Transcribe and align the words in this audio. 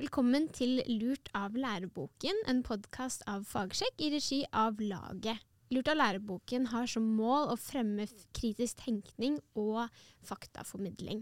Velkommen 0.00 0.46
til 0.56 0.78
Lurt 0.88 1.26
av 1.36 1.52
læreboken, 1.60 2.38
en 2.48 2.62
podkast 2.64 3.20
av 3.28 3.42
Fagsjekk 3.44 3.98
i 4.00 4.06
regi 4.14 4.38
av 4.56 4.78
Laget. 4.80 5.42
Lurt 5.68 5.90
av 5.92 5.98
læreboken 5.98 6.70
har 6.70 6.86
som 6.88 7.04
mål 7.18 7.50
å 7.52 7.56
fremme 7.60 8.06
kritisk 8.32 8.80
tenkning 8.80 9.36
og 9.60 9.90
faktaformidling. 10.24 11.20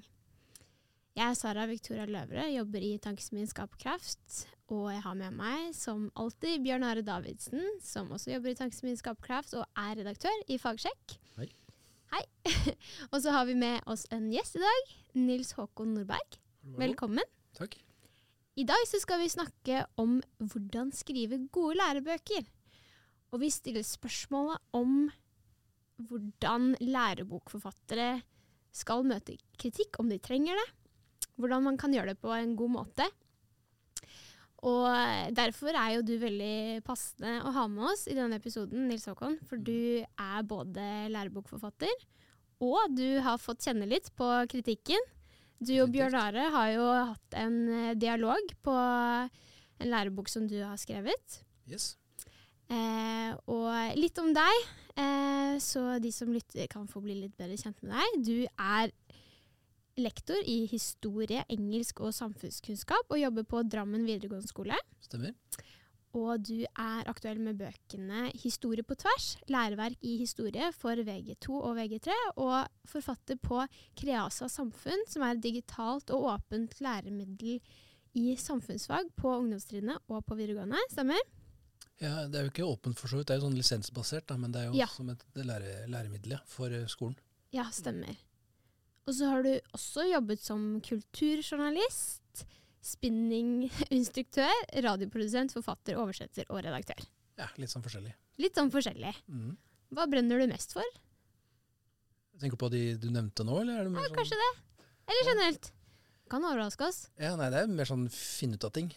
Jeg 1.19 1.25
er 1.25 1.35
Sara 1.41 1.65
Victoria 1.67 2.05
Løvre, 2.07 2.45
jobber 2.55 2.87
i 2.87 2.93
Tankesmien 3.03 3.51
Skaperkraft. 3.51 4.45
Og 4.71 4.93
jeg 4.93 5.03
har 5.09 5.19
med 5.25 5.35
meg, 5.41 5.75
som 5.75 6.07
alltid, 6.15 6.63
Bjørn 6.63 6.87
Are 6.87 7.03
Davidsen, 7.03 7.67
som 7.83 8.15
også 8.15 8.37
jobber 8.37 8.55
i 8.55 8.61
Tankesmien 8.63 9.01
Skaperkraft 9.01 9.59
og 9.59 9.67
er 9.89 9.99
redaktør 10.05 10.47
i 10.47 10.61
Fagsjekk. 10.63 11.19
Hei. 11.41 11.51
Hei. 12.15 12.23
og 13.11 13.19
så 13.27 13.35
har 13.41 13.51
vi 13.51 13.59
med 13.59 13.83
oss 13.91 14.07
en 14.15 14.31
gjest 14.31 14.63
i 14.63 14.65
dag. 14.69 14.97
Nils 15.19 15.57
Håkon 15.59 15.99
Nordberg. 15.99 16.41
Velkommen. 16.79 17.27
Takk. 17.59 17.81
I 18.59 18.65
dag 18.67 18.89
skal 18.91 19.21
vi 19.23 19.31
snakke 19.31 19.85
om 20.03 20.17
hvordan 20.43 20.91
skrive 20.97 21.45
gode 21.55 21.77
lærebøker. 21.79 22.43
Og 23.31 23.43
vi 23.45 23.53
stiller 23.55 23.85
spørsmålet 23.87 24.59
om 24.75 25.07
hvordan 26.09 26.73
lærebokforfattere 26.81 28.17
skal 28.75 29.07
møte 29.07 29.37
kritikk, 29.59 30.01
om 30.03 30.11
de 30.11 30.19
trenger 30.23 30.59
det 30.59 30.69
hvordan 31.39 31.63
man 31.69 31.79
kan 31.79 31.95
gjøre 31.95 32.15
det 32.15 32.21
på 32.23 32.33
en 32.35 32.57
god 32.59 32.73
måte. 32.75 33.07
Og 34.67 34.89
derfor 35.39 35.71
er 35.71 35.93
jo 35.95 36.03
du 36.03 36.17
veldig 36.19 36.83
passende 36.87 37.37
å 37.47 37.53
ha 37.55 37.67
med 37.71 37.93
oss 37.93 38.09
i 38.11 38.17
denne 38.19 38.41
episoden, 38.41 38.89
Nils 38.91 39.07
Håkon. 39.07 39.37
For 39.47 39.61
du 39.63 40.03
er 40.03 40.49
både 40.51 40.87
lærebokforfatter, 41.15 41.95
og 42.67 42.97
du 42.99 43.21
har 43.23 43.39
fått 43.39 43.69
kjenne 43.69 43.87
litt 43.87 44.11
på 44.19 44.27
kritikken. 44.51 44.99
Du 45.59 45.73
og 45.83 45.91
Bjørn 45.91 46.15
Are 46.15 46.49
har 46.55 46.69
jo 46.71 46.85
hatt 46.87 47.39
en 47.39 47.57
eh, 47.75 47.95
dialog 47.99 48.53
på 48.63 48.75
en 48.75 49.91
lærebok 49.91 50.31
som 50.31 50.47
du 50.51 50.57
har 50.63 50.79
skrevet. 50.79 51.41
Yes. 51.71 51.97
Eh, 52.71 53.33
og 53.51 53.99
litt 53.99 54.19
om 54.23 54.31
deg, 54.37 54.69
eh, 55.01 55.57
så 55.63 55.99
de 56.03 56.13
som 56.15 56.31
lytter 56.35 56.69
kan 56.71 56.87
få 56.91 57.03
bli 57.03 57.17
litt 57.25 57.35
bedre 57.41 57.59
kjent 57.59 57.83
med 57.83 57.97
deg. 57.97 58.21
Du 58.29 58.37
er 58.47 58.93
lektor 59.99 60.39
i 60.47 60.61
historie, 60.71 61.43
engelsk 61.51 62.05
og 62.07 62.15
samfunnskunnskap, 62.15 63.11
og 63.11 63.19
jobber 63.19 63.49
på 63.49 63.65
Drammen 63.67 64.07
videregående 64.07 64.51
skole. 64.51 64.79
Stemmer. 65.03 65.35
Og 66.17 66.41
du 66.41 66.63
er 66.65 67.09
aktuell 67.11 67.39
med 67.39 67.59
bøkene 67.61 68.31
'Historie 68.33 68.83
på 68.83 68.95
tvers', 68.97 69.37
læreverk 69.49 69.97
i 70.03 70.17
historie 70.19 70.73
for 70.73 70.97
VG2 70.97 71.49
og 71.51 71.77
VG3, 71.77 72.09
og 72.37 72.67
forfatter 72.87 73.37
på 73.37 73.67
Kreasa 73.97 74.49
samfunn, 74.49 75.05
som 75.09 75.23
er 75.23 75.35
et 75.37 75.43
digitalt 75.43 76.11
og 76.11 76.25
åpent 76.33 76.81
læremiddel 76.81 77.61
i 78.15 78.35
samfunnsfag 78.37 79.11
på 79.17 79.29
ungdomstrinnet 79.39 79.99
og 80.09 80.25
på 80.25 80.35
videregående. 80.35 80.81
Stemmer? 80.91 81.21
Ja, 82.01 82.27
Det 82.27 82.35
er 82.37 82.45
jo 82.47 82.51
ikke 82.51 82.65
åpent 82.65 82.99
for 82.99 83.09
så 83.09 83.17
vidt, 83.19 83.27
det 83.29 83.35
er 83.37 83.41
jo 83.41 83.49
sånn 83.51 83.59
lisensbasert, 83.59 84.27
da, 84.29 84.37
men 84.37 84.53
det 84.53 84.61
er 84.63 84.67
jo 84.71 84.79
Ja. 84.79 84.87
som 84.87 85.11
et 85.11 85.23
lære, 85.35 85.87
læremiddel 85.89 86.39
for 86.47 86.67
eh, 86.73 86.87
skolen. 86.87 87.17
Ja, 87.53 87.65
stemmer. 87.71 88.17
Og 89.07 89.15
så 89.15 89.29
har 89.29 89.43
du 89.43 89.59
også 89.75 90.05
jobbet 90.13 90.39
som 90.41 90.81
kulturjournalist, 90.81 92.45
spinninginstruktør, 92.89 94.55
radioprodusent, 94.85 95.55
forfatter, 95.57 95.99
oversetter 96.01 96.49
og 96.49 96.63
redaktør. 96.65 97.05
Ja, 97.39 97.47
Litt 97.61 97.71
sånn 97.71 97.85
forskjellig. 97.85 98.15
Litt 98.43 98.59
sånn 98.59 98.73
forskjellig. 98.75 99.13
Mm. 99.31 99.53
Hva 99.95 100.07
brenner 100.11 100.41
du 100.43 100.49
mest 100.51 100.75
for? 100.77 100.97
Tenker 102.39 102.59
på 102.61 102.71
de 102.73 102.83
du 103.01 103.09
nevnte 103.11 103.47
nå, 103.47 103.61
eller 103.63 103.81
er 103.81 103.89
det 103.89 103.93
mer 103.95 104.05
Ja, 104.05 104.11
sånn 104.11 104.19
kanskje 104.21 104.39
det. 104.43 104.87
Eller 105.09 105.31
generelt. 105.33 105.71
Kan 106.29 106.45
overraske 106.45 106.85
oss. 106.87 106.99
Ja, 107.19 107.33
nei, 107.41 107.49
det 107.55 107.63
er 107.63 107.71
mer 107.73 107.89
sånn 107.89 108.07
finne 108.13 108.59
ut 108.59 108.67
av 108.69 108.75
ting. 108.77 108.91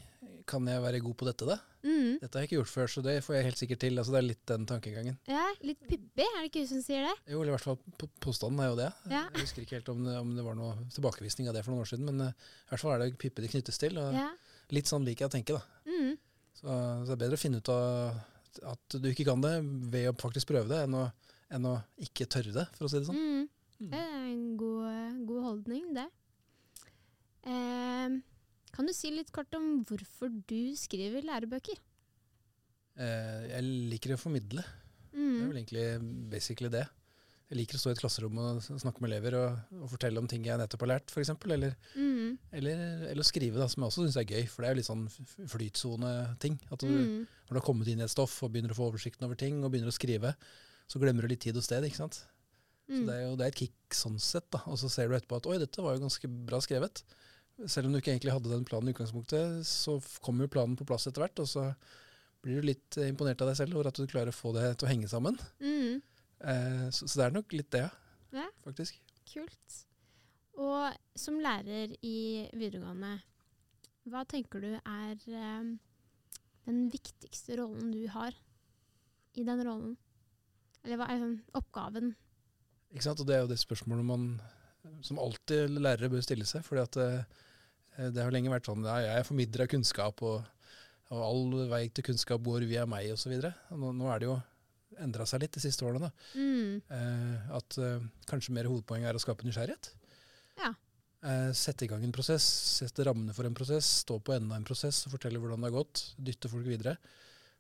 Kan 0.50 0.68
jeg 0.70 0.82
være 0.84 1.00
god 1.02 1.16
på 1.18 1.26
dette, 1.26 1.46
da? 1.48 1.56
Mm. 1.82 2.18
Dette 2.22 2.38
har 2.38 2.44
jeg 2.44 2.50
ikke 2.50 2.58
gjort 2.60 2.70
før, 2.72 2.90
så 2.94 3.02
det 3.06 3.14
får 3.26 3.36
jeg 3.38 3.46
helt 3.48 3.60
sikkert 3.62 3.80
til. 3.82 3.98
Altså, 3.98 4.14
det 4.14 4.20
er 4.20 4.26
litt 4.28 4.42
den 4.52 4.66
tankegangen. 4.70 5.16
Ja, 5.30 5.44
litt 5.66 5.80
pippig, 5.88 6.26
er 6.28 6.38
det 6.42 6.50
ikke 6.50 6.64
du 6.66 6.70
som 6.70 6.82
sier 6.86 7.08
det? 7.08 7.14
Jo, 7.32 7.40
eller 7.42 7.54
i 7.54 7.56
hvert 7.56 7.66
fall 7.66 8.10
påstanden 8.22 8.62
er 8.62 8.70
jo 8.70 8.78
det. 8.78 8.90
Ja. 9.10 9.24
Jeg 9.34 9.46
husker 9.48 9.64
ikke 9.66 9.78
helt 9.80 9.90
om 9.94 10.04
det, 10.06 10.18
om 10.22 10.34
det 10.38 10.46
var 10.46 10.58
noe 10.60 10.76
tilbakevisning 10.94 11.50
av 11.50 11.56
det 11.58 11.64
for 11.66 11.74
noen 11.74 11.86
år 11.86 11.90
siden, 11.94 12.10
men 12.12 12.26
uh, 12.28 12.50
i 12.68 12.74
hvert 12.74 12.84
fall 12.84 12.94
er 12.98 13.04
det 13.06 13.18
pippi 13.22 13.46
det 13.46 13.52
knyttes 13.54 13.82
til. 13.82 13.98
Og 14.02 14.18
Ja. 14.18 14.28
litt 14.78 14.92
sånn 14.92 15.08
liker 15.08 15.26
jeg 15.26 15.32
å 15.32 15.36
tenke, 15.38 15.58
da. 15.58 15.90
Mm. 15.90 16.12
Så, 16.60 16.68
så 16.68 17.08
det 17.10 17.16
er 17.18 17.24
bedre 17.26 17.40
å 17.40 17.44
finne 17.46 17.62
ut 17.64 17.74
av 17.74 18.68
at 18.76 18.98
du 19.02 19.10
ikke 19.10 19.26
kan 19.32 19.42
det, 19.42 19.56
ved 19.94 20.10
å 20.12 20.18
faktisk 20.22 20.52
prøve 20.52 20.70
det, 20.70 20.84
enn 20.86 20.98
å, 21.02 21.06
enn 21.56 21.66
å 21.72 21.78
ikke 22.04 22.28
tørre 22.30 22.54
det, 22.60 22.68
for 22.78 22.86
å 22.86 22.92
si 22.92 23.00
det 23.02 23.08
sånn. 23.10 23.22
Mm. 23.22 23.48
Det 23.92 23.98
er 23.98 24.18
en 24.28 24.44
god, 24.60 25.22
god 25.26 25.46
holdning, 25.50 25.88
det. 25.98 26.10
Eh, 27.50 28.20
kan 28.74 28.86
du 28.88 28.94
si 28.94 29.12
litt 29.12 29.32
kort 29.32 29.54
om 29.58 29.84
hvorfor 29.86 30.30
du 30.48 30.76
skriver 30.76 31.22
lærebøker? 31.28 31.78
Eh, 33.02 33.44
jeg 33.52 33.64
liker 33.92 34.16
å 34.16 34.20
formidle. 34.22 34.64
Det 35.12 35.20
er 35.20 35.22
Mm. 35.22 35.48
vel 35.50 35.58
egentlig 35.64 36.30
basically 36.30 36.70
det. 36.70 36.88
Jeg 37.50 37.58
liker 37.58 37.76
å 37.76 37.80
stå 37.82 37.90
i 37.90 37.92
et 37.92 38.00
klasserom 38.00 38.38
og 38.40 38.62
snakke 38.64 39.02
med 39.02 39.12
elever 39.12 39.34
og, 39.36 39.60
og 39.84 39.90
fortelle 39.92 40.18
om 40.18 40.28
ting 40.28 40.44
jeg 40.46 40.58
nettopp 40.58 40.80
har 40.86 41.00
lært, 41.00 41.12
f.eks. 41.12 41.30
Eller, 41.52 41.76
Mm. 41.98 42.38
eller, 42.54 43.08
eller 43.12 43.22
å 43.24 43.28
skrive, 43.28 43.58
da, 43.60 43.68
som 43.68 43.84
jeg 43.84 43.90
også 43.92 44.06
syns 44.08 44.16
er 44.18 44.24
gøy. 44.24 44.48
For 44.48 44.62
det 44.62 44.70
er 44.70 44.74
jo 44.74 44.80
litt 44.80 44.88
sånn 44.88 45.50
flytsone-ting. 45.52 46.60
At 46.72 46.80
du, 46.80 46.88
Mm. 46.88 47.28
Når 47.50 47.50
du 47.50 47.60
har 47.60 47.68
kommet 47.68 47.88
inn 47.90 48.00
i 48.00 48.04
et 48.04 48.10
stoff 48.10 48.42
og 48.44 48.54
begynner 48.54 48.72
å 48.72 48.76
få 48.80 48.88
oversikten 48.94 49.24
over 49.26 49.36
ting, 49.36 49.62
og 49.66 49.72
begynner 49.74 49.92
å 49.92 50.00
skrive, 50.00 50.36
så 50.88 51.00
glemmer 51.00 51.22
du 51.24 51.28
litt 51.28 51.42
tid 51.42 51.58
og 51.58 51.64
sted. 51.64 51.84
ikke 51.84 51.98
sant? 51.98 52.24
Så 52.90 53.04
Mm. 53.04 53.06
det 53.06 53.16
er 53.16 53.22
jo 53.30 53.36
det 53.36 53.44
er 53.44 53.48
et 53.48 53.56
kick 53.56 53.74
sånn 53.92 54.20
sett. 54.20 54.50
da. 54.50 54.60
Og 54.68 54.78
så 54.78 54.90
ser 54.90 55.10
du 55.10 55.16
etterpå 55.16 55.36
at 55.38 55.46
oi, 55.48 55.58
dette 55.58 55.82
var 55.82 55.96
jo 55.98 56.08
ganske 56.08 56.46
bra 56.46 56.60
skrevet. 56.60 57.04
Selv 57.70 57.88
om 57.88 57.94
du 57.94 58.00
ikke 58.00 58.14
egentlig 58.16 58.34
hadde 58.34 58.50
den 58.52 58.66
planen 58.66 58.90
i 58.90 58.94
utgangspunktet, 58.96 59.66
så 59.68 59.98
kommer 60.24 60.48
jo 60.48 60.54
planen 60.56 60.78
på 60.80 60.86
plass 60.90 61.08
etter 61.10 61.22
hvert. 61.26 61.42
Og 61.44 61.50
så 61.52 61.68
blir 62.42 62.62
du 62.62 62.68
litt 62.72 62.98
eh, 62.98 63.10
imponert 63.12 63.42
av 63.44 63.52
deg 63.52 63.60
selv 63.60 63.78
over 63.78 63.92
at 63.92 64.00
du 64.02 64.08
klarer 64.10 64.32
å 64.34 64.36
få 64.38 64.54
det 64.56 64.66
til 64.80 64.88
å 64.88 64.92
henge 64.92 65.10
sammen. 65.12 65.38
Mm. 65.62 66.00
Eh, 66.42 66.86
så, 66.96 67.06
så 67.06 67.20
det 67.22 67.26
er 67.28 67.36
nok 67.38 67.54
litt 67.54 67.72
det, 67.76 67.84
Ja. 68.34 68.48
faktisk. 68.66 68.98
Kult. 69.32 69.76
Og 70.62 70.96
som 71.18 71.38
lærer 71.42 71.94
i 72.04 72.48
videregående, 72.58 73.18
hva 74.10 74.24
tenker 74.26 74.64
du 74.64 74.72
er 74.80 75.14
eh, 75.14 75.68
den 76.66 76.82
viktigste 76.92 77.60
rollen 77.62 77.92
du 77.94 78.02
har 78.16 78.34
i 79.38 79.46
den 79.48 79.62
rollen? 79.68 79.94
Eller 80.82 80.98
hva 80.98 81.12
er 81.14 81.28
oppgaven? 81.56 82.16
Ikke 82.92 83.06
sant? 83.06 83.22
Og 83.22 83.30
det 83.30 83.38
er 83.38 83.46
jo 83.46 83.52
det 83.54 83.62
spørsmålet 83.62 84.08
man 84.08 84.26
som 85.06 85.20
alltid 85.22 85.78
lærere 85.78 86.10
bør 86.10 86.24
stille 86.26 86.48
seg. 86.50 86.66
fordi 86.66 86.82
at 86.82 86.98
eh, 86.98 87.40
det 87.98 88.24
har 88.24 88.32
lenge 88.34 88.52
vært 88.54 88.66
sånn 88.70 88.86
ja, 88.88 88.98
jeg 89.04 89.20
er 89.20 89.28
formidler 89.28 89.66
av 89.66 89.72
kunnskap, 89.74 90.22
og, 90.24 90.44
og 91.12 91.22
all 91.26 91.68
vei 91.72 91.84
til 91.90 92.06
kunnskap 92.08 92.42
går 92.46 92.66
via 92.70 92.86
meg, 92.90 93.12
osv. 93.14 93.34
Nå, 93.76 93.92
nå 93.98 94.12
er 94.14 94.20
det 94.24 94.30
jo 94.30 94.38
endra 95.02 95.26
seg 95.26 95.42
litt 95.44 95.56
de 95.56 95.62
siste 95.64 95.86
årene. 95.88 96.08
da. 96.08 96.12
Mm. 96.36 96.82
Eh, 96.98 97.52
at 97.58 97.78
eh, 97.82 98.04
kanskje 98.30 98.54
mer 98.56 98.68
hovedpoeng 98.70 99.04
er 99.08 99.18
å 99.18 99.22
skape 99.24 99.46
nysgjerrighet. 99.48 99.92
Ja. 100.62 100.74
Eh, 101.24 101.52
sette 101.58 101.86
i 101.86 101.90
gang 101.92 102.04
en 102.04 102.14
prosess, 102.16 102.44
sette 102.82 103.06
rammene 103.08 103.34
for 103.34 103.48
en 103.48 103.56
prosess, 103.58 103.88
stå 104.06 104.20
på 104.20 104.34
enden 104.36 104.52
av 104.52 104.60
en 104.62 104.68
prosess 104.68 105.04
og 105.08 105.16
fortelle 105.16 105.40
hvordan 105.42 105.62
det 105.64 105.70
har 105.72 105.78
gått. 105.80 106.04
Dytte 106.18 106.50
folk 106.52 106.68
videre. 106.68 106.96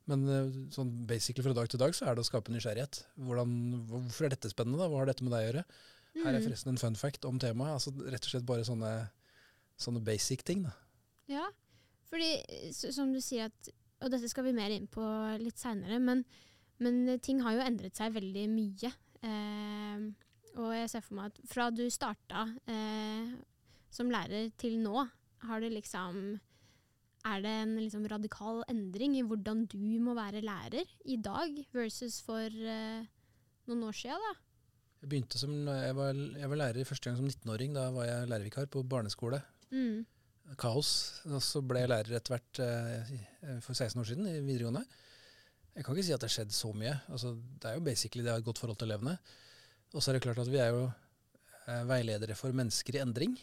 Men 0.09 0.23
eh, 0.33 0.51
sånn 0.73 0.91
basically 1.09 1.45
fra 1.45 1.53
dag 1.57 1.69
til 1.71 1.79
dag 1.81 1.93
så 1.97 2.07
er 2.09 2.17
det 2.17 2.23
å 2.25 2.29
skape 2.29 2.53
nysgjerrighet. 2.53 3.03
Hvordan, 3.21 3.51
hvorfor 3.89 4.27
er 4.27 4.33
dette 4.35 4.49
spennende? 4.51 4.81
da? 4.81 4.89
Hva 4.91 5.03
har 5.03 5.11
dette 5.11 5.25
med 5.27 5.33
deg 5.35 5.43
å 5.43 5.49
gjøre? 5.51 5.65
Her 6.21 6.27
er 6.33 6.39
Mm. 6.41 6.45
forresten 6.49 6.73
en 6.73 6.77
fun 6.81 6.95
fact 6.99 7.23
om 7.29 7.37
temaet. 7.39 7.77
altså 7.77 7.93
Rett 8.11 8.25
og 8.27 8.31
slett 8.33 8.45
bare 8.49 8.65
sånne, 8.67 8.89
sånne 9.83 10.03
basic 10.05 10.45
ting. 10.47 10.63
da. 10.67 10.73
Ja, 11.31 11.45
fordi 12.11 12.31
som 12.73 13.13
du 13.13 13.21
sier 13.23 13.51
at 13.51 13.71
Og 14.01 14.09
dette 14.09 14.25
skal 14.31 14.47
vi 14.47 14.55
mer 14.57 14.73
inn 14.73 14.87
på 14.89 15.03
litt 15.37 15.61
seinere, 15.61 15.99
men, 16.01 16.23
men 16.81 17.19
ting 17.21 17.43
har 17.45 17.53
jo 17.53 17.61
endret 17.61 17.99
seg 17.99 18.15
veldig 18.15 18.47
mye. 18.49 18.89
Eh, 19.21 20.07
og 20.57 20.71
jeg 20.73 20.89
ser 20.89 21.03
for 21.05 21.19
meg 21.19 21.29
at 21.29 21.41
fra 21.51 21.67
du 21.69 21.83
starta 21.93 22.47
eh, 22.65 23.29
som 23.93 24.09
lærer 24.09 24.49
til 24.57 24.79
nå, 24.81 25.05
har 25.45 25.61
det 25.61 25.69
liksom 25.73 26.39
Er 27.29 27.41
det 27.41 27.51
en 27.61 27.75
liksom 27.77 28.07
radikal 28.09 28.63
endring 28.69 29.13
i 29.19 29.21
hvordan 29.21 29.67
du 29.69 29.77
må 30.01 30.15
være 30.17 30.41
lærer 30.41 30.89
i 31.05 31.19
dag 31.21 31.53
versus 31.73 32.17
for 32.25 32.49
eh, 32.49 33.05
noen 33.69 33.83
år 33.85 33.93
sia? 33.93 34.17
Jeg 35.01 35.09
begynte 35.09 35.37
som, 35.37 35.53
jeg 35.69 35.93
var, 35.97 36.17
jeg 36.17 36.49
var 36.49 36.57
lærer 36.57 36.85
første 36.85 37.09
gang 37.09 37.17
som 37.17 37.29
19-åring. 37.29 37.73
Da 37.77 37.87
var 37.93 38.05
jeg 38.09 38.29
lærervikar 38.29 38.65
på 38.73 38.81
barneskole. 38.81 39.41
Mm. 39.71 40.05
Kaos. 40.59 40.89
Og 41.31 41.39
så 41.45 41.61
ble 41.63 41.83
jeg 41.85 41.91
lærer 41.93 42.17
etter 42.17 42.35
hvert 42.35 42.59
eh, 42.65 43.13
for 43.63 43.73
16 43.77 44.01
år 44.01 44.09
siden 44.09 44.27
i 44.27 44.39
videregående. 44.43 44.83
Jeg 45.75 45.85
kan 45.87 45.95
ikke 45.95 46.03
si 46.09 46.11
at 46.15 46.19
det 46.19 46.27
har 46.27 46.35
skjedd 46.35 46.51
så 46.55 46.73
mye. 46.75 46.97
Altså, 47.07 47.31
det 47.61 47.69
er 47.69 47.77
jo 47.77 47.85
basically 47.85 48.25
det 48.25 48.33
har 48.33 48.39
ha 48.39 48.43
et 48.43 48.49
godt 48.49 48.59
forhold 48.59 48.77
til 48.81 48.89
elevene. 48.91 49.13
Og 49.95 50.01
så 50.03 50.11
er 50.11 50.17
det 50.19 50.25
klart 50.25 50.41
at 50.43 50.51
vi 50.51 50.59
er 50.59 50.73
jo 50.75 50.83
eh, 51.67 51.83
veiledere 51.87 52.35
for 52.35 52.51
mennesker 52.55 52.97
i 52.99 53.03
endring. 53.05 53.37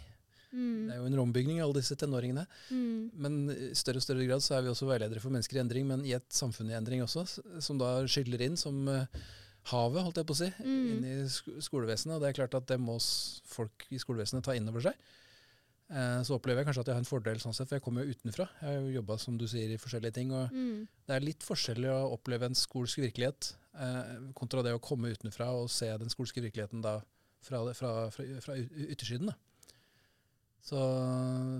Mm. 0.52 0.84
Det 0.88 0.94
er 0.94 1.00
jo 1.02 1.08
en 1.08 1.16
rombygning 1.20 1.58
av 1.60 1.66
alle 1.70 1.80
disse 1.80 1.96
tenåringene. 2.00 2.44
Mm. 2.72 3.10
Men 3.24 3.34
i 3.52 3.72
større 3.76 4.00
og 4.00 4.04
større 4.04 4.28
grad 4.28 4.44
så 4.44 4.58
er 4.58 4.64
vi 4.64 4.70
også 4.72 4.88
veiledere 4.88 5.20
for 5.24 5.32
mennesker 5.32 5.58
i 5.58 5.64
endring, 5.64 5.88
men 5.88 6.04
i 6.08 6.14
et 6.16 6.28
samfunn 6.32 6.70
i 6.72 6.76
endring 6.76 7.02
også, 7.04 7.24
som 7.64 7.80
da 7.80 7.94
skyller 8.08 8.44
inn 8.46 8.56
som 8.60 8.78
eh, 8.92 9.04
havet, 9.72 10.04
holdt 10.06 10.20
jeg 10.22 10.28
på 10.28 10.36
å 10.36 10.40
si, 10.42 10.48
Mm. 10.64 10.84
inn 10.92 11.04
i 11.08 11.16
sk- 11.28 11.56
skolevesenet. 11.64 12.16
Og 12.16 12.24
det 12.24 12.30
er 12.30 12.38
klart 12.42 12.56
at 12.60 12.68
det 12.68 12.78
må 12.80 12.96
folk 13.48 13.84
i 13.92 14.00
skolevesenet 14.00 14.44
ta 14.44 14.56
inn 14.56 14.68
over 14.72 14.84
seg. 14.88 14.96
Eh, 15.90 16.20
så 16.26 16.36
opplever 16.36 16.62
jeg 16.62 16.68
kanskje 16.68 16.84
at 16.84 16.90
jeg 16.90 16.98
har 16.98 17.04
en 17.04 17.08
fordel 17.08 17.40
sånn 17.42 17.56
sett, 17.56 17.68
for 17.70 17.78
jeg 17.78 17.84
kommer 17.84 18.04
jo 18.04 18.14
utenfra. 18.16 18.48
Jeg 18.60 18.68
har 18.68 18.78
jo 18.82 18.94
jobba 18.98 19.18
som 19.22 19.38
du 19.40 19.46
sier 19.50 19.72
i 19.72 19.80
forskjellige 19.80 20.16
ting. 20.20 20.32
og 20.32 20.52
Mm. 20.52 20.86
Det 21.08 21.16
er 21.16 21.24
litt 21.24 21.42
forskjellig 21.46 21.90
å 21.92 22.12
oppleve 22.16 22.46
en 22.46 22.58
skolsk 22.58 23.00
virkelighet 23.02 23.52
eh, 23.80 24.14
kontra 24.34 24.62
det 24.62 24.74
å 24.76 24.82
komme 24.82 25.12
utenfra 25.12 25.50
og 25.56 25.70
se 25.70 25.90
den 25.98 26.10
skolske 26.12 26.42
virkeligheten 26.44 26.82
da 26.84 26.98
fra, 27.40 27.62
fra, 27.74 28.10
fra, 28.10 28.24
fra 28.44 28.56
yttersiden. 28.58 29.32
Så, 30.68 30.80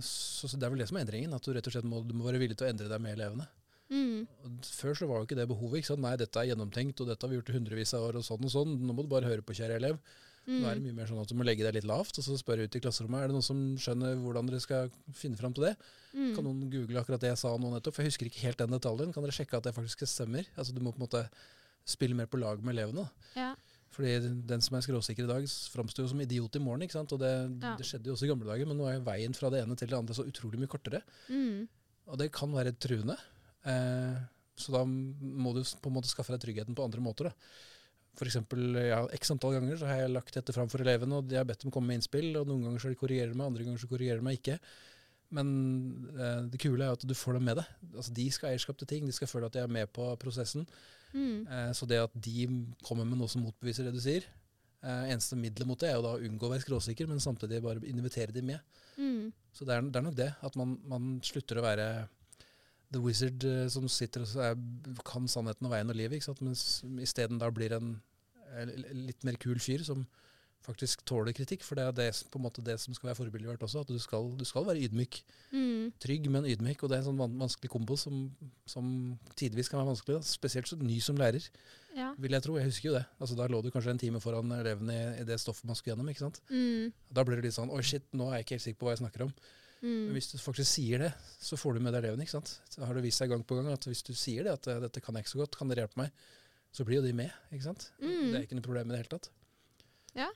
så, 0.04 0.48
så 0.48 0.56
det 0.58 0.66
er 0.66 0.72
vel 0.74 0.82
det 0.82 0.88
som 0.90 0.98
er 0.98 1.06
endringen, 1.06 1.32
at 1.32 1.44
du 1.44 1.54
rett 1.54 1.66
og 1.70 1.72
slett 1.72 1.86
må, 1.88 2.02
du 2.04 2.12
må 2.18 2.26
være 2.26 2.40
villig 2.42 2.58
til 2.58 2.66
å 2.66 2.72
endre 2.72 2.90
deg 2.90 3.00
med 3.00 3.16
elevene. 3.16 3.46
Mm. 3.88 4.26
Før 4.68 4.98
så 4.98 5.06
var 5.08 5.22
jo 5.22 5.28
ikke 5.28 5.38
det 5.38 5.48
behovet. 5.48 5.80
ikke 5.80 5.92
sant? 5.94 6.04
Nei, 6.04 6.16
dette 6.20 6.40
er 6.40 6.50
gjennomtenkt, 6.50 7.00
og 7.00 7.08
dette 7.08 7.24
har 7.24 7.32
vi 7.32 7.38
gjort 7.38 7.52
i 7.52 7.56
hundrevis 7.56 7.94
av 7.96 8.08
år, 8.10 8.18
og 8.20 8.26
sånn 8.26 8.44
og 8.44 8.52
sånn. 8.52 8.74
Nå 8.84 8.96
må 8.96 9.06
du 9.06 9.12
bare 9.12 9.30
høre 9.30 9.44
på, 9.44 9.56
kjære 9.56 9.78
elev. 9.80 10.00
Nå 10.48 10.64
er 10.64 10.74
det 10.74 10.80
Mm. 10.80 10.86
mye 10.88 10.94
mer 10.96 11.06
sånn 11.06 11.20
at 11.20 11.28
du 11.28 11.34
må 11.36 11.44
legge 11.44 11.60
deg 11.62 11.74
litt 11.74 11.84
lavt, 11.84 12.16
og 12.18 12.24
så 12.24 12.32
spørre 12.40 12.64
ut 12.64 12.74
i 12.76 12.80
klasserommet. 12.80 13.20
Er 13.22 13.28
det 13.28 13.34
noen 13.36 13.44
som 13.44 13.76
skjønner 13.76 14.16
hvordan 14.16 14.46
dere 14.48 14.60
skal 14.64 14.90
finne 15.12 15.36
fram 15.36 15.52
til 15.52 15.64
det? 15.68 15.76
Mm. 16.14 16.34
Kan 16.34 16.44
noen 16.44 16.70
google 16.72 16.96
akkurat 17.02 17.20
det 17.20 17.28
jeg 17.34 17.38
sa 17.42 17.52
nå 17.58 17.68
nettopp? 17.70 17.92
For 17.94 18.02
jeg 18.02 18.12
husker 18.12 18.26
ikke 18.30 18.44
helt 18.48 18.56
den 18.56 18.70
detaljen. 18.72 19.12
Kan 19.12 19.22
dere 19.22 19.36
sjekke 19.36 19.58
at 19.58 19.62
det 19.68 19.74
faktisk 19.76 20.00
stemmer? 20.08 20.46
Altså 20.56 20.72
Du 20.72 20.80
må 20.80 20.94
på 20.94 21.02
en 21.02 21.06
måte 21.06 21.28
spille 21.84 22.14
mer 22.16 22.26
på 22.26 22.40
lag 22.40 22.62
med 22.64 22.74
elevene. 22.76 23.10
Ja. 23.36 23.54
Fordi 23.92 24.16
den 24.46 24.60
som 24.60 24.76
er 24.76 24.80
skråsikker 24.84 25.24
i 25.24 25.26
dag, 25.26 25.42
framstår 25.44 26.04
jo 26.04 26.08
som 26.08 26.20
idiot 26.20 26.56
i 26.56 26.58
morgen. 26.60 26.80
ikke 26.82 26.92
sant? 26.96 27.12
Og 27.12 27.18
det, 27.20 27.60
Ja. 27.62 27.76
det 27.76 27.84
skjedde 27.84 28.04
jo 28.06 28.14
også 28.14 28.24
i 28.24 28.28
gamle 28.32 28.46
dager, 28.46 28.66
men 28.66 28.76
nå 28.78 28.86
er 28.88 29.00
veien 29.04 29.34
fra 29.34 29.50
det 29.50 29.62
ene 29.66 29.76
til 29.76 29.88
det 29.88 29.98
andre 29.98 30.14
så 30.14 30.24
utrolig 30.24 30.58
mye 30.58 30.68
kortere. 30.68 31.02
Mm. 31.28 31.68
Og 32.08 32.16
det 32.18 32.32
kan 32.32 32.50
være 32.52 32.72
truende. 32.78 33.16
Eh, 33.66 34.16
så 34.56 34.72
da 34.72 34.84
må 34.84 35.52
du 35.54 35.60
på 35.62 35.86
en 35.88 35.94
måte 35.94 36.08
skaffe 36.08 36.32
deg 36.36 36.40
tryggheten 36.40 36.74
på 36.74 36.84
andre 36.84 37.00
måter. 37.00 37.24
da. 37.24 37.32
Eksempel, 38.26 38.74
ja, 38.88 39.00
X 39.14 39.30
antall 39.30 39.54
ganger 39.54 39.78
så 39.78 39.86
har 39.86 40.02
jeg 40.02 40.12
lagt 40.14 40.34
dette 40.34 40.54
fram 40.56 40.70
for 40.72 40.82
elevene, 40.82 41.20
og 41.20 41.28
de 41.30 41.38
har 41.38 41.46
bedt 41.46 41.62
dem 41.62 41.72
komme 41.74 41.92
med 41.92 42.00
innspill. 42.00 42.32
og 42.40 42.48
Noen 42.48 42.64
ganger 42.66 42.82
så 42.82 42.94
korrigerer 42.98 43.30
de 43.30 43.38
meg, 43.38 43.52
andre 43.52 43.66
ganger 43.66 43.82
så 43.82 43.90
korrigerer 43.90 44.22
de 44.22 44.26
meg 44.26 44.40
ikke. 44.40 44.58
Men 45.36 45.48
eh, 46.16 46.42
det 46.48 46.60
kule 46.62 46.84
er 46.84 46.96
at 46.96 47.04
du 47.04 47.14
får 47.14 47.36
dem 47.38 47.46
med 47.50 47.60
deg. 47.60 47.72
Altså, 47.94 48.14
De 48.16 48.26
skal 48.32 48.48
ha 48.48 48.56
eierskap 48.56 48.80
til 48.80 48.90
ting, 48.90 49.06
de 49.06 49.14
skal 49.14 49.30
føle 49.30 49.46
at 49.46 49.54
de 49.54 49.62
er 49.62 49.70
med 49.70 49.92
på 49.94 50.08
prosessen. 50.22 50.66
Mm. 51.12 51.46
Eh, 51.46 51.70
så 51.76 51.86
det 51.88 52.00
at 52.02 52.14
de 52.14 52.48
kommer 52.84 53.06
med 53.06 53.20
noe 53.20 53.30
som 53.30 53.44
motbeviser 53.44 53.86
det 53.86 53.94
du 53.96 54.00
sier 54.04 54.26
eh, 54.84 55.06
Eneste 55.08 55.38
middelet 55.40 55.64
mot 55.64 55.80
det 55.80 55.88
er 55.88 55.94
jo 55.96 56.02
da 56.04 56.10
å 56.18 56.20
unngå 56.20 56.44
å 56.44 56.50
være 56.52 56.66
skråsikker, 56.66 57.08
men 57.08 57.22
samtidig 57.22 57.62
bare 57.64 57.84
invitere 57.88 58.34
de 58.34 58.44
med. 58.44 58.82
Mm. 58.98 59.30
Så 59.54 59.68
det 59.68 59.76
er, 59.76 59.88
det 59.88 60.00
er 60.00 60.08
nok 60.08 60.18
det. 60.18 60.32
At 60.44 60.58
man, 60.58 60.76
man 60.88 61.16
slutter 61.24 61.60
å 61.60 61.64
være 61.64 61.88
the 62.92 63.00
wizard 63.04 63.44
eh, 63.44 63.66
som 63.72 63.88
sitter 63.92 64.24
og 64.24 64.42
er, 64.42 64.58
kan 65.06 65.28
sannheten 65.28 65.68
og 65.68 65.74
veien 65.74 65.92
og 65.92 65.98
livet, 65.98 66.18
ikke 66.18 66.30
sant? 66.30 66.44
mens 66.44 66.82
isteden 67.04 67.40
da 67.40 67.50
blir 67.52 67.74
en 67.76 67.96
litt 69.08 69.24
mer 69.24 69.36
kul 69.40 69.58
fyr 69.62 69.84
som 69.86 70.06
faktisk 70.68 71.00
tåler 71.08 71.32
kritikk. 71.32 71.62
For 71.64 71.78
det 71.78 71.84
er 71.86 71.92
det, 71.96 72.08
på 72.32 72.36
en 72.40 72.44
måte 72.44 72.62
det 72.66 72.74
som 72.82 72.92
skal 72.96 73.08
være 73.10 73.18
forbildet 73.22 73.48
vårt 73.48 73.62
også. 73.64 73.84
At 73.86 73.92
du 73.92 73.98
skal, 74.02 74.26
du 74.36 74.44
skal 74.44 74.66
være 74.66 74.82
ydmyk. 74.84 75.20
Mm. 75.54 75.92
Trygg, 76.02 76.26
men 76.34 76.44
ydmyk. 76.50 76.82
Og 76.84 76.90
det 76.90 76.98
er 76.98 77.02
en 77.04 77.08
sånn 77.12 77.20
van 77.20 77.36
vanskelig 77.40 77.70
kombo 77.72 77.96
som, 77.96 78.26
som 78.68 78.90
tidvis 79.38 79.70
kan 79.72 79.80
være 79.80 79.92
vanskelig. 79.94 80.18
Da. 80.18 80.28
Spesielt 80.28 80.68
så 80.68 80.76
ny 80.80 80.98
som 81.04 81.16
lærer, 81.20 81.46
Ja. 81.96 82.12
vil 82.18 82.30
jeg 82.36 82.42
tro. 82.44 82.58
Jeg 82.58 82.68
husker 82.68 82.90
jo 82.90 82.96
det. 82.98 83.04
Altså, 83.20 83.34
da 83.38 83.46
lå 83.48 83.62
du 83.64 83.70
kanskje 83.74 83.90
en 83.94 83.98
time 84.02 84.20
foran 84.20 84.52
elevene 84.58 84.92
i, 84.98 85.06
i 85.22 85.24
det 85.30 85.38
stoffet 85.40 85.64
man 85.64 85.74
skulle 85.78 85.94
gjennom. 85.96 86.10
ikke 86.12 86.26
sant? 86.26 86.42
Mm. 86.50 86.92
Da 87.10 87.24
blir 87.24 87.40
det 87.40 87.48
litt 87.48 87.56
sånn 87.56 87.72
Oi, 87.72 87.80
shit, 87.82 88.04
nå 88.12 88.28
er 88.28 88.38
jeg 88.42 88.44
ikke 88.48 88.58
helt 88.58 88.66
sikker 88.66 88.78
på 88.82 88.86
hva 88.90 88.96
jeg 88.96 89.04
snakker 89.06 89.24
om. 89.28 89.32
Men 89.80 90.08
Mm. 90.08 90.12
hvis 90.16 90.32
du 90.32 90.38
faktisk 90.42 90.72
sier 90.74 90.98
det, 90.98 91.12
så 91.38 91.54
får 91.56 91.74
du 91.76 91.80
med 91.84 91.92
deg 91.94 92.02
elevene. 92.02 92.24
ikke 92.26 92.34
sant? 92.34 92.58
Så 92.68 92.82
har 92.84 92.94
det 92.94 93.02
vist 93.04 93.18
seg 93.22 93.30
gang 93.30 93.44
på 93.46 93.54
gang 93.54 93.68
at 93.72 93.84
hvis 93.86 94.02
du 94.02 94.12
sier 94.12 94.42
det, 94.42 94.52
at 94.58 94.66
eh, 94.66 94.80
dette 94.82 95.00
kan 95.00 95.14
jeg 95.14 95.22
ikke 95.22 95.30
så 95.36 95.38
godt, 95.38 95.54
kan 95.56 95.68
dere 95.70 95.84
hjelpe 95.86 96.00
meg, 96.02 96.10
så 96.78 96.86
blir 96.86 97.00
jo 97.00 97.06
de 97.08 97.14
med. 97.16 97.34
ikke 97.50 97.66
sant? 97.66 97.88
Mm. 97.98 98.28
Det 98.30 98.36
er 98.36 98.44
ikke 98.46 98.58
noe 98.58 98.68
problem 98.68 98.90
i 98.90 98.94
det 98.94 99.00
hele 99.02 99.16
tatt. 99.16 99.30
Ja. 100.14 100.28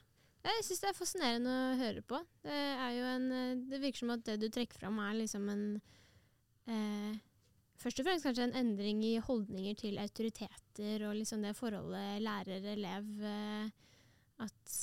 Jeg 0.43 0.65
syns 0.67 0.81
det 0.83 0.89
er 0.91 0.97
fascinerende 0.97 1.53
å 1.55 1.75
høre 1.79 2.01
på. 2.03 2.19
Det, 2.43 2.63
er 2.87 2.95
jo 2.97 3.11
en, 3.13 3.27
eh, 3.37 3.61
det 3.71 3.79
virker 3.85 4.03
som 4.03 4.15
at 4.17 4.25
det 4.27 4.41
du 4.43 4.49
trekker 4.51 4.81
fram, 4.81 4.99
er 4.99 5.21
liksom 5.21 5.47
en 5.53 5.69
eh, 6.71 7.21
Først 7.83 7.99
og 7.99 8.07
fremst 8.07 8.23
kanskje 8.23 8.45
en 8.47 8.59
endring 8.61 9.01
i 9.03 9.17
holdninger 9.19 9.75
til 9.75 9.97
autoriteter 9.99 11.03
og 11.09 11.17
liksom 11.19 11.41
det 11.43 11.51
forholdet 11.59 12.21
lærer-elev. 12.23 13.09
Eh, 13.27 13.97
at 14.47 14.75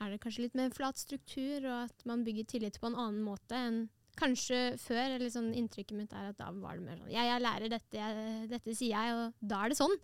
er 0.00 0.10
det 0.10 0.18
kanskje 0.24 0.48
litt 0.48 0.56
mer 0.58 0.72
flat 0.74 0.98
struktur, 0.98 1.62
og 1.68 1.84
at 1.84 2.02
man 2.10 2.24
bygger 2.26 2.48
tillit 2.50 2.80
på 2.82 2.90
en 2.90 2.98
annen 2.98 3.22
måte 3.22 3.54
enn 3.54 3.84
kanskje 4.20 4.60
før. 4.80 5.16
eller 5.16 5.32
sånn 5.32 5.50
Inntrykket 5.56 5.96
mitt 5.96 6.14
er 6.14 6.30
at 6.30 6.38
da 6.38 6.50
var 6.54 6.78
det 6.78 6.86
mer 6.86 7.00
sånn 7.00 7.12
Ja, 7.12 7.26
jeg 7.32 7.44
lærer 7.44 7.72
dette, 7.72 7.98
jeg, 7.98 8.46
dette 8.52 8.76
sier 8.76 8.94
jeg, 8.94 9.16
og 9.16 9.50
da 9.52 9.64
er 9.64 9.72
det 9.72 9.80
sånn. 9.80 9.96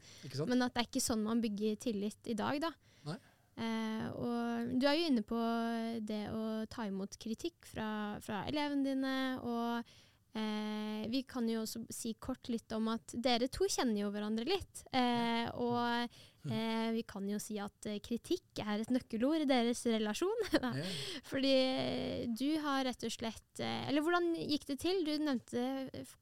Men 0.48 0.66
at 0.66 0.74
det 0.74 0.82
er 0.82 0.90
ikke 0.90 1.04
sånn 1.04 1.24
man 1.26 1.42
bygger 1.44 1.80
tillit 1.86 2.32
i 2.32 2.36
dag, 2.38 2.60
da. 2.64 2.72
Nei. 3.06 3.18
Eh, 3.56 4.08
og 4.20 4.74
du 4.76 4.84
er 4.84 4.98
jo 4.98 5.06
inne 5.08 5.22
på 5.24 5.38
det 6.04 6.26
å 6.28 6.42
ta 6.68 6.84
imot 6.88 7.16
kritikk 7.20 7.68
fra, 7.70 7.88
fra 8.24 8.42
elevene 8.50 8.84
dine. 8.84 9.14
Og 9.40 9.94
eh, 10.36 11.06
vi 11.12 11.22
kan 11.28 11.48
jo 11.48 11.62
også 11.64 11.86
si 11.92 12.14
kort 12.20 12.50
litt 12.52 12.72
om 12.76 12.90
at 12.92 13.16
dere 13.16 13.48
to 13.52 13.68
kjenner 13.70 14.02
jo 14.02 14.12
hverandre 14.14 14.48
litt. 14.48 14.84
Eh, 14.92 15.48
og 15.56 16.18
eh, 16.52 16.88
vi 16.96 17.02
kan 17.08 17.26
jo 17.30 17.38
si 17.42 17.58
at 17.62 17.88
eh, 17.90 18.00
kritikk 18.04 18.60
er 18.64 18.82
et 18.82 18.92
nøkkelord 18.94 19.44
i 19.44 19.48
deres 19.50 19.82
relasjon. 19.88 20.44
Fordi 21.30 21.54
eh, 21.54 22.26
du 22.30 22.48
har 22.64 22.84
rett 22.88 23.06
og 23.06 23.14
slett 23.14 23.62
eh, 23.62 23.86
Eller 23.88 24.04
hvordan 24.04 24.32
gikk 24.38 24.68
det 24.70 24.78
til? 24.82 25.02
Du 25.06 25.12
nevnte 25.22 25.64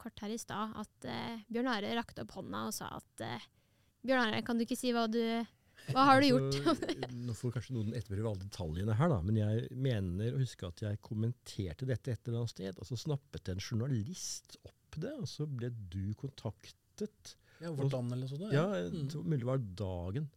kort 0.00 0.24
her 0.24 0.34
i 0.34 0.40
stad 0.40 0.76
at 0.80 1.08
eh, 1.10 1.42
Bjørn 1.50 1.70
Are 1.72 1.96
rakte 1.98 2.24
opp 2.24 2.36
hånda 2.38 2.66
og 2.70 2.76
sa 2.76 2.92
at 2.98 3.24
eh, 3.26 3.50
Bjørn 4.04 4.26
Are, 4.26 4.42
kan 4.44 4.58
du 4.58 4.66
ikke 4.66 4.78
si 4.78 4.92
hva 4.94 5.06
du 5.08 5.20
Hva 5.90 6.06
har 6.10 6.22
du 6.22 6.28
gjort? 6.28 6.58
Altså, 6.74 7.10
nå 7.12 7.36
får 7.36 7.56
kanskje 7.56 7.76
noen 7.76 7.96
etterprøve 7.96 8.30
alle 8.30 8.46
detaljene 8.46 8.96
her, 8.98 9.10
da, 9.12 9.20
men 9.24 9.40
jeg 9.40 9.66
mener 9.76 10.36
å 10.36 10.40
huske 10.42 10.68
at 10.68 10.84
jeg 10.84 11.02
kommenterte 11.04 11.88
dette 11.88 12.12
et 12.14 12.28
eller 12.28 12.42
annet 12.42 12.54
sted, 12.54 12.78
og 12.80 12.88
så 12.88 12.98
snappet 13.00 13.52
en 13.52 13.62
journalist 13.62 14.58
opp 14.62 14.98
det, 15.00 15.12
og 15.18 15.28
så 15.28 15.46
ble 15.50 15.72
du 15.92 16.14
kontaktet. 16.20 17.34
Ja, 17.64 17.74
Land 17.96 18.12
eller 18.12 18.30
sånt? 18.30 18.48
Ja, 18.52 18.66
Mm. 18.90 19.08
var 19.10 19.28
mulig 19.32 19.44
det 19.44 19.50
var 19.52 19.58
dagen. 19.80 20.30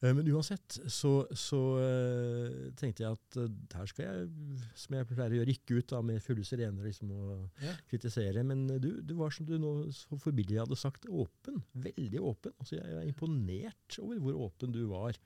Eh, 0.00 0.12
Men 0.14 0.28
uansett 0.30 0.76
så, 0.86 1.26
så 1.34 1.58
eh, 1.82 2.68
tenkte 2.78 3.02
jeg 3.02 3.16
at 3.16 3.36
eh, 3.42 3.48
her 3.74 3.86
skal 3.90 4.04
jeg, 4.06 4.28
som 4.78 4.94
jeg 4.94 5.08
pleier 5.10 5.32
å 5.34 5.38
gjøre, 5.40 5.48
rykke 5.50 5.78
ut 5.80 5.88
da, 5.90 6.02
med 6.06 6.22
fulle 6.22 6.44
sirener 6.46 6.86
liksom, 6.86 7.10
og 7.10 7.64
Ja. 7.64 7.72
kritisere. 7.90 8.44
Men 8.46 8.66
du, 8.78 9.00
du 9.02 9.14
var 9.18 9.30
som 9.34 9.46
du 9.48 9.56
nå 9.58 9.72
så 9.90 10.18
forbilledlig 10.22 10.60
hadde 10.62 10.78
sagt, 10.78 11.08
åpen. 11.10 11.58
Veldig 11.74 12.20
åpen. 12.22 12.54
Altså, 12.60 12.76
jeg 12.78 12.94
er 12.94 13.10
imponert 13.10 13.98
over 13.98 14.22
hvor 14.22 14.38
åpen 14.46 14.70
du 14.72 14.84
var. 14.86 15.18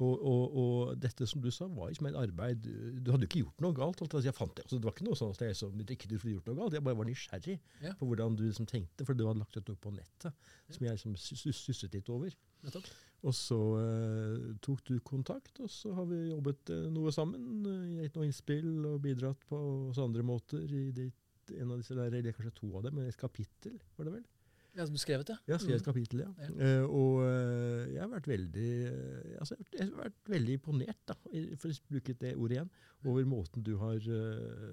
Og, 0.00 0.14
og, 0.24 0.54
og 0.56 0.94
dette 0.98 1.26
som 1.28 1.42
du 1.44 1.50
sa, 1.52 1.66
var 1.70 1.92
ikke 1.92 2.06
mer 2.08 2.16
arbeid 2.18 2.64
Du 2.64 3.10
hadde 3.12 3.26
jo 3.26 3.28
ikke 3.28 3.42
gjort 3.44 3.60
noe 3.62 3.76
galt. 3.76 4.00
Altså, 4.02 4.22
jeg 4.24 4.34
fant 4.34 4.54
det. 4.56 4.64
Altså, 4.64 4.78
det 4.80 4.88
var 4.88 4.94
ikke 4.96 5.06
noe 5.06 5.18
sånn 5.20 5.34
at 5.34 5.42
jeg 5.44 5.58
som 5.58 5.82
ikke 5.84 6.08
du 6.10 6.16
gjort 6.16 6.48
noe 6.48 6.56
galt. 6.58 6.76
Jeg 6.78 6.84
bare 6.86 6.98
var 6.98 7.08
nysgjerrig 7.10 7.58
Ja. 7.84 7.92
på 8.00 8.08
hvordan 8.08 8.36
du 8.38 8.42
liksom 8.48 8.66
tenkte, 8.66 9.04
for 9.06 9.14
du 9.14 9.26
hadde 9.28 9.42
lagt 9.44 9.54
dette 9.58 9.74
opp 9.74 9.80
på 9.84 9.92
nettet, 9.94 10.32
som 10.72 10.86
jeg 10.86 10.96
liksom 10.96 11.16
susset 11.20 11.92
litt 11.94 12.08
over. 12.10 12.34
Nettopp. 12.64 12.88
Og 13.22 13.34
så 13.38 13.58
eh, 13.78 14.46
tok 14.64 14.80
du 14.88 14.96
kontakt, 15.06 15.60
og 15.62 15.70
så 15.70 15.92
har 15.94 16.08
vi 16.10 16.24
jobbet 16.32 16.72
eh, 16.74 16.88
noe 16.90 17.12
sammen. 17.14 17.62
Gitt 18.00 18.16
noe 18.18 18.26
innspill 18.26 18.86
og 18.88 19.00
bidratt 19.04 19.44
på 19.46 19.60
oss 19.92 20.00
andre 20.02 20.24
måter 20.26 20.64
i 20.66 20.88
ditt, 20.96 21.14
en 21.58 21.70
av 21.74 21.78
disse 21.82 21.94
der, 21.94 22.10
eller 22.10 22.34
kanskje 22.34 22.54
to 22.58 22.72
av 22.78 22.86
dem, 22.88 22.96
men 22.98 23.06
et 23.10 23.18
kapittel, 23.20 23.76
var 23.98 24.08
det 24.08 24.16
vel? 24.16 24.24
Ja, 24.74 24.86
som 24.88 24.96
skrevet, 24.96 25.28
ja. 25.28 25.36
Ja, 25.50 25.58
skrev 25.60 25.76
et 25.76 25.82
Mm. 25.82 25.88
kapittel, 25.92 26.20
ja. 26.24 26.30
Ja. 26.40 26.80
Uh, 26.80 26.84
og 26.88 27.16
uh, 27.26 27.82
jeg 27.92 28.00
har 28.00 28.08
vært 28.08 28.28
veldig 28.30 28.68
uh, 28.88 29.34
altså, 29.42 29.56
jeg 29.72 29.84
har 29.88 29.96
vært- 30.06 30.30
veldig 30.32 30.54
imponert, 30.58 31.00
da, 31.10 31.16
for 31.60 31.68
å 31.68 31.76
bruke 31.90 32.14
det 32.22 32.34
ordet 32.36 32.56
igjen, 32.56 32.70
over 33.04 33.24
måten 33.28 33.64
du 33.66 33.74
har 33.80 33.96
eh, 33.98 34.72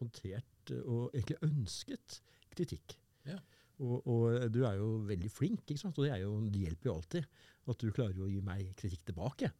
håndtert 0.00 0.72
og 0.84 1.12
egentlig 1.14 1.36
ønsket 1.46 2.20
kritikk. 2.52 2.96
Ja. 3.24 3.38
Og, 3.78 4.02
og 4.10 4.48
du 4.50 4.64
er 4.66 4.74
jo 4.80 4.88
veldig 5.06 5.30
flink, 5.30 5.62
ikke 5.70 5.78
sant? 5.78 5.96
og 6.00 6.04
det, 6.08 6.12
er 6.16 6.24
jo, 6.24 6.32
det 6.50 6.64
hjelper 6.66 6.90
jo 6.90 6.94
alltid. 6.98 7.28
At 7.68 7.78
du 7.84 7.90
klarer 7.94 8.18
å 8.24 8.28
gi 8.32 8.40
meg 8.42 8.72
kritikk 8.80 9.04
tilbake. 9.12 9.50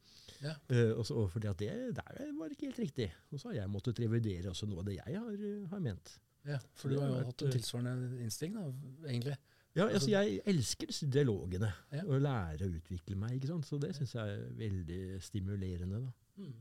Ja. 0.43 0.55
Uh, 0.73 0.97
også, 0.99 1.15
og 1.23 1.31
fordi 1.31 1.49
at 1.51 1.61
det 1.63 1.71
der 1.95 2.33
var 2.39 2.51
ikke 2.51 2.67
helt 2.73 2.81
riktig. 2.83 3.09
Og 3.31 3.39
så 3.41 3.53
har 3.53 3.61
jeg 3.63 3.71
måttet 3.71 4.01
revidere 4.03 4.51
også 4.51 4.67
noe 4.69 4.83
av 4.83 4.89
det 4.91 4.97
jeg 4.99 5.15
har, 5.21 5.39
har 5.75 5.85
ment. 5.85 6.17
ja. 6.49 6.59
For 6.75 6.91
du 6.91 6.99
har 6.99 7.09
jo 7.15 7.23
hatt 7.31 7.47
en 7.47 7.55
tilsvarende 7.55 8.19
innstilling, 8.25 8.59
da, 8.59 8.67
egentlig. 9.13 9.39
Ja, 9.79 9.87
Altså- 9.87 9.95
altså 9.95 10.11
jeg 10.11 10.41
elsker 10.53 10.91
disse 10.91 11.07
dialogene. 11.11 11.71
Ja. 11.95 12.03
Å 12.05 12.19
lære 12.21 12.67
å 12.67 12.73
utvikle 12.81 13.17
meg. 13.17 13.37
ikke 13.39 13.53
sant? 13.53 13.67
Så 13.69 13.79
det 13.81 13.95
syns 13.97 14.15
jeg 14.19 14.35
er 14.35 14.49
veldig 14.59 15.23
stimulerende. 15.23 16.01
da. 16.03 16.11
Mm. 16.43 16.55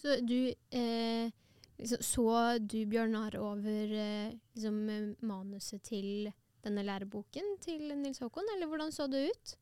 Så 0.00 0.16
du 0.26 0.54
eh, 0.72 1.30
liksom, 1.78 2.02
Så 2.04 2.58
du 2.66 2.78
Bjørnar 2.86 3.34
over 3.40 3.96
eh, 3.96 4.32
liksom, 4.54 5.16
manuset 5.22 5.82
til 5.82 6.30
denne 6.64 6.84
læreboken 6.84 7.56
til 7.64 7.88
Nils 7.96 8.20
Håkon, 8.20 8.44
eller 8.54 8.68
hvordan 8.68 8.92
så 8.92 9.06
det 9.10 9.30
ut? 9.30 9.56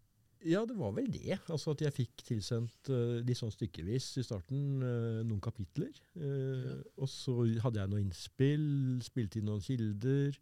Ja, 0.47 0.65
det 0.65 0.77
var 0.79 0.93
vel 0.95 1.09
det. 1.11 1.39
Altså 1.51 1.73
At 1.75 1.81
jeg 1.83 1.93
fikk 1.97 2.23
tilsendt 2.29 2.91
uh, 2.95 3.19
litt 3.27 3.39
sånn 3.41 3.51
stykkevis 3.51 4.13
i 4.21 4.23
starten 4.23 4.83
uh, 4.83 5.23
noen 5.27 5.41
kapitler. 5.43 5.91
Eh, 6.15 6.77
Og 6.97 7.09
så 7.11 7.35
hadde 7.63 7.81
jeg 7.81 7.91
noen 7.91 8.05
innspill, 8.07 8.69
spilte 9.03 9.41
inn 9.41 9.49
noen 9.51 9.65
kilder. 9.65 10.39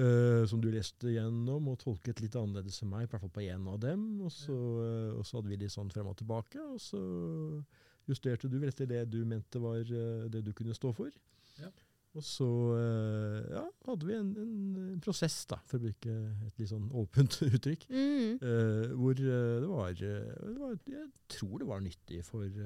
Eh, 0.00 0.42
som 0.50 0.60
du 0.62 0.70
leste 0.72 1.14
gjennom 1.14 1.70
og 1.72 1.78
tolket 1.82 2.22
litt 2.24 2.36
annerledes 2.38 2.82
enn 2.82 2.92
meg, 2.92 3.06
i 3.06 3.10
hvert 3.12 3.24
fall 3.24 3.34
på 3.34 3.46
én 3.46 3.68
av 3.70 3.80
dem. 3.82 4.04
Og 4.24 4.32
så, 4.34 4.54
uh, 4.54 5.10
og 5.18 5.26
så 5.26 5.38
hadde 5.38 5.52
vi 5.52 5.60
litt 5.64 5.74
sånn 5.74 5.92
frem 5.92 6.10
og 6.10 6.18
tilbake, 6.20 6.60
og 6.62 6.80
så 6.82 7.00
justerte 8.08 8.50
du 8.50 8.58
vel 8.58 8.72
etter 8.72 8.90
det 8.90 9.04
du 9.12 9.22
mente 9.28 9.62
var 9.62 9.80
uh, 9.80 10.26
det 10.32 10.44
du 10.46 10.52
kunne 10.56 10.76
stå 10.76 10.92
for. 10.96 11.14
Ja. 11.60 11.70
Og 12.14 12.22
så 12.22 12.46
eh, 12.78 13.38
ja, 13.56 13.62
hadde 13.88 14.06
vi 14.06 14.14
en, 14.14 14.28
en, 14.38 14.52
en 14.92 15.00
prosess, 15.02 15.40
da, 15.50 15.58
for 15.66 15.80
å 15.80 15.82
bruke 15.88 16.12
et 16.46 16.60
litt 16.60 16.70
sånn 16.70 16.86
åpent 16.94 17.40
uttrykk. 17.48 17.88
Mm. 17.90 18.38
uh, 18.38 18.94
hvor 18.94 19.18
eh, 19.18 19.56
det, 19.64 19.70
var, 19.70 19.96
det 19.98 20.54
var 20.60 20.76
Jeg 20.92 21.08
tror 21.34 21.56
det 21.58 21.68
var 21.72 21.82
nyttig 21.82 22.22
for, 22.26 22.62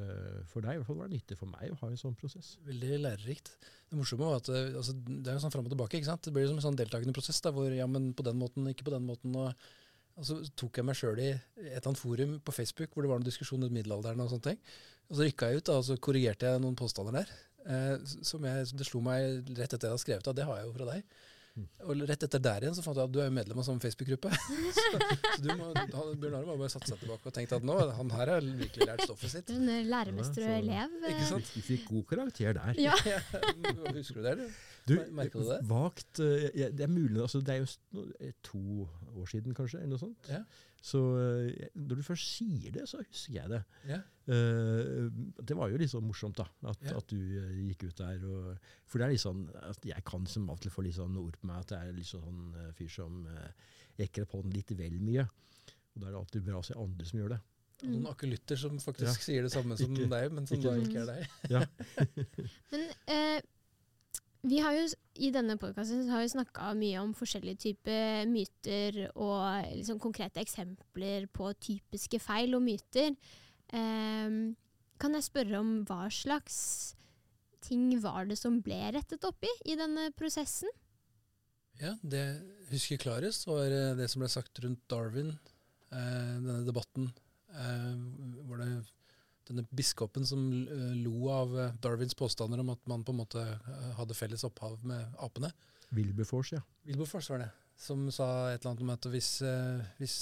for 0.50 0.64
deg, 0.64 0.76
i 0.76 0.82
hvert 0.82 0.90
fall 0.90 1.00
var 1.00 1.08
det 1.08 1.22
nyttig 1.22 1.40
for 1.40 1.48
meg 1.48 1.72
å 1.72 1.80
ha 1.80 1.88
en 1.88 2.00
sånn 2.00 2.18
prosess. 2.20 2.56
Veldig 2.68 3.00
lærerikt. 3.06 3.54
Det 3.88 3.96
morsomme 3.96 4.28
var 4.28 4.42
at 4.42 4.52
altså, 4.52 4.92
det 5.00 5.32
er 5.32 5.38
jo 5.38 5.44
sånn 5.46 5.56
fram 5.56 5.68
og 5.70 5.72
tilbake. 5.72 5.96
ikke 5.96 6.10
sant? 6.10 6.28
Det 6.28 6.36
blir 6.36 6.48
som 6.50 6.60
en 6.60 6.68
sånn 6.68 6.78
deltakende 6.78 7.16
prosess 7.16 7.40
da, 7.44 7.54
hvor 7.56 7.72
ja, 7.72 7.88
men 7.88 8.12
på 8.18 8.26
den 8.28 8.36
måten, 8.40 8.68
ikke 8.68 8.90
på 8.90 8.96
den 8.98 9.08
måten. 9.08 9.36
og 9.38 9.52
og 10.18 10.26
så 10.26 10.40
tok 10.58 10.80
jeg 10.80 10.86
meg 10.86 10.96
sjøl 10.98 11.20
i 11.22 11.28
et 11.30 11.62
eller 11.62 11.84
annet 11.92 12.00
forum 12.00 12.32
på 12.42 12.54
Facebook 12.54 12.90
hvor 12.90 13.04
det 13.04 13.10
var 13.12 13.20
noen 13.20 13.28
diskusjon 13.28 13.62
om 13.62 13.70
middelalderen. 13.70 14.18
Og 14.24 14.32
sånne 14.32 14.48
ting. 14.48 14.58
Og 15.08 15.16
så 15.16 15.28
rykka 15.28 15.48
jeg 15.48 15.60
ut 15.60 15.68
da, 15.68 15.76
og 15.78 15.86
så 15.86 15.96
korrigerte 16.02 16.50
jeg 16.50 16.62
noen 16.64 16.78
påstander 16.78 17.20
der. 17.20 17.30
Eh, 17.68 17.96
som 18.24 18.44
jeg, 18.48 18.68
det 18.80 18.86
slo 18.88 19.00
meg 19.04 19.50
rett 19.58 19.74
etter 19.74 19.88
jeg 19.90 19.92
hadde 19.96 20.04
skrevet 20.06 20.24
det, 20.30 20.36
Det 20.40 20.46
har 20.48 20.56
jeg 20.62 20.70
jo 20.70 20.76
fra 20.78 20.86
deg. 20.94 21.02
Mm. 21.58 21.64
Og 21.90 22.02
rett 22.06 22.22
etter 22.22 22.38
der 22.38 22.62
igjen 22.62 22.74
så 22.76 22.82
fant 22.84 22.96
jeg 23.00 23.08
at 23.08 23.12
du 23.12 23.18
er 23.18 23.26
jo 23.26 23.32
medlem 23.34 23.58
av 23.58 23.64
samme 23.66 23.82
Facebook-gruppe. 23.82 24.30
så, 24.78 25.00
så 25.34 25.42
du 25.42 25.48
må, 25.58 25.72
han, 25.74 26.12
Bjørn 26.22 26.36
Are 26.38 26.46
må 26.46 26.54
bare 26.60 26.70
satt 26.70 26.86
seg 26.86 27.00
tilbake 27.02 27.26
og 27.26 27.34
tenkt 27.34 27.52
at 27.56 27.66
nå, 27.66 27.74
han 27.98 28.12
her 28.14 28.30
har 28.36 28.46
virkelig 28.46 28.86
lært 28.86 29.02
stoffet 29.08 29.32
sitt. 29.34 29.50
En 29.56 29.66
læremester 29.90 30.46
og 30.46 30.54
elev. 30.62 30.94
eh. 31.02 31.10
Ikke 31.16 31.26
sant? 31.32 31.50
Du 31.56 31.64
fikk 31.66 31.88
god 31.90 32.06
karakter 32.14 32.54
der. 32.60 32.78
Ja. 32.88 32.94
Husker 33.90 34.20
du 34.20 34.22
det? 34.22 34.32
eller? 34.36 34.54
Du, 34.88 34.94
Mer- 34.96 35.10
merker 35.18 35.42
du 35.42 35.50
det? 35.50 35.58
Vagt. 35.68 36.20
eh, 36.24 36.46
ja, 36.62 36.70
Det 36.70 36.86
er 36.86 36.92
mulig, 36.94 37.20
altså 37.26 37.42
det 37.44 37.56
er 37.56 37.64
jo 37.64 38.06
eh, 38.22 38.32
to 38.46 38.62
år 39.18 39.26
siden 39.34 39.52
kanskje, 39.58 39.82
eller 39.82 39.96
noe 39.98 40.04
sånt. 40.06 40.30
Ja. 40.30 40.44
Så 40.80 41.00
eh, 41.18 41.68
når 41.74 41.98
du 41.98 42.02
først 42.06 42.28
sier 42.36 42.70
det, 42.74 42.84
så 42.88 43.00
husker 43.02 43.34
jeg 43.34 43.50
det. 43.50 43.60
Ja. 43.88 43.98
Uh, 44.28 45.08
det 45.42 45.56
var 45.56 45.72
jo 45.72 45.78
litt 45.80 45.90
sånn 45.90 46.04
morsomt 46.06 46.36
da, 46.38 46.44
at, 46.70 46.82
Ja. 46.86 46.94
at 47.00 47.08
du 47.10 47.16
uh, 47.18 47.50
gikk 47.66 47.86
ut 47.88 47.98
der. 47.98 48.22
Og, 48.28 48.70
for 48.86 49.00
det 49.00 49.08
er 49.08 49.14
litt 49.16 49.24
sånn, 49.24 49.42
at 49.66 49.84
jeg 49.88 50.04
kan 50.06 50.26
som 50.30 50.46
alltid 50.52 50.72
få 50.74 50.84
litt 50.86 50.98
sånn 51.00 51.16
ord 51.18 51.36
på 51.40 51.48
meg 51.50 51.64
at 51.64 51.74
jeg 51.74 51.90
er 51.90 51.96
litt 51.98 52.10
sånn 52.12 52.42
uh, 52.54 52.68
fyr 52.78 52.92
som 52.94 53.22
uh, 53.26 53.48
rekker 53.98 54.26
opp 54.28 54.36
hånden 54.38 54.54
litt 54.54 54.70
vel 54.78 54.98
mye. 55.02 55.26
Og 55.26 56.02
da 56.02 56.06
er 56.06 56.14
det 56.14 56.20
alltid 56.22 56.46
bra 56.46 56.60
å 56.62 56.66
se 56.68 56.78
andre 56.78 57.08
som 57.10 57.18
gjør 57.24 57.34
det. 57.34 57.40
Og 57.78 57.90
noen 57.92 58.08
akelytter 58.10 58.58
som 58.58 58.78
faktisk 58.82 59.22
sier 59.22 59.44
det 59.46 59.52
samme 59.54 59.76
som 59.78 59.92
Ikke- 59.94 60.10
deg, 60.10 60.32
men 60.34 60.46
som 60.50 60.58
ikke 60.58 60.72
da 60.72 60.78
ikke 60.82 61.02
er 61.02 61.10
deg. 61.10 61.68
Men 62.72 62.88
eh, 63.10 63.40
vi 64.48 64.60
har 64.64 64.76
jo 64.76 64.86
i 65.18 65.30
denne 65.34 65.58
podkasten 65.60 66.06
snakka 66.06 66.72
mye 66.78 67.00
om 67.02 67.14
forskjellige 67.16 67.62
typer 67.66 68.28
myter 68.30 69.04
og 69.14 69.68
liksom 69.74 70.00
konkrete 70.02 70.42
eksempler 70.42 71.26
på 71.32 71.52
typiske 71.60 72.20
feil 72.22 72.56
og 72.58 72.64
myter. 72.64 73.16
Um, 73.72 74.56
kan 74.98 75.14
jeg 75.14 75.26
spørre 75.28 75.60
om 75.60 75.72
hva 75.86 76.06
slags 76.10 76.58
ting 77.62 77.90
var 78.02 78.28
det 78.28 78.38
som 78.38 78.60
ble 78.64 78.78
rettet 78.94 79.24
opp 79.28 79.44
i 79.44 79.52
i 79.72 79.76
denne 79.78 80.08
prosessen? 80.18 80.70
Ja, 81.78 81.94
Det 82.02 82.18
jeg 82.18 82.72
husker 82.72 82.98
klarest, 82.98 83.46
var 83.46 83.70
eh, 83.70 83.94
det 83.98 84.08
som 84.10 84.22
ble 84.22 84.28
sagt 84.32 84.58
rundt 84.64 84.82
Darwin. 84.90 85.30
Eh, 85.94 86.32
denne 86.42 86.64
debatten 86.66 87.06
eh, 87.54 87.94
var 88.48 88.64
det 88.64 88.72
denne 89.48 89.64
biskopen 89.70 90.26
som 90.26 90.42
eh, 90.62 90.92
lo 91.02 91.30
av 91.32 91.54
eh, 91.58 91.74
Darwins 91.82 92.16
påstander 92.18 92.60
om 92.62 92.74
at 92.74 92.84
man 92.90 93.04
på 93.04 93.14
en 93.14 93.20
måte 93.22 93.42
eh, 93.42 93.88
hadde 93.98 94.16
felles 94.16 94.44
opphav 94.48 94.84
med 94.86 95.18
apene. 95.24 95.50
Wilberforce, 95.96 96.58
ja. 96.58 96.62
Wilberforce 96.88 97.32
var 97.32 97.42
det, 97.44 97.50
som 97.80 98.06
sa 98.12 98.28
et 98.50 98.60
eller 98.60 98.72
annet 98.74 98.84
om 98.84 98.92
at 98.92 99.08
hvis, 99.08 99.30
hvis 99.96 100.16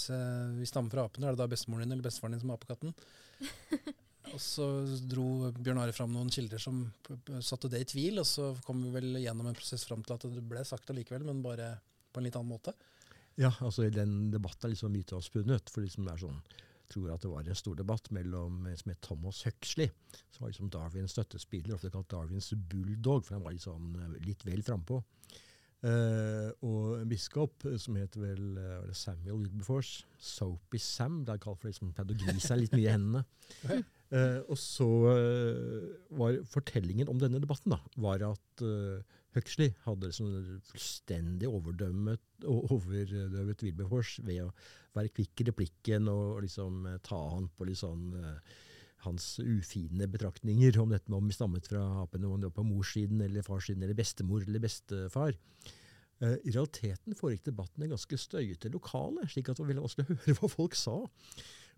vi 0.55 0.69
stammer 0.69 0.93
fra 0.93 1.07
apene, 1.09 1.27
er 1.27 1.35
det 1.35 1.43
da 1.43 1.49
bestemoren 1.51 1.89
din 1.89 1.97
eller 1.97 2.07
bestefaren 2.07 2.37
din 2.37 2.43
som 2.45 2.53
er 2.53 2.61
apekatten? 2.61 2.95
og 4.35 4.39
så 4.43 4.69
dro 5.11 5.51
Bjørn 5.57 5.81
Are 5.83 5.97
fram 5.97 6.15
noen 6.15 6.31
kilder 6.31 6.63
som 6.63 6.85
satte 7.43 7.73
det 7.73 7.83
i 7.83 7.89
tvil, 7.97 8.21
og 8.23 8.29
så 8.31 8.53
kom 8.67 8.85
vi 8.85 8.93
vel 8.95 9.19
gjennom 9.25 9.51
en 9.51 9.59
prosess 9.59 9.89
fram 9.89 10.07
til 10.07 10.15
at 10.15 10.29
det 10.37 10.45
ble 10.47 10.63
sagt 10.69 10.95
allikevel, 10.95 11.27
men 11.27 11.43
bare 11.43 11.73
på 12.13 12.23
en 12.23 12.29
litt 12.29 12.39
annen 12.39 12.55
måte. 12.55 12.77
Ja, 13.37 13.51
altså 13.61 13.85
den 13.93 14.31
debatten 14.33 14.65
er 14.65 14.73
liksom 14.73 14.89
sånn 14.89 14.97
myteavspunnet. 14.97 15.73
For 15.73 15.85
liksom 15.85 16.07
det 16.07 16.15
er 16.15 16.23
sånn, 16.23 16.39
tror 16.93 17.13
at 17.15 17.25
det 17.25 17.31
var 17.33 17.47
en 17.47 17.59
stor 17.59 17.77
debatt 17.79 18.11
mellom 18.15 18.67
en 18.69 18.79
som 18.79 18.93
het 18.93 19.03
Thomas 19.05 19.43
Huxley, 19.47 19.91
som 20.31 20.45
var 20.45 20.53
liksom 20.53 20.71
Darwins 20.73 21.17
støttespiller, 21.17 21.77
ofte 21.77 21.93
kalt 21.95 22.11
Darwins 22.13 22.53
bulldog, 22.71 23.25
for 23.27 23.39
han 23.39 23.45
var 23.47 23.59
sånn, 23.63 23.93
eh, 24.01 24.17
litt 24.27 24.47
vel 24.47 24.65
frampå. 24.67 25.03
Uh, 25.85 26.49
og 26.65 27.03
en 27.03 27.11
biskop 27.11 27.67
som 27.79 27.99
het 28.01 28.17
vel 28.19 28.57
eh, 28.59 28.87
Samuel 28.97 29.43
Wilberforce, 29.43 30.07
Soapy 30.19 30.81
Sam, 30.83 31.21
det 31.27 31.37
er 31.37 31.43
kalt 31.45 31.61
for 31.61 31.69
liksom 31.69 31.93
pleide 31.95 32.17
å 32.17 32.23
gni 32.25 32.43
seg 32.43 32.63
litt 32.63 32.75
mye 32.75 32.89
i 32.89 32.95
hendene. 32.95 33.83
Eh, 34.15 34.41
og 34.47 34.59
så 34.61 34.89
eh, 35.11 35.87
var 36.19 36.37
fortellingen 36.47 37.09
om 37.11 37.19
denne 37.19 37.41
debatten 37.43 37.75
da, 37.75 37.81
var 37.99 38.23
at 38.29 38.63
eh, 38.63 39.01
Huxley 39.37 39.73
hadde 39.85 40.13
liksom 40.13 40.61
fullstendig 40.71 41.49
overdømmet 41.51 42.47
overdøvet 42.47 43.65
Wilberforce 43.67 44.23
ved 44.25 44.45
å 44.47 44.53
være 44.97 45.11
kvikk 45.13 45.43
i 45.43 45.49
replikken 45.51 46.09
og 46.13 46.45
liksom 46.45 46.87
eh, 46.87 47.01
ta 47.05 47.19
han 47.35 47.51
på 47.57 47.67
litt 47.69 47.83
sånn 47.83 48.15
eh, 48.21 48.55
hans 49.07 49.27
ufine 49.43 50.09
betraktninger 50.11 50.79
om 50.81 50.95
dette 50.95 51.11
med 51.11 51.21
om 51.21 51.29
vi 51.29 51.37
stammet 51.37 51.69
fra 51.69 51.83
apene, 52.03 52.31
om 52.31 52.41
det 52.41 52.51
var 52.51 52.61
på 52.61 52.69
morssiden 52.71 53.21
eller 53.27 53.45
farssiden 53.47 53.85
eller 53.85 53.99
bestemor 53.99 54.47
eller 54.47 54.63
bestefar. 54.63 55.37
Eh, 56.23 56.39
I 56.47 56.55
realiteten 56.55 57.19
foregikk 57.19 57.51
debatten 57.51 57.85
i 57.85 57.91
ganske 57.93 58.19
støyete 58.23 58.73
lokale, 58.73 59.27
slik 59.29 59.51
at 59.51 59.59
det 59.59 59.67
var 59.67 59.73
veldig 59.75 59.85
vanskelig 59.85 60.07
å 60.07 60.21
høre 60.23 60.41
hva 60.41 60.53
folk 60.53 60.79
sa. 60.79 60.99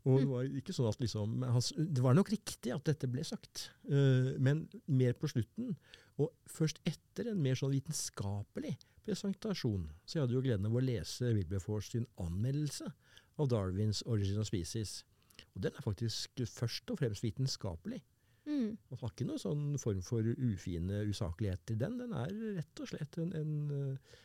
Og 0.09 0.23
det 0.23 0.29
var 0.31 0.47
ikke 0.61 0.73
sånn 0.73 0.89
at 0.89 1.01
liksom, 1.03 1.41
det 1.77 2.05
var 2.05 2.17
nok 2.17 2.31
riktig 2.33 2.73
at 2.73 2.87
dette 2.89 3.11
ble 3.13 3.25
sagt, 3.27 3.69
eh, 3.91 4.35
men 4.41 4.65
mer 4.89 5.17
på 5.19 5.29
slutten. 5.29 5.75
Og 6.19 6.33
først 6.51 6.81
etter 6.89 7.31
en 7.31 7.43
mer 7.43 7.59
sånn 7.59 7.75
vitenskapelig 7.75 8.75
presentasjon, 9.05 9.87
så 10.05 10.19
jeg 10.19 10.25
hadde 10.25 10.37
jo 10.37 10.45
gleden 10.45 10.69
av 10.69 10.79
å 10.79 10.85
lese 10.85 11.35
Wilberforce 11.37 11.93
sin 11.93 12.09
anmeldelse 12.25 12.89
av 13.39 13.51
Darwins 13.53 14.03
'Origin 14.07 14.41
of 14.41 14.49
Species'. 14.49 15.03
Og 15.55 15.63
den 15.63 15.77
er 15.77 15.85
faktisk 15.85 16.43
først 16.49 16.91
og 16.91 16.99
fremst 16.99 17.23
vitenskapelig. 17.23 18.01
Mm. 18.49 18.79
Man 18.91 19.01
har 19.03 19.13
ikke 19.13 19.27
noen 19.29 19.43
sånn 19.43 19.65
form 19.81 20.01
for 20.03 20.25
ufine 20.25 21.03
usakligheter 21.11 21.77
i 21.77 21.83
den. 21.83 21.99
Den 22.01 22.15
er 22.17 22.33
rett 22.57 22.81
og 22.81 22.89
slett 22.91 23.19
en, 23.21 23.35
en, 23.37 23.55
eh, 23.77 24.17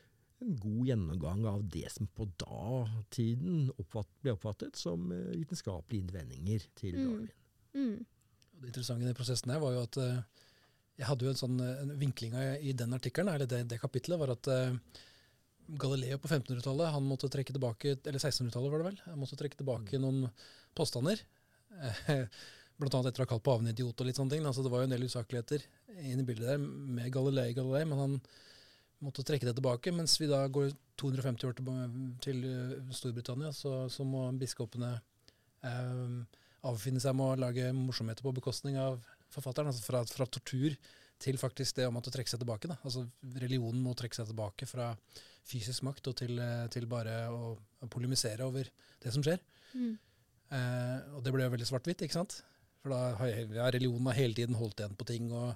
en 0.44 0.56
god 0.60 0.88
gjennomgang 0.90 1.46
av 1.50 1.64
det 1.72 1.86
som 1.94 2.08
på 2.08 2.28
datiden 2.42 3.70
oppfatt, 3.80 4.10
ble 4.24 4.36
oppfattet 4.36 4.80
som 4.80 5.12
eh, 5.16 5.34
vitenskapelige 5.40 6.04
innvendinger 6.04 6.68
til 6.80 6.98
Mm. 6.98 7.06
Darwin. 7.06 7.30
Mm. 7.74 8.06
Og 8.54 8.62
det 8.62 8.70
interessante 8.70 9.06
i 9.06 9.10
den 9.10 9.18
prosessen 9.18 9.54
her 9.54 9.62
var 9.64 9.74
jo 9.76 9.84
at 9.88 10.00
eh, 10.04 10.44
jeg 11.02 11.10
hadde 11.10 11.26
jo 11.26 11.34
en 11.34 11.42
sånn 11.42 11.60
eh, 11.64 11.82
en 11.84 11.96
vinkling 12.00 12.36
i 12.62 12.76
den 12.78 12.94
artikkelen, 12.94 13.34
eller 13.34 13.50
det, 13.50 13.64
det 13.72 13.82
kapitlet, 13.82 14.20
var 14.20 14.36
at 14.36 14.52
Galileo 15.80 16.20
på 16.20 16.28
1500-tallet 16.28 16.92
han 16.92 17.08
måtte 17.08 17.32
trekke 17.32 17.56
tilbake, 17.56 17.96
eller 18.04 18.20
1600-tallet 18.20 18.74
var 18.74 18.84
det 18.84 18.90
vel, 18.92 19.00
han 19.08 19.22
måtte 19.22 19.40
trekke 19.40 19.58
tilbake 19.60 20.02
noen 20.02 20.28
påstander. 20.76 21.24
Blant 22.78 22.98
annet 22.98 23.12
etter 23.12 23.24
å 23.24 23.26
ha 23.26 23.32
kalt 23.32 23.46
paven 23.46 23.70
idiot 23.70 24.02
og 24.02 24.08
litt 24.10 24.18
sånne 24.20 24.34
ting. 24.36 24.46
Altså 24.50 24.64
det 24.66 24.72
var 24.74 24.82
jo 24.82 24.90
en 24.90 24.96
del 24.96 25.06
usakligheter 25.08 25.64
inn 26.02 26.20
i 26.20 26.26
bildet 26.28 26.52
der 26.52 26.62
med 26.62 27.12
Galilei, 27.14 27.54
Galilei, 27.56 27.86
men 27.88 28.02
han 28.02 28.16
måtte 29.04 29.26
trekke 29.28 29.50
det 29.50 29.56
tilbake. 29.58 29.94
Mens 29.96 30.16
vi 30.22 30.30
da 30.32 30.42
går 30.48 30.72
250 31.02 31.50
år 31.50 31.58
tilba- 31.58 31.90
til 32.24 32.44
eh, 32.48 32.94
Storbritannia, 32.96 33.52
så, 33.56 33.84
så 33.92 34.06
må 34.08 34.26
biskopene 34.40 34.96
eh, 35.68 36.42
avfinne 36.70 37.02
seg 37.04 37.16
med 37.20 37.34
å 37.34 37.42
lage 37.48 37.72
morsomheter 37.76 38.26
på 38.26 38.36
bekostning 38.40 38.80
av 38.82 39.02
forfatteren. 39.34 39.72
Altså 39.72 39.86
fra, 39.86 40.04
fra 40.08 40.30
tortur 40.30 40.78
til 41.24 41.38
faktisk 41.40 41.78
det 41.80 41.88
å 41.88 41.94
måtte 41.94 42.12
trekke 42.14 42.32
seg 42.32 42.42
tilbake. 42.42 42.70
Da. 42.72 42.80
Altså 42.84 43.06
Religionen 43.44 43.84
må 43.84 43.96
trekke 43.98 44.18
seg 44.18 44.30
tilbake 44.32 44.68
fra 44.70 44.94
fysisk 45.48 45.84
makt 45.88 46.10
og 46.12 46.18
til, 46.24 46.40
eh, 46.40 46.66
til 46.74 46.88
bare 46.90 47.20
å, 47.32 47.54
å 47.56 47.92
polemisere 47.92 48.48
over 48.48 48.70
det 49.04 49.14
som 49.14 49.24
skjer. 49.26 49.44
Mm. 49.74 49.94
Eh, 50.54 50.98
og 51.18 51.24
det 51.26 51.34
ble 51.36 51.46
jo 51.46 51.54
veldig 51.56 51.70
svart-hvitt, 51.70 52.06
ikke 52.06 52.20
sant? 52.20 52.42
For 52.84 52.94
da 52.94 53.16
har 53.20 53.32
ja, 53.32 53.70
religionen 53.72 54.10
har 54.12 54.20
hele 54.20 54.38
tiden 54.38 54.58
holdt 54.60 54.82
igjen 54.82 54.96
på 55.00 55.08
ting, 55.08 55.32
og 55.32 55.56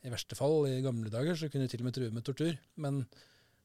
i 0.00 0.12
verste 0.12 0.36
fall, 0.38 0.64
i 0.68 0.80
gamle 0.84 1.12
dager, 1.12 1.36
så 1.36 1.50
kunne 1.50 1.66
de 1.66 1.72
til 1.72 1.82
og 1.84 1.90
med 1.90 1.96
true 1.96 2.14
med 2.14 2.24
tortur. 2.26 2.54
Men 2.80 3.02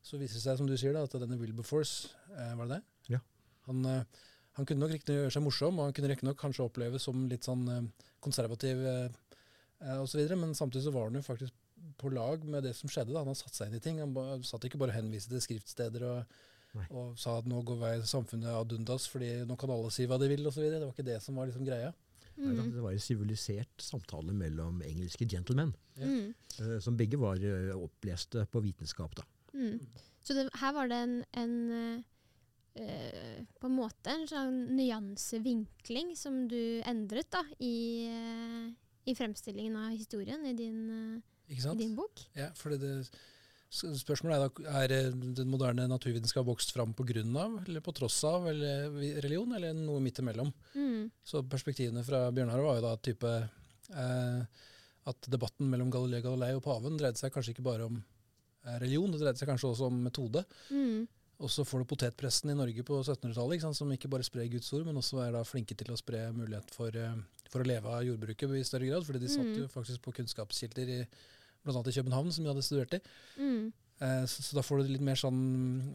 så 0.05 0.19
viser 0.21 0.37
det 0.37 0.45
seg, 0.45 0.59
som 0.59 0.69
du 0.69 0.75
sier, 0.77 0.95
da, 0.95 1.05
at 1.07 1.17
denne 1.21 1.39
Wilberforce, 1.39 2.11
eh, 2.35 2.55
var 2.59 2.69
det 2.69 2.79
det? 2.79 3.15
Ja. 3.15 3.21
Han, 3.69 3.85
eh, 3.89 4.25
han 4.55 4.67
kunne 4.67 4.83
nok 4.83 4.93
riktignok 4.93 5.23
gjøre 5.23 5.35
seg 5.35 5.45
morsom, 5.45 5.79
og 5.79 5.89
han 5.89 5.95
kunne 5.95 6.11
riktignok 6.11 6.39
kanskje 6.39 6.65
oppleves 6.67 7.07
som 7.07 7.25
litt 7.31 7.47
sånn 7.47 7.63
eh, 7.71 8.09
konservativ 8.23 8.83
eh, 8.85 9.07
osv., 9.97 10.11
så 10.11 10.19
videre, 10.19 10.39
men 10.39 10.55
samtidig 10.57 10.85
så 10.87 10.93
var 10.95 11.09
han 11.09 11.19
jo 11.19 11.25
faktisk 11.25 11.55
på 11.99 12.11
lag 12.13 12.43
med 12.47 12.63
det 12.65 12.73
som 12.77 12.91
skjedde. 12.91 13.13
da. 13.13 13.23
Han 13.25 13.37
satte 13.37 13.57
seg 13.57 13.69
inn 13.69 13.79
i 13.79 13.83
ting. 13.83 13.99
Han 14.01 14.13
ba, 14.15 14.37
satt 14.47 14.63
ikke 14.67 14.79
bare 14.81 14.93
og 14.93 14.99
henviste 14.99 15.33
til 15.33 15.43
skriftsteder 15.43 16.05
og, 16.07 16.37
og 16.89 17.17
sa 17.19 17.37
at 17.39 17.49
nå 17.49 17.59
går 17.67 17.81
vei 17.81 17.93
samfunnet 18.07 18.51
ad 18.51 18.73
undas, 18.77 19.07
fordi 19.11 19.31
nå 19.47 19.57
kan 19.59 19.73
alle 19.75 19.91
si 19.93 20.07
hva 20.09 20.19
de 20.21 20.29
vil, 20.31 20.45
osv. 20.47 20.63
Det 20.65 20.81
var 20.81 20.93
ikke 20.93 21.07
det 21.07 21.19
som 21.23 21.37
var 21.39 21.49
liksom 21.49 21.67
greia. 21.67 21.91
Mm. 22.37 22.71
Det 22.73 22.81
var 22.83 22.91
en 22.91 22.99
sivilisert 22.99 23.81
samtale 23.81 24.33
mellom 24.35 24.81
engelske 24.83 25.27
gentlemen, 25.29 25.73
Mm. 25.95 26.33
uh, 26.59 26.79
som 26.83 26.97
begge 26.97 27.15
var 27.17 27.39
uh, 27.39 27.75
oppleste 27.79 28.45
på 28.51 28.59
vitenskap. 28.65 29.15
da. 29.15 29.23
Mm. 29.53 29.79
Så 30.25 30.33
det, 30.33 30.49
her 30.59 30.73
var 30.73 30.89
det 30.91 30.97
en, 31.05 31.13
en 31.37 31.53
eh, 31.71 32.01
eh, 32.81 33.45
På 33.61 33.69
en 33.69 33.75
måte 33.77 34.09
en 34.11 34.25
sånn 34.27 34.57
nyansevinkling 34.75 36.15
som 36.17 36.47
du 36.49 36.81
endret 36.83 37.29
da, 37.31 37.43
i, 37.59 38.09
i 39.05 39.15
fremstillingen 39.15 39.77
av 39.77 39.93
historien 39.95 40.43
i 40.49 40.53
din, 40.57 41.21
Ikke 41.47 41.71
i 41.71 41.77
din 41.77 41.95
bok. 41.95 42.25
Ja, 42.35 42.49
for 42.57 42.73
det, 42.75 43.05
Så 43.05 43.13
Spørsmålet 43.75 44.35
er 44.37 44.43
da, 44.45 44.75
er 44.81 44.93
eh, 44.95 45.09
den 45.39 45.49
moderne 45.51 45.87
naturvitenskap 45.91 46.45
vokst 46.47 46.71
fram 46.75 46.93
av, 46.95 47.57
eller 47.65 47.83
på 47.83 47.93
tross 47.95 48.23
av 48.23 48.47
eller 48.47 48.89
religion, 49.21 49.51
eller 49.55 49.73
noe 49.73 49.99
midt 49.99 50.19
imellom? 50.23 50.53
Mm. 50.75 51.11
Så 51.23 51.43
perspektivene 51.43 52.03
fra 52.07 52.31
Bjørnar 52.31 52.63
var 52.63 52.79
jo 52.79 52.85
da 52.87 52.95
type 52.97 53.33
eh, 53.35 54.63
at 55.05 55.27
debatten 55.29 55.69
mellom 55.69 55.91
Galilei 55.93 56.23
Galilei 56.23 56.55
og 56.55 56.63
paven 56.65 56.97
dreide 56.97 57.19
seg 57.19 57.33
kanskje 57.33 57.53
ikke 57.55 57.67
bare 57.67 57.89
om 57.89 57.99
eh, 57.99 58.79
religion, 58.79 59.11
det 59.11 59.21
dreide 59.21 59.41
seg 59.41 59.51
kanskje 59.51 59.73
også 59.73 59.91
om 59.91 59.99
metode. 60.07 60.45
Mm. 60.71 61.05
Og 61.43 61.51
så 61.51 61.65
får 61.67 61.83
du 61.83 61.89
potetpresten 61.91 62.53
i 62.53 62.55
Norge 62.55 62.83
på 62.87 63.01
1700-tallet, 63.01 63.57
ikke 63.57 63.73
som 63.75 63.89
ikke 63.91 64.11
bare 64.11 64.23
sprer 64.23 64.47
Guds 64.53 64.71
ord, 64.71 64.85
men 64.87 64.95
også 65.01 65.19
er 65.25 65.33
da 65.35 65.43
flinke 65.43 65.75
til 65.75 65.91
å 65.91 65.99
spre 65.99 66.29
mulighet 66.31 66.71
for, 66.71 66.95
eh, 66.95 67.17
for 67.51 67.61
å 67.61 67.67
leve 67.67 67.91
av 67.91 68.05
jordbruket 68.07 68.55
i 68.55 68.63
større 68.63 68.87
grad. 68.87 69.03
fordi 69.05 69.19
de 69.19 69.27
satt 69.27 69.45
Mm. 69.45 69.57
jo 69.59 69.67
faktisk 69.67 70.01
på 70.01 70.15
kunnskapskilder 70.15 70.87
i 70.89 71.07
bl.a. 71.65 71.81
i 71.81 71.97
København, 71.97 72.31
som 72.31 72.45
jeg 72.45 72.53
hadde 72.53 72.65
studert 72.65 72.95
i. 72.97 73.01
Mm. 73.41 73.73
Eh, 73.99 74.23
så, 74.29 74.43
så 74.43 74.57
da 74.57 74.63
får 74.65 74.81
du 74.81 74.93
litt 74.93 75.05
mer 75.05 75.19
sånn, 75.19 75.41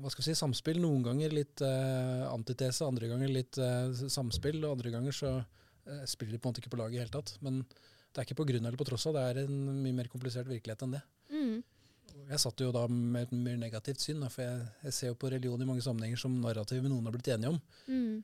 hva 0.00 0.12
skal 0.12 0.24
vi 0.24 0.30
si, 0.30 0.38
samspill. 0.38 0.80
Noen 0.82 1.04
ganger 1.06 1.36
litt 1.36 1.64
eh, 1.64 2.26
antitese, 2.30 2.88
andre 2.88 3.10
ganger 3.12 3.32
litt 3.32 3.60
eh, 3.60 4.06
samspill, 4.12 4.62
og 4.64 4.78
andre 4.78 4.94
ganger 4.94 5.16
så 5.16 5.34
eh, 5.38 6.04
spiller 6.08 6.36
de 6.36 6.40
på 6.40 6.48
en 6.48 6.54
måte 6.54 6.64
ikke 6.64 6.74
på 6.74 6.80
laget 6.80 6.98
i 6.98 7.02
hele 7.04 7.14
tatt. 7.14 7.36
Men 7.44 7.62
det 7.64 8.22
er 8.22 8.26
ikke 8.26 8.40
på 8.40 8.48
grunn 8.48 8.64
eller 8.66 8.80
på 8.80 8.88
tross 8.88 9.06
av, 9.10 9.18
det 9.18 9.26
er 9.26 9.44
en 9.44 9.60
mye 9.84 9.94
mer 10.00 10.10
komplisert 10.10 10.48
virkelighet 10.50 10.86
enn 10.86 10.96
det. 10.96 11.04
Mm. 11.30 11.60
Jeg 12.30 12.42
satt 12.42 12.62
jo 12.62 12.72
da 12.74 12.82
med 12.90 13.28
et 13.28 13.34
mer 13.34 13.58
negativt 13.60 14.02
syn, 14.02 14.22
da, 14.24 14.30
for 14.32 14.42
jeg, 14.42 14.66
jeg 14.86 14.96
ser 14.96 15.12
jo 15.12 15.18
på 15.18 15.30
religion 15.30 15.62
i 15.62 15.68
mange 15.68 15.84
sammenhenger 15.84 16.18
som 16.20 16.34
narrativ 16.42 16.82
noen 16.86 17.06
har 17.06 17.14
blitt 17.14 17.30
enige 17.34 17.54
om. 17.54 17.60
Mm. 17.86 18.16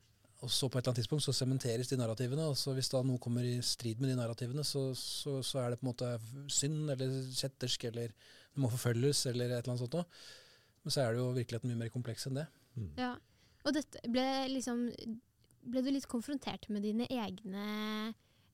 Og 0.44 0.50
så 0.52 0.68
på 0.68 0.76
et 0.76 0.82
eller 0.84 0.92
annet 0.92 1.00
tidspunkt 1.00 1.24
så 1.24 1.32
sementeres 1.32 1.88
de 1.88 1.96
narrativene, 1.96 2.44
og 2.50 2.58
så 2.60 2.74
hvis 2.76 2.90
da 2.92 3.00
noe 3.06 3.20
kommer 3.22 3.44
i 3.46 3.54
strid 3.64 4.02
med 4.02 4.10
de 4.12 4.18
narrativene, 4.18 4.64
så, 4.68 4.90
så, 4.98 5.38
så 5.46 5.62
er 5.62 5.72
det 5.72 5.78
på 5.80 5.86
en 5.86 5.92
måte 5.92 6.10
synd 6.52 6.92
eller 6.92 7.14
kjettersk, 7.32 7.86
eller 7.88 8.12
det 8.12 8.60
må 8.60 8.68
forfølges, 8.72 9.24
eller 9.30 9.48
et 9.48 9.62
eller 9.62 9.72
annet 9.72 9.84
sånt 9.86 9.96
noe. 9.96 10.04
Men 10.84 10.94
så 10.94 11.02
er 11.02 11.14
det 11.14 11.22
jo 11.22 11.30
virkeligheten 11.38 11.72
mye 11.72 11.80
mer 11.86 11.94
kompleks 11.94 12.28
enn 12.28 12.36
det. 12.42 12.44
Mm. 12.76 12.92
Ja. 13.00 13.14
Og 13.66 13.74
dette 13.74 14.12
ble 14.12 14.26
liksom 14.52 14.90
Ble 15.66 15.80
du 15.82 15.88
litt 15.90 16.06
konfrontert 16.06 16.68
med 16.70 16.84
dine 16.86 17.08
egne 17.10 17.62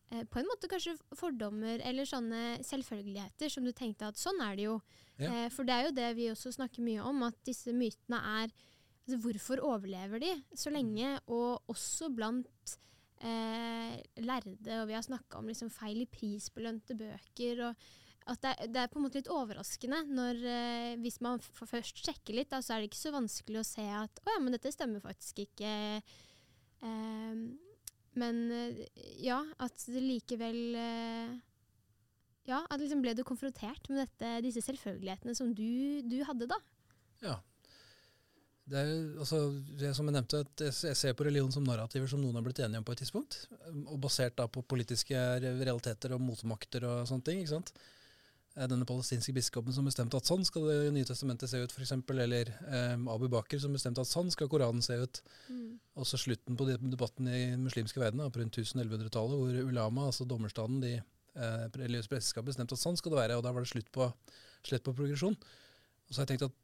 eh, 0.08 0.22
på 0.32 0.38
en 0.40 0.46
måte 0.48 0.70
kanskje 0.70 0.94
fordommer 1.18 1.82
eller 1.84 2.08
sånne 2.08 2.62
selvfølgeligheter 2.64 3.52
som 3.52 3.66
du 3.66 3.72
tenkte 3.76 4.08
at 4.08 4.16
sånn 4.16 4.40
er 4.40 4.56
det 4.56 4.64
jo. 4.64 4.78
Ja. 5.18 5.28
Eh, 5.28 5.48
for 5.52 5.68
det 5.68 5.74
er 5.74 5.90
jo 5.90 5.96
det 5.98 6.06
vi 6.16 6.30
også 6.32 6.54
snakker 6.56 6.86
mye 6.86 7.04
om, 7.04 7.20
at 7.28 7.36
disse 7.44 7.74
mytene 7.76 8.22
er 8.40 8.54
altså 9.02 9.18
Hvorfor 9.24 9.62
overlever 9.66 10.22
de 10.22 10.32
så 10.54 10.70
lenge? 10.70 11.16
Og 11.26 11.62
også 11.72 12.08
blant 12.14 12.76
eh, 13.22 13.96
lærde, 14.22 14.78
og 14.80 14.86
vi 14.90 14.94
har 14.96 15.02
snakka 15.06 15.38
om 15.40 15.50
liksom 15.50 15.70
feil 15.74 16.02
i 16.04 16.08
prisbelønte 16.10 16.94
bøker. 16.98 17.66
og 17.68 17.74
at 18.30 18.38
det, 18.44 18.50
er- 18.54 18.68
det 18.70 18.78
er 18.78 18.86
på 18.92 19.00
en 19.00 19.02
måte 19.08 19.18
litt 19.18 19.30
overraskende 19.34 19.98
når 20.14 20.42
eh, 20.46 20.92
hvis 21.02 21.16
man 21.24 21.40
først 21.42 22.04
sjekker 22.04 22.36
litt, 22.38 22.50
da, 22.52 22.60
så 22.62 22.76
er 22.76 22.82
det 22.84 22.92
ikke 22.92 23.00
så 23.00 23.10
vanskelig 23.16 23.58
å 23.58 23.66
se 23.66 23.82
at 23.82 24.20
å 24.22 24.36
ja, 24.36 24.42
men 24.44 24.54
dette 24.54 24.70
stemmer 24.70 25.02
faktisk 25.02 25.42
ikke. 25.42 25.72
Eh, 26.86 27.40
men 28.22 28.38
eh, 28.54 28.84
ja, 29.24 29.40
at 29.58 29.86
det 29.90 30.02
likevel 30.04 30.60
eh, 30.78 31.32
Ja, 32.46 32.60
at 32.70 32.78
liksom 32.82 33.02
ble 33.02 33.14
du 33.18 33.22
konfrontert 33.26 33.86
med 33.90 34.02
dette, 34.04 34.30
disse 34.46 34.62
selvfølgelighetene 34.66 35.34
som 35.38 35.50
du, 35.54 36.02
du 36.06 36.16
hadde, 36.26 36.46
da? 36.50 36.58
Ja. 37.22 37.36
Det 38.62 38.78
er, 38.78 38.90
jo, 38.92 38.98
altså, 39.24 39.38
det 39.80 39.88
som 39.98 40.06
jeg 40.06 40.14
nevnte, 40.14 40.40
at 40.44 40.62
jeg 40.86 40.94
ser 40.96 41.16
på 41.18 41.24
religion 41.26 41.50
som 41.50 41.64
narrativer 41.66 42.06
som 42.10 42.20
noen 42.22 42.36
har 42.38 42.44
blitt 42.46 42.60
enige 42.62 42.78
om 42.78 42.84
på 42.86 42.94
et 42.94 43.00
tidspunkt. 43.02 43.40
Og 43.90 43.96
basert 44.04 44.36
da 44.38 44.46
på 44.46 44.62
politiske 44.62 45.18
realiteter 45.42 46.14
og 46.14 46.22
motmakter 46.22 46.86
og 46.86 47.08
sånne 47.10 47.26
ting. 47.26 47.40
ikke 47.42 47.56
sant? 47.56 47.72
Eh, 48.54 48.68
Denne 48.70 48.86
palestinske 48.86 49.34
biskopen 49.34 49.74
som 49.74 49.84
bestemte 49.88 50.14
at 50.20 50.28
sånn 50.30 50.46
skal 50.46 50.68
det 50.70 50.92
nye 50.94 51.08
testamentet 51.08 51.50
se 51.50 51.58
ut, 51.58 51.74
f.eks. 51.74 51.92
Eller 52.14 52.52
eh, 52.68 52.94
Abu 53.10 53.26
Bakr 53.32 53.58
som 53.58 53.74
bestemte 53.74 54.04
at 54.04 54.10
sånn 54.12 54.30
skal 54.30 54.50
Koranen 54.52 54.84
se 54.84 54.94
ut. 55.02 55.22
Og 55.98 56.06
så 56.06 56.20
slutten 56.22 56.54
på 56.56 56.68
de- 56.70 56.78
debatten 56.94 57.26
i 57.32 57.42
den 57.56 57.66
muslimske 57.66 57.98
verden, 58.00 58.22
da, 58.22 58.30
på 58.30 58.44
rundt 58.44 58.56
1100-tallet, 58.62 59.38
hvor 59.42 59.72
ulama, 59.72 60.06
altså 60.12 60.24
dommerstanden, 60.28 60.80
de 60.86 60.94
eh, 61.00 61.66
religiøse 61.82 62.08
presteskapet, 62.14 62.54
bestemte 62.54 62.78
at 62.78 62.84
sånn 62.86 62.96
skal 63.00 63.10
det 63.16 63.24
være. 63.24 63.40
Og 63.40 63.42
da 63.42 63.50
var 63.58 63.66
det 63.66 63.74
slutt 63.74 63.90
på, 63.90 64.06
slutt 64.70 64.86
på 64.86 64.94
progresjon. 65.02 65.34
Og 65.34 66.14
så 66.14 66.20
har 66.22 66.28
jeg 66.30 66.36
tenkt 66.38 66.46
at 66.52 66.60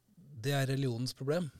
det 0.47 0.55
er 0.55 0.69
religionens 0.71 1.11
problem. 1.17 1.51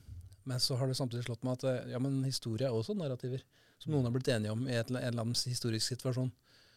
Men 0.48 0.60
så 0.62 0.76
har 0.80 0.88
det 0.88 0.96
samtidig 0.98 1.24
slått 1.26 1.42
meg 1.46 1.58
at 1.58 1.66
eh, 1.68 1.90
ja, 1.92 1.98
men 2.02 2.22
historie 2.24 2.68
er 2.68 2.76
også 2.76 2.96
narrativer. 2.98 3.42
Som 3.80 3.94
noen 3.94 4.04
har 4.08 4.12
blitt 4.14 4.28
enige 4.28 4.52
om 4.52 4.66
i 4.68 4.76
et, 4.76 4.90
en 4.90 4.96
eller 5.00 5.24
annen 5.24 5.36
historisk 5.36 5.86
situasjon. 5.94 6.30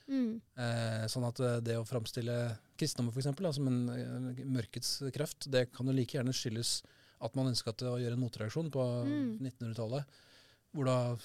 Mm. 0.07 0.41
Eh, 0.59 1.05
sånn 1.11 1.25
at 1.27 1.39
eh, 1.39 1.59
det 1.63 1.77
å 1.79 1.87
framstille 1.87 2.35
kristendommen 2.79 3.39
da, 3.39 3.51
som 3.55 3.69
en 3.69 3.79
eh, 3.93 4.43
mørkets 4.43 4.97
kraft, 5.15 5.47
det 5.51 5.69
kan 5.75 5.87
jo 5.87 5.95
like 5.95 6.17
gjerne 6.17 6.35
skyldes 6.35 6.81
at 7.23 7.35
man 7.39 7.51
ønsket 7.53 7.85
å 7.87 7.97
gjøre 8.01 8.17
en 8.17 8.23
motreaksjon 8.23 8.71
på 8.71 8.83
Mm. 9.07 9.37
1900-tallet. 9.39 10.19
Hvor 10.73 10.85
da 10.89 11.15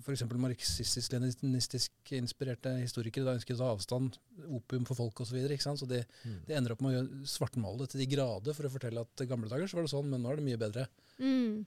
f.eks. 0.00 0.22
marxistisk-leninistisk 0.24 2.12
inspirerte 2.16 2.72
historikere 2.80 3.26
da 3.26 3.34
ønsket 3.36 3.58
å 3.58 3.60
ta 3.60 3.70
avstand, 3.74 4.16
opium 4.48 4.86
for 4.88 4.96
folk 4.96 5.20
osv. 5.20 5.28
Så, 5.32 5.36
videre, 5.36 5.56
ikke 5.58 5.66
sant? 5.66 5.80
så 5.82 5.88
de, 5.90 6.04
Mm. 6.24 6.38
de 6.46 6.54
ender 6.56 6.72
opp 6.72 6.80
med 6.82 6.96
å 6.96 7.26
svartmale 7.28 7.78
det 7.84 7.90
til 7.90 8.00
de 8.00 8.06
grader 8.16 8.54
for 8.56 8.64
å 8.64 8.70
fortelle 8.72 9.00
at 9.04 9.20
i 9.20 9.26
gamle 9.26 9.48
dager 9.48 9.66
så 9.68 9.76
var 9.76 9.82
det 9.84 9.92
sånn, 9.92 10.08
men 10.08 10.22
nå 10.22 10.30
er 10.32 10.36
det 10.36 10.44
mye 10.48 10.56
bedre. 10.60 10.86
Mm. 11.20 11.66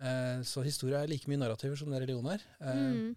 Eh, 0.00 0.38
så 0.46 0.62
historie 0.64 0.96
er 1.02 1.08
like 1.08 1.26
mye 1.28 1.38
narrativer 1.42 1.76
som 1.76 1.90
det 1.90 2.00
religion 2.00 2.26
er. 2.26 2.40
Eh, 2.60 2.74
Mm. 2.74 3.16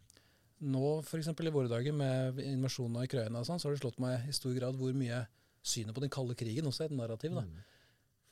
Nå 0.64 1.00
f.eks. 1.04 1.28
i 1.28 1.50
våre 1.52 1.68
dager 1.68 1.92
med 1.94 2.38
invasjonen 2.40 2.96
av 2.98 3.04
Ukraina 3.04 3.40
og 3.40 3.46
sånn, 3.46 3.60
så 3.60 3.68
har 3.68 3.76
det 3.76 3.82
slått 3.84 4.00
meg 4.00 4.30
i 4.30 4.32
stor 4.32 4.54
grad 4.56 4.76
hvor 4.80 4.94
mye 4.96 5.28
synet 5.62 5.94
på 5.94 6.00
den 6.00 6.10
kalde 6.10 6.36
krigen 6.36 6.64
også 6.66 6.82
er 6.86 6.86
et 6.86 6.98
narrativ. 6.98 7.34
da. 7.36 7.42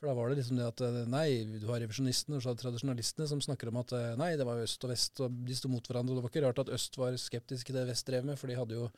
For 0.02 0.10
da 0.10 0.16
var 0.18 0.32
det 0.32 0.40
liksom 0.40 0.56
det 0.58 0.64
at 0.66 0.80
eh, 0.82 0.96
nei, 1.06 1.26
du 1.62 1.68
har 1.70 1.78
revisjonistene 1.78 2.34
og 2.34 2.42
så 2.42 2.50
har 2.50 2.56
tradisjonalistene 2.58 3.28
som 3.30 3.38
snakker 3.44 3.68
om 3.70 3.76
at 3.78 3.92
eh, 3.94 4.16
nei, 4.18 4.32
det 4.34 4.42
var 4.48 4.58
øst 4.58 4.82
og 4.82 4.90
vest, 4.90 5.20
og 5.22 5.36
de 5.46 5.54
sto 5.54 5.68
mot 5.70 5.86
hverandre. 5.86 6.10
Og 6.10 6.18
det 6.18 6.24
var 6.24 6.32
ikke 6.32 6.42
rart 6.42 6.58
at 6.64 6.72
øst 6.74 6.98
var 6.98 7.14
skeptisk 7.22 7.68
til 7.70 7.76
det 7.78 7.84
vest 7.86 8.08
drev 8.10 8.26
med, 8.26 8.34
for 8.40 8.50
de 8.50 8.56
hadde 8.58 8.74
jo 8.80 8.88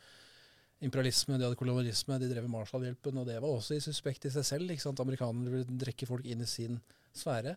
imperialisme, 0.84 1.36
de 1.36 1.44
hadde 1.44 1.58
kolonialisme, 1.60 2.16
de 2.22 2.30
drev 2.30 2.46
med 2.46 2.54
Marshallhjelpen, 2.56 3.20
og 3.20 3.28
det 3.28 3.36
var 3.36 3.52
også 3.52 3.76
i 3.76 3.82
suspekt 3.84 4.24
i 4.24 4.32
seg 4.32 4.48
selv. 4.48 4.72
ikke 4.72 4.86
sant? 4.86 5.04
Amerikanere 5.04 5.52
ville 5.52 5.76
drekke 5.84 6.08
folk 6.08 6.24
inn 6.24 6.40
i 6.40 6.48
sin 6.48 6.80
sfære. 7.12 7.52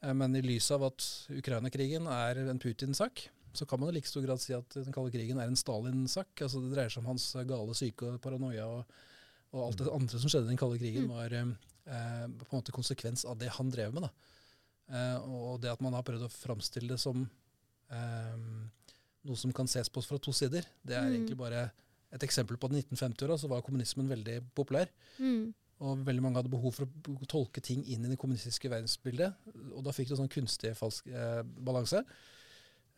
Eh, 0.00 0.14
Men 0.16 0.40
i 0.40 0.42
lys 0.48 0.70
av 0.72 0.88
at 0.88 1.04
Ukraina-krigen 1.36 2.08
er 2.08 2.40
en 2.48 2.58
Putin-sak, 2.64 3.26
så 3.52 3.68
kan 3.68 3.80
man 3.82 3.90
i 3.92 3.98
like 3.98 4.08
stor 4.08 4.24
grad 4.24 4.40
si 4.40 4.54
at 4.56 4.72
den 4.80 4.94
kalde 4.94 5.12
krigen 5.12 5.36
er 5.36 5.52
en 5.52 5.56
Stalin-sak. 5.58 6.32
Altså 6.46 6.64
Det 6.64 6.72
dreier 6.72 6.88
seg 6.96 7.04
om 7.04 7.12
hans 7.12 7.28
gale 7.44 7.76
syke 7.76 8.08
og 8.14 8.20
paranoia 8.24 8.64
og, 8.72 9.00
og 9.52 9.66
alt 9.66 9.82
det 9.82 9.92
andre 9.92 10.20
som 10.22 10.30
skjedde 10.32 10.48
i 10.48 10.52
den 10.54 10.60
kalde 10.64 10.78
krigen, 10.80 11.10
Mm. 11.10 11.16
var 11.18 11.34
eh, 11.86 12.26
på 12.28 12.48
en 12.50 12.58
måte 12.60 12.72
konsekvens 12.74 13.24
av 13.24 13.38
det 13.38 13.48
han 13.56 13.70
drev 13.70 13.94
med. 13.96 14.08
Eh, 14.90 15.16
og 15.22 15.60
det 15.62 15.70
at 15.72 15.80
man 15.84 15.94
har 15.94 16.02
prøvd 16.06 16.26
å 16.26 16.32
framstille 16.32 16.90
det 16.94 16.98
som 17.00 17.24
eh, 17.90 18.36
noe 19.28 19.36
som 19.36 19.52
kan 19.52 19.68
ses 19.68 19.90
på 19.92 20.02
fra 20.04 20.18
to 20.18 20.32
sider, 20.32 20.64
det 20.86 20.96
er 20.96 21.04
Mm. 21.06 21.14
egentlig 21.14 21.36
bare 21.38 21.70
et 22.12 22.22
eksempel 22.26 22.56
på 22.58 22.66
at 22.66 22.72
i 22.74 22.82
1950-åra 22.82 23.38
så 23.38 23.48
var 23.48 23.62
kommunismen 23.62 24.08
veldig 24.08 24.40
populær. 24.54 24.88
Mm. 25.18 25.52
Og 25.80 26.02
veldig 26.04 26.22
mange 26.22 26.36
hadde 26.36 26.50
behov 26.52 26.74
for 26.74 26.84
å 26.84 27.26
tolke 27.30 27.60
ting 27.62 27.84
inn 27.86 28.04
i 28.04 28.08
det 28.10 28.18
kommunistiske 28.18 28.68
verdensbildet. 28.68 29.32
Og 29.72 29.84
da 29.84 29.92
fikk 29.96 30.08
du 30.10 30.16
sånn 30.18 30.28
kunstig 30.28 30.74
falsk 30.76 31.06
eh, 31.08 31.42
balanse. 31.42 32.02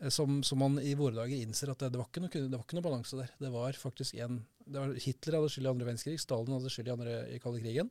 eh, 0.00 0.08
Som, 0.08 0.42
som 0.42 0.58
man 0.58 0.78
i 0.82 0.94
våre 0.94 1.14
dager 1.14 1.36
innser 1.38 1.70
at 1.70 1.78
det, 1.78 1.92
det, 1.92 1.98
var 2.00 2.08
ikke 2.08 2.22
noe, 2.24 2.32
det 2.32 2.56
var 2.56 2.64
ikke 2.64 2.78
noe 2.80 2.88
balanse 2.88 3.16
der. 3.20 3.30
Det 3.38 3.52
var 3.52 3.72
faktisk 3.78 4.14
en 4.18 4.40
det 4.66 4.78
var, 4.78 4.94
Hitler 4.94 5.36
hadde 5.38 5.50
skyld 5.50 5.66
i 5.66 5.70
andre 5.70 5.86
verdenskrig, 5.86 6.18
Stalin 6.22 6.54
hadde 6.56 6.70
skyld 6.70 6.88
i 6.88 6.92
andre 6.96 7.14
i 7.34 7.38
kalde 7.42 7.60
krigen. 7.62 7.88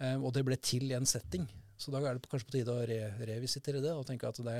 Eh, 0.00 0.16
og 0.20 0.32
det 0.36 0.44
ble 0.44 0.56
til 0.60 0.90
i 0.90 0.94
en 0.96 1.06
setting. 1.08 1.46
Så 1.78 1.90
da 1.92 1.98
er 2.04 2.14
det 2.18 2.28
kanskje 2.28 2.48
på 2.48 2.56
tide 2.56 2.72
å 2.72 2.86
re 2.88 3.00
revisitere 3.28 3.80
det 3.84 3.92
og 3.92 4.06
tenke 4.08 4.28
at 4.28 4.36
det, 4.44 4.56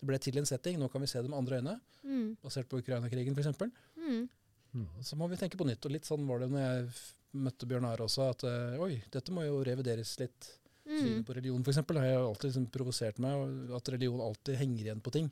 det 0.00 0.06
ble 0.06 0.18
til 0.22 0.38
en 0.38 0.46
setting. 0.46 0.78
Nå 0.78 0.88
kan 0.90 1.00
vi 1.02 1.06
se 1.10 1.20
det 1.22 1.30
med 1.30 1.38
andre 1.38 1.60
øyne, 1.60 1.80
Mm. 2.02 2.36
basert 2.42 2.66
på 2.70 2.78
Ukraina-krigen 2.80 3.34
f.eks. 3.36 3.58
Mm. 3.98 4.28
Mm. 4.74 4.86
Så 5.04 5.16
må 5.16 5.28
vi 5.28 5.36
tenke 5.36 5.58
på 5.58 5.66
nytt. 5.68 5.84
Og 5.84 5.92
litt 5.92 6.04
sånn 6.08 6.26
var 6.26 6.38
det 6.40 6.48
når 6.50 6.62
jeg 6.64 6.88
møtte 7.34 7.66
Bjørn 7.68 7.84
Are 7.84 8.06
også, 8.06 8.30
at 8.30 8.44
eh, 8.48 8.78
oi, 8.80 9.02
dette 9.12 9.30
må 9.36 9.44
jo 9.44 9.62
revideres 9.64 10.18
litt. 10.18 10.56
Synet 10.86 11.20
Mm. 11.20 11.24
på 11.26 11.34
religion 11.36 11.62
f.eks. 11.62 11.76
har 11.76 12.04
jeg 12.06 12.16
alltid 12.18 12.48
liksom 12.50 12.66
provosert 12.72 13.18
meg, 13.22 13.70
at 13.76 13.88
religion 13.92 14.20
alltid 14.24 14.56
henger 14.56 14.84
igjen 14.88 15.00
på 15.02 15.12
ting. 15.12 15.30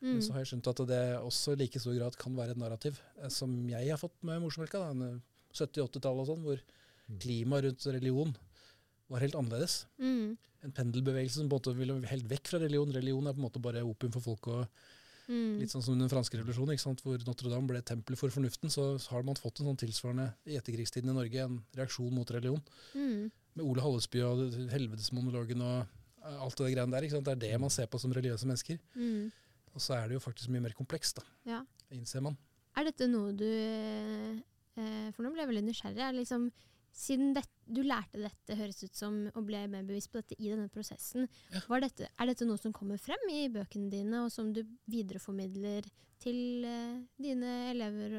Men 0.00 0.16
Mm. 0.16 0.22
så 0.22 0.32
har 0.32 0.44
jeg 0.44 0.52
skjønt 0.52 0.68
at 0.70 0.86
det 0.86 1.02
også 1.18 1.52
i 1.52 1.56
like 1.56 1.80
stor 1.80 1.94
grad 1.98 2.16
kan 2.16 2.36
være 2.36 2.50
et 2.52 2.56
narrativ, 2.62 3.00
eh, 3.20 3.28
som 3.28 3.50
jeg 3.68 3.88
har 3.90 3.98
fått 3.98 4.16
med 4.22 4.40
morsmelka. 4.40 4.78
da, 4.78 4.90
en, 4.90 5.02
eh, 5.02 5.20
70-80-tallet 5.52 6.20
og 6.20 6.26
sånn, 6.28 6.42
hvor 6.44 6.60
klimaet 7.18 7.64
rundt 7.64 7.86
religion 7.92 8.36
var 9.10 9.24
helt 9.24 9.36
annerledes. 9.38 9.84
Mm. 10.00 10.36
En 10.64 10.72
pendelbevegelse 10.72 11.40
som 11.40 11.48
på 11.48 11.56
en 11.56 11.60
måte 11.60 11.76
ville 11.76 11.96
helt 12.10 12.28
vekk 12.30 12.50
fra 12.52 12.60
religion. 12.62 12.92
Religion 12.94 13.26
er 13.28 13.36
på 13.36 13.42
en 13.42 13.46
måte 13.48 13.62
bare 13.62 13.84
opium 13.84 14.12
for 14.14 14.24
folk. 14.32 14.48
og 14.48 14.68
Mm. 15.24 15.56
Litt 15.62 15.72
sånn 15.72 15.84
som 15.84 15.96
den 15.96 16.10
franske 16.12 16.36
revolusjonen, 16.36 16.76
hvor 17.00 17.22
Notre-Dame 17.24 17.68
ble 17.70 17.80
tempelet 17.86 18.20
for 18.20 18.32
fornuften. 18.34 18.72
Så 18.72 18.84
har 19.08 19.24
man 19.24 19.38
fått 19.40 19.60
en 19.60 19.70
sånn 19.70 19.80
tilsvarende 19.80 20.26
i 20.44 20.58
etterkrigstiden 20.60 21.10
i 21.10 21.16
Norge, 21.16 21.46
en 21.46 21.62
reaksjon 21.78 22.12
mot 22.12 22.30
religion. 22.34 22.60
Mm. 22.92 23.30
Med 23.54 23.64
Ole 23.64 23.84
Hallesby 23.84 24.20
og 24.26 24.42
helvetesmonologen 24.72 25.62
og 25.64 25.78
eh, 26.24 26.42
alt 26.44 26.58
det 26.60 26.74
greiene 26.74 26.98
der. 26.98 27.08
Det 27.08 27.36
er 27.36 27.42
det 27.46 27.62
man 27.62 27.72
ser 27.72 27.88
på 27.88 28.00
som 28.02 28.12
religiøse 28.12 28.48
mennesker. 28.50 28.80
Mm. 28.98 29.30
Og 29.74 29.82
så 29.82 29.96
er 29.96 30.10
det 30.10 30.18
jo 30.18 30.24
faktisk 30.24 30.52
mye 30.52 30.66
mer 30.66 30.76
komplekst, 30.76 31.22
da. 31.22 31.24
Ja. 31.48 31.62
innser 31.94 32.22
man. 32.24 32.36
Er 32.76 32.88
dette 32.88 33.06
noe 33.06 33.32
du 33.38 33.46
eh, 33.46 35.08
For 35.14 35.22
nå 35.22 35.30
ble 35.32 35.44
jeg 35.44 35.50
veldig 35.52 35.66
nysgjerrig. 35.70 36.02
Er 36.02 36.16
liksom, 36.18 36.48
siden 36.94 37.32
det, 37.34 37.42
du 37.66 37.80
lærte 37.82 38.20
dette, 38.22 38.56
høres 38.58 38.78
ut 38.86 38.94
som, 38.96 39.16
og 39.34 39.44
ble 39.48 39.64
mer 39.72 39.82
bevisst 39.88 40.12
på 40.12 40.20
dette 40.22 40.36
i 40.38 40.48
denne 40.52 40.68
prosessen, 40.72 41.26
Ja. 41.52 41.60
var 41.68 41.82
dette, 41.84 42.06
er 42.08 42.26
dette 42.30 42.46
noe 42.46 42.60
som 42.60 42.72
kommer 42.72 42.98
frem 43.02 43.24
i 43.34 43.48
bøkene 43.52 43.90
dine, 43.90 44.24
og 44.24 44.30
som 44.32 44.52
du 44.54 44.62
videreformidler 44.90 45.88
til 46.22 46.64
uh, 46.64 47.00
dine 47.20 47.54
elever? 47.72 48.14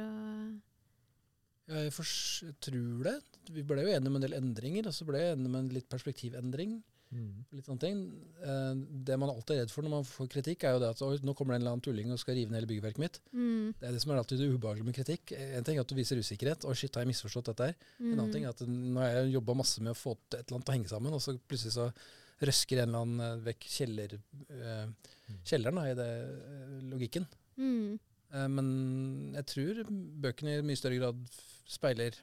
Og 1.65 1.75
Jeg 1.75 1.93
fors- 1.95 2.43
tror 2.61 3.03
det. 3.07 3.15
Vi 3.49 3.63
ble 3.65 3.81
jo 3.85 3.93
enige 3.95 4.11
om 4.11 4.15
en 4.19 4.25
del 4.27 4.35
endringer, 4.37 4.87
og 4.89 4.93
så 4.93 5.05
ble 5.07 5.21
jeg 5.23 5.37
enig 5.37 5.49
med 5.49 5.59
en 5.63 5.71
litt 5.79 5.87
perspektivendring. 5.89 6.75
Mm. 7.15 7.45
Litt 7.55 7.67
sånne 7.69 7.79
ting. 7.79 7.99
Eh, 8.43 8.73
det 9.07 9.15
man 9.21 9.31
alltid 9.31 9.55
er 9.55 9.61
redd 9.63 9.71
for 9.71 9.85
når 9.85 9.93
man 9.93 10.07
får 10.09 10.27
kritikk, 10.33 10.65
er 10.67 10.75
jo 10.75 10.81
det 10.83 10.89
at 10.91 11.03
«Oi, 11.05 11.13
nå 11.23 11.35
kommer 11.37 11.53
det 11.55 11.61
en 11.61 11.63
eller 11.63 11.75
annen 11.77 11.85
tulling 11.85 12.11
og 12.11 12.19
skal 12.19 12.35
rive 12.35 12.51
ned 12.51 12.59
hele 12.59 12.71
byggverket 12.73 12.99
mitt. 13.05 13.19
mm, 13.31 13.75
Det 13.79 13.87
er 13.87 13.95
det 13.95 14.01
som 14.03 14.11
er 14.11 14.19
alltid 14.19 14.43
ubehagelig 14.43 14.85
med 14.89 14.97
kritikk. 14.97 15.31
En 15.37 15.63
ting 15.63 15.77
er 15.79 15.85
at 15.85 15.87
du 15.93 15.95
viser 15.95 16.19
usikkerhet. 16.19 16.65
og 16.67 16.75
shit, 16.75 16.93
har 16.95 17.05
jeg 17.05 17.13
misforstått 17.13 17.53
dette 17.53 17.69
her? 17.71 17.75
En 18.01 18.19
annen 18.19 18.33
ting 18.35 18.43
er 18.43 18.49
at 18.51 18.61
nå 18.67 18.99
har 18.99 19.09
jeg 19.23 19.33
jobba 19.37 19.55
masse 19.55 19.81
med 19.81 19.95
å 19.95 19.99
få 19.99 20.17
et 20.17 20.41
eller 20.43 20.57
annet 20.59 20.65
til 20.67 20.73
å 20.73 20.77
henge 20.77 20.91
sammen, 20.91 21.13
og 21.15 21.21
så 21.23 21.37
plutselig 21.39 21.73
så 21.77 21.87
røsker 22.41 22.81
en 22.83 22.89
eller 22.89 23.05
annen 23.05 23.19
eh, 23.23 23.43
vekk 23.47 23.69
kjeller, 23.77 24.17
eh, 24.51 24.87
kjelleren 25.47 25.79
da, 25.79 25.85
i 25.87 25.95
det 25.95 26.11
logikken. 26.91 27.25
mm, 27.57 27.99
Eh, 28.35 28.47
men 28.51 29.31
jeg 29.37 29.45
tror 29.51 29.83
bøkene 30.25 30.57
i 30.57 30.63
mye 30.65 30.75
større 30.79 30.97
grad 30.99 31.19
speiler 31.69 32.17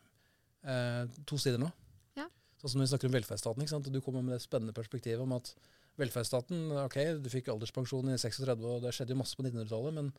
eh, 0.66 1.06
to 1.24 1.38
sider 1.40 1.60
nå. 1.62 1.70
Sånn 2.62 2.70
som 2.70 2.78
når 2.80 2.86
vi 2.86 2.90
snakker 2.94 3.10
om 3.10 3.16
velferdsstaten. 3.18 3.62
ikke 3.64 3.74
sant? 3.74 3.88
Du 3.92 4.00
kommer 4.00 4.22
med 4.22 4.36
det 4.36 4.42
spennende 4.44 4.72
perspektivet 4.76 5.20
om 5.24 5.32
at 5.34 5.50
velferdsstaten 5.98 6.70
Ok, 6.86 6.96
du 7.22 7.28
fikk 7.32 7.48
alderspensjon 7.52 8.12
i 8.14 8.18
36, 8.18 8.62
og 8.64 8.82
det 8.86 8.92
skjedde 8.94 9.12
jo 9.16 9.18
masse 9.18 9.34
på 9.36 9.42
1900-tallet, 9.42 9.96
men 9.98 10.12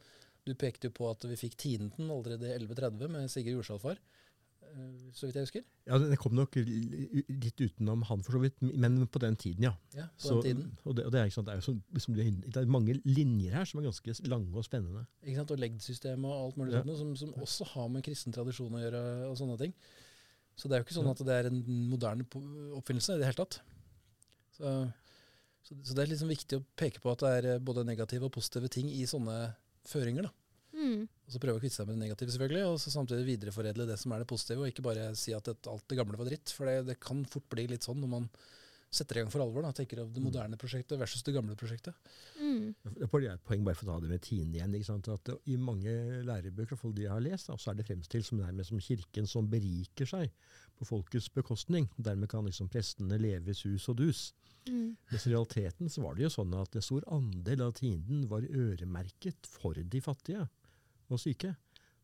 du 0.46 0.52
pekte 0.60 0.90
jo 0.90 0.92
på 0.98 1.08
at 1.10 1.24
vi 1.24 1.38
fikk 1.40 1.56
tienden 1.58 2.12
allerede 2.12 2.50
i 2.52 2.58
1130 2.60 3.08
med 3.16 3.32
Sigurd 3.32 3.62
Jorsalfar, 3.62 3.96
eh, 3.96 4.92
så 5.16 5.26
vidt 5.30 5.40
jeg 5.40 5.46
husker. 5.48 5.64
Ja, 5.88 5.98
Det 5.98 6.18
kom 6.20 6.36
nok 6.36 6.56
litt 6.60 7.64
utenom 7.64 8.04
han, 8.10 8.22
for 8.28 8.36
så 8.38 8.42
vidt, 8.44 8.60
men 8.62 9.08
på 9.08 9.20
den 9.24 9.36
tiden, 9.40 9.64
ja. 9.70 9.74
Ja, 9.96 10.10
på 10.12 10.28
Så, 10.28 10.42
den 10.44 10.44
tiden. 10.44 10.78
og 10.84 10.96
det, 11.00 11.06
og 11.08 11.12
det, 11.16 11.22
er, 11.24 11.30
sant, 11.32 11.48
er 11.48 11.64
så, 11.64 11.78
liksom, 11.96 12.20
er 12.20 12.32
det 12.44 12.58
er 12.60 12.66
mange 12.68 13.00
linjer 13.08 13.56
her 13.56 13.66
som 13.66 13.80
er 13.80 13.88
ganske 13.88 14.18
lange 14.28 14.52
og 14.54 14.68
spennende. 14.68 15.06
Ikke 15.24 15.40
sant? 15.40 15.52
Og 15.56 15.60
legdsystemet 15.64 16.28
og 16.28 16.46
alt 16.50 16.58
mulig 16.60 16.74
Ja. 16.76 16.84
sånt, 16.84 16.98
som, 17.00 17.16
som 17.16 17.34
også 17.40 17.66
har 17.74 17.88
med 17.90 18.04
kristen 18.04 18.34
tradisjon 18.36 18.76
å 18.76 18.84
gjøre. 18.84 19.04
og 19.32 19.38
sånne 19.40 19.58
ting. 19.64 19.74
Så 20.56 20.70
det 20.70 20.76
er 20.76 20.84
jo 20.84 20.88
ikke 20.88 20.98
sånn 21.00 21.10
at 21.12 21.24
det 21.26 21.36
er 21.36 21.50
en 21.50 21.64
moderne 21.90 22.26
oppfinnelse 22.78 23.16
i 23.16 23.22
det 23.22 23.30
hele 23.30 23.40
tatt. 23.40 23.60
Så, 24.54 24.70
så, 25.66 25.76
så 25.82 25.96
det 25.98 26.04
er 26.04 26.12
liksom 26.12 26.30
viktig 26.30 26.60
å 26.60 26.66
peke 26.78 27.02
på 27.02 27.12
at 27.14 27.24
det 27.26 27.34
er 27.40 27.50
eh, 27.56 27.62
både 27.64 27.86
negative 27.88 28.30
og 28.30 28.36
positive 28.36 28.70
ting 28.72 28.92
i 28.94 29.06
sånne 29.10 29.38
føringer. 29.90 30.28
da. 30.28 30.34
mm, 30.78 31.00
Og 31.26 31.34
så 31.34 31.42
prøve 31.42 31.58
å 31.58 31.64
kvitte 31.64 31.80
seg 31.80 31.90
med 31.90 31.98
det 31.98 32.06
negative, 32.06 32.36
selvfølgelig, 32.36 32.66
og 32.70 32.78
så 32.84 32.94
samtidig 32.94 33.30
videreforedle 33.32 33.90
det 33.90 33.98
som 34.02 34.14
er 34.14 34.22
det 34.22 34.30
positive, 34.30 34.62
og 34.62 34.70
ikke 34.70 34.86
bare 34.86 35.10
si 35.20 35.34
at 35.36 35.50
det, 35.50 35.58
alt 35.72 35.88
det 35.90 35.98
gamle 36.00 36.20
var 36.22 36.30
dritt. 36.30 36.54
For 36.54 36.70
det, 36.70 36.78
det 36.92 37.00
kan 37.02 37.26
fort 37.30 37.50
bli 37.54 37.66
litt 37.74 37.88
sånn 37.88 38.02
når 38.04 38.14
man 38.14 38.30
setter 38.96 39.18
i 39.18 39.24
gang 39.24 39.32
for 39.34 39.42
alvor. 39.44 39.62
da, 39.66 39.72
tenker 39.76 40.00
av 40.04 40.12
det 40.14 40.22
Mm. 40.22 40.28
moderne 40.30 40.58
prosjektet 40.58 41.00
versus 41.00 41.24
det 41.24 41.34
gamle 41.34 41.56
prosjektet. 41.56 41.94
mm, 42.40 42.76
Det 42.84 43.02
er 43.02 43.34
et 43.34 43.44
poeng 43.44 43.64
bare 43.64 43.76
for 43.76 43.86
å 43.86 43.94
ta 43.94 44.00
det 44.02 44.10
med 44.10 44.22
Tine 44.22 44.54
igjen. 44.54 44.74
ikke 44.76 44.86
sant? 44.86 45.08
At 45.10 45.30
I 45.48 45.58
mange 45.58 45.90
lærebøker 46.24 46.78
fall 46.78 46.94
de 46.94 47.06
har 47.06 47.20
lest, 47.22 47.48
da, 47.48 47.56
så 47.58 47.72
er 47.72 47.76
det 47.76 47.86
fremstilt 47.88 48.26
som 48.26 48.40
nærmest 48.40 48.70
som 48.70 48.80
kirken 48.80 49.28
som 49.28 49.48
beriker 49.50 50.06
seg 50.06 50.32
på 50.80 50.86
folkets 50.86 51.30
bekostning. 51.34 51.90
Dermed 52.02 52.30
kan 52.30 52.46
liksom 52.46 52.70
prestene 52.70 53.20
leve 53.20 53.50
i 53.50 53.54
sus 53.54 53.88
og 53.90 53.98
dus. 53.98 54.34
mm, 54.66 54.96
Mens 55.12 55.28
i 55.28 55.32
realiteten 55.32 55.90
så 55.90 56.02
var 56.02 56.16
det 56.16 56.24
jo 56.24 56.30
sånn 56.30 56.54
at 56.62 56.76
en 56.76 56.82
stor 56.82 57.02
andel 57.12 57.62
av 57.62 57.74
tienden 57.74 58.28
var 58.30 58.42
øremerket 58.42 59.46
for 59.46 59.74
de 59.74 60.00
fattige 60.02 60.48
og 61.10 61.20
syke. 61.20 61.56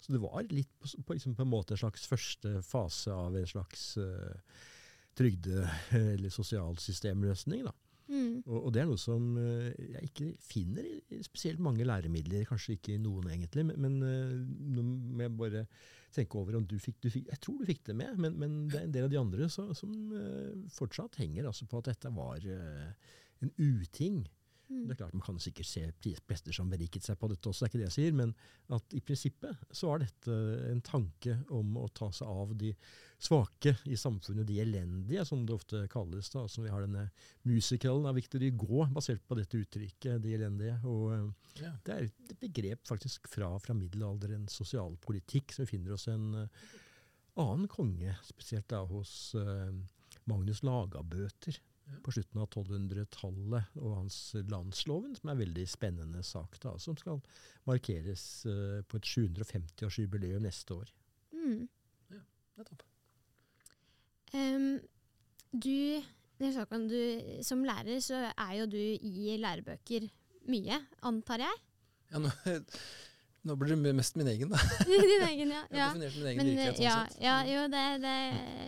Så 0.02 0.14
det 0.14 0.22
var 0.22 0.44
litt 0.50 0.70
på, 0.80 0.88
på, 1.06 1.14
liksom 1.14 1.36
på 1.36 1.42
en 1.44 1.50
måte 1.52 1.72
en 1.72 1.78
slags 1.78 2.06
første 2.08 2.62
fase 2.64 3.12
av 3.12 3.36
en 3.36 3.46
slags 3.48 3.98
uh, 3.98 4.34
trygde- 5.18 5.68
eller 6.16 6.30
sosialsystemløsning. 6.34 7.64
da. 7.68 7.74
mm, 8.08 8.44
Og, 8.46 8.66
og 8.66 8.74
det 8.74 8.82
er 8.82 8.90
noe 8.90 8.98
som 9.02 9.38
eh, 9.38 9.74
jeg 9.96 10.10
ikke 10.10 10.30
finner 10.42 10.86
i, 10.88 11.22
spesielt 11.26 11.60
mange 11.60 11.86
læremidler, 11.88 12.46
kanskje 12.50 12.78
ikke 12.78 12.96
i 12.96 13.02
noen 13.02 13.30
egentlig, 13.30 13.66
men, 13.70 13.80
men 13.86 14.02
eh, 14.08 14.36
nå 14.76 14.86
må 14.86 15.26
jeg 15.26 15.36
bare 15.38 15.66
tenke 16.16 16.40
over 16.40 16.58
om 16.58 16.66
du 16.66 16.78
fikk, 16.82 16.98
du 17.04 17.10
fikk 17.14 17.28
Jeg 17.30 17.40
tror 17.44 17.60
du 17.60 17.68
fikk 17.70 17.84
det 17.86 17.96
med, 18.00 18.18
men, 18.18 18.38
men 18.42 18.60
det 18.72 18.80
er 18.80 18.88
en 18.88 18.94
del 18.96 19.06
av 19.06 19.12
de 19.14 19.20
andre 19.22 19.50
så, 19.54 19.68
som 19.78 19.94
eh, 20.18 20.56
fortsatt 20.74 21.20
henger 21.22 21.46
altså 21.52 21.68
på 21.70 21.82
at 21.84 21.92
dette 21.92 22.10
var 22.16 22.42
en 22.46 23.52
uting. 23.58 24.24
Mm. 24.70 24.86
Det 24.88 24.96
er 24.96 25.02
klart 25.02 25.18
Man 25.18 25.26
kan 25.26 25.42
sikkert 25.42 25.70
se 25.70 25.84
prester 26.28 26.56
som 26.56 26.70
beriket 26.72 27.06
seg 27.06 27.20
på 27.20 27.30
dette 27.32 27.50
også, 27.50 27.66
det 27.66 27.68
er 27.68 27.72
ikke 27.72 27.82
det 27.82 27.88
jeg 27.90 27.98
sier, 27.98 28.18
men 28.18 28.34
at 28.78 28.96
i 28.98 29.02
prinsippet 29.04 29.70
så 29.76 29.92
var 29.92 30.04
dette 30.04 30.40
en 30.70 30.82
tanke 30.86 31.38
om 31.56 31.78
å 31.82 31.88
ta 31.94 32.12
seg 32.16 32.30
av 32.30 32.56
de 32.60 32.74
svake 33.20 33.74
i 33.92 33.98
samfunnet, 34.00 34.48
de 34.48 34.60
elendige, 34.64 35.26
som 35.28 35.42
det 35.46 35.56
ofte 35.58 35.82
kalles. 35.92 36.30
da, 36.32 36.46
som 36.48 36.64
Vi 36.64 36.72
har 36.72 36.86
denne 36.86 37.10
musicalen 37.44 38.08
av 38.08 38.16
Victor 38.16 38.40
Hugo 38.40 38.86
basert 38.96 39.26
på 39.28 39.36
dette 39.36 39.60
uttrykket, 39.60 40.22
de 40.24 40.36
elendige. 40.38 40.80
og 40.86 41.14
eh, 41.14 41.30
Ja. 41.60 41.74
Det 41.84 41.96
er 41.96 42.08
et 42.08 42.36
begrep 42.40 42.88
faktisk 42.88 43.28
fra, 43.28 43.52
fra 43.60 43.76
middelalderen, 43.76 44.48
sosialpolitikk, 44.48 45.52
som 45.52 45.66
vi 45.66 45.74
finner 45.76 45.98
hos 45.98 46.08
en 46.08 46.46
eh, 46.46 46.70
annen 47.40 47.68
konge, 47.68 48.16
spesielt 48.24 48.70
da 48.72 48.86
hos 48.88 49.36
eh, 49.36 49.74
Magnus 50.30 50.64
Lagabøter 50.64 51.60
Ja. 51.90 52.00
på 52.06 52.14
slutten 52.14 52.42
av 52.42 52.50
1200-tallet, 52.52 53.74
og 53.82 53.96
hans 53.96 54.18
landsloven, 54.52 55.16
som 55.18 55.30
er 55.30 55.36
en 55.36 55.42
veldig 55.42 55.66
spennende 55.70 56.22
sak, 56.26 56.60
da, 56.62 56.76
som 56.82 56.98
skal 57.00 57.22
markeres 57.70 58.24
uh, 58.46 58.80
på 58.86 59.00
et 59.00 59.10
750-årsjubileum 59.10 60.46
neste 60.46 60.78
år. 60.78 60.94
Mm. 61.34 61.66
Nettopp. 62.60 62.86
Um, 64.34 64.78
du, 65.50 66.02
Nils 66.40 66.58
Håkon, 66.60 66.88
du, 66.92 67.00
som 67.46 67.66
lærer 67.66 68.02
så 68.06 68.28
er 68.30 68.56
jo 68.60 68.70
du 68.70 68.78
i 68.78 69.38
lærebøker 69.42 70.06
mye, 70.50 70.78
antar 71.08 71.46
jeg? 71.48 71.62
Ja, 72.12 72.22
nå, 72.22 72.30
nå 73.50 73.58
blir 73.58 73.74
det 73.74 73.96
mest 73.98 74.20
min 74.20 74.30
egen, 74.30 74.54
da. 74.54 74.62
Din 74.90 75.26
egen, 75.32 75.56
ja. 75.56 75.64
Jeg 75.72 75.82
har 75.82 75.98
definert 75.98 76.20
min 76.20 76.30
egen 76.34 76.42
Men, 76.44 76.52
virkelighet. 76.52 76.78
sånn 76.78 76.86
ja, 76.86 77.00
sett. 77.08 77.20
ja, 77.26 77.40
jo, 77.50 77.66
det, 77.74 77.84
det 78.06 78.16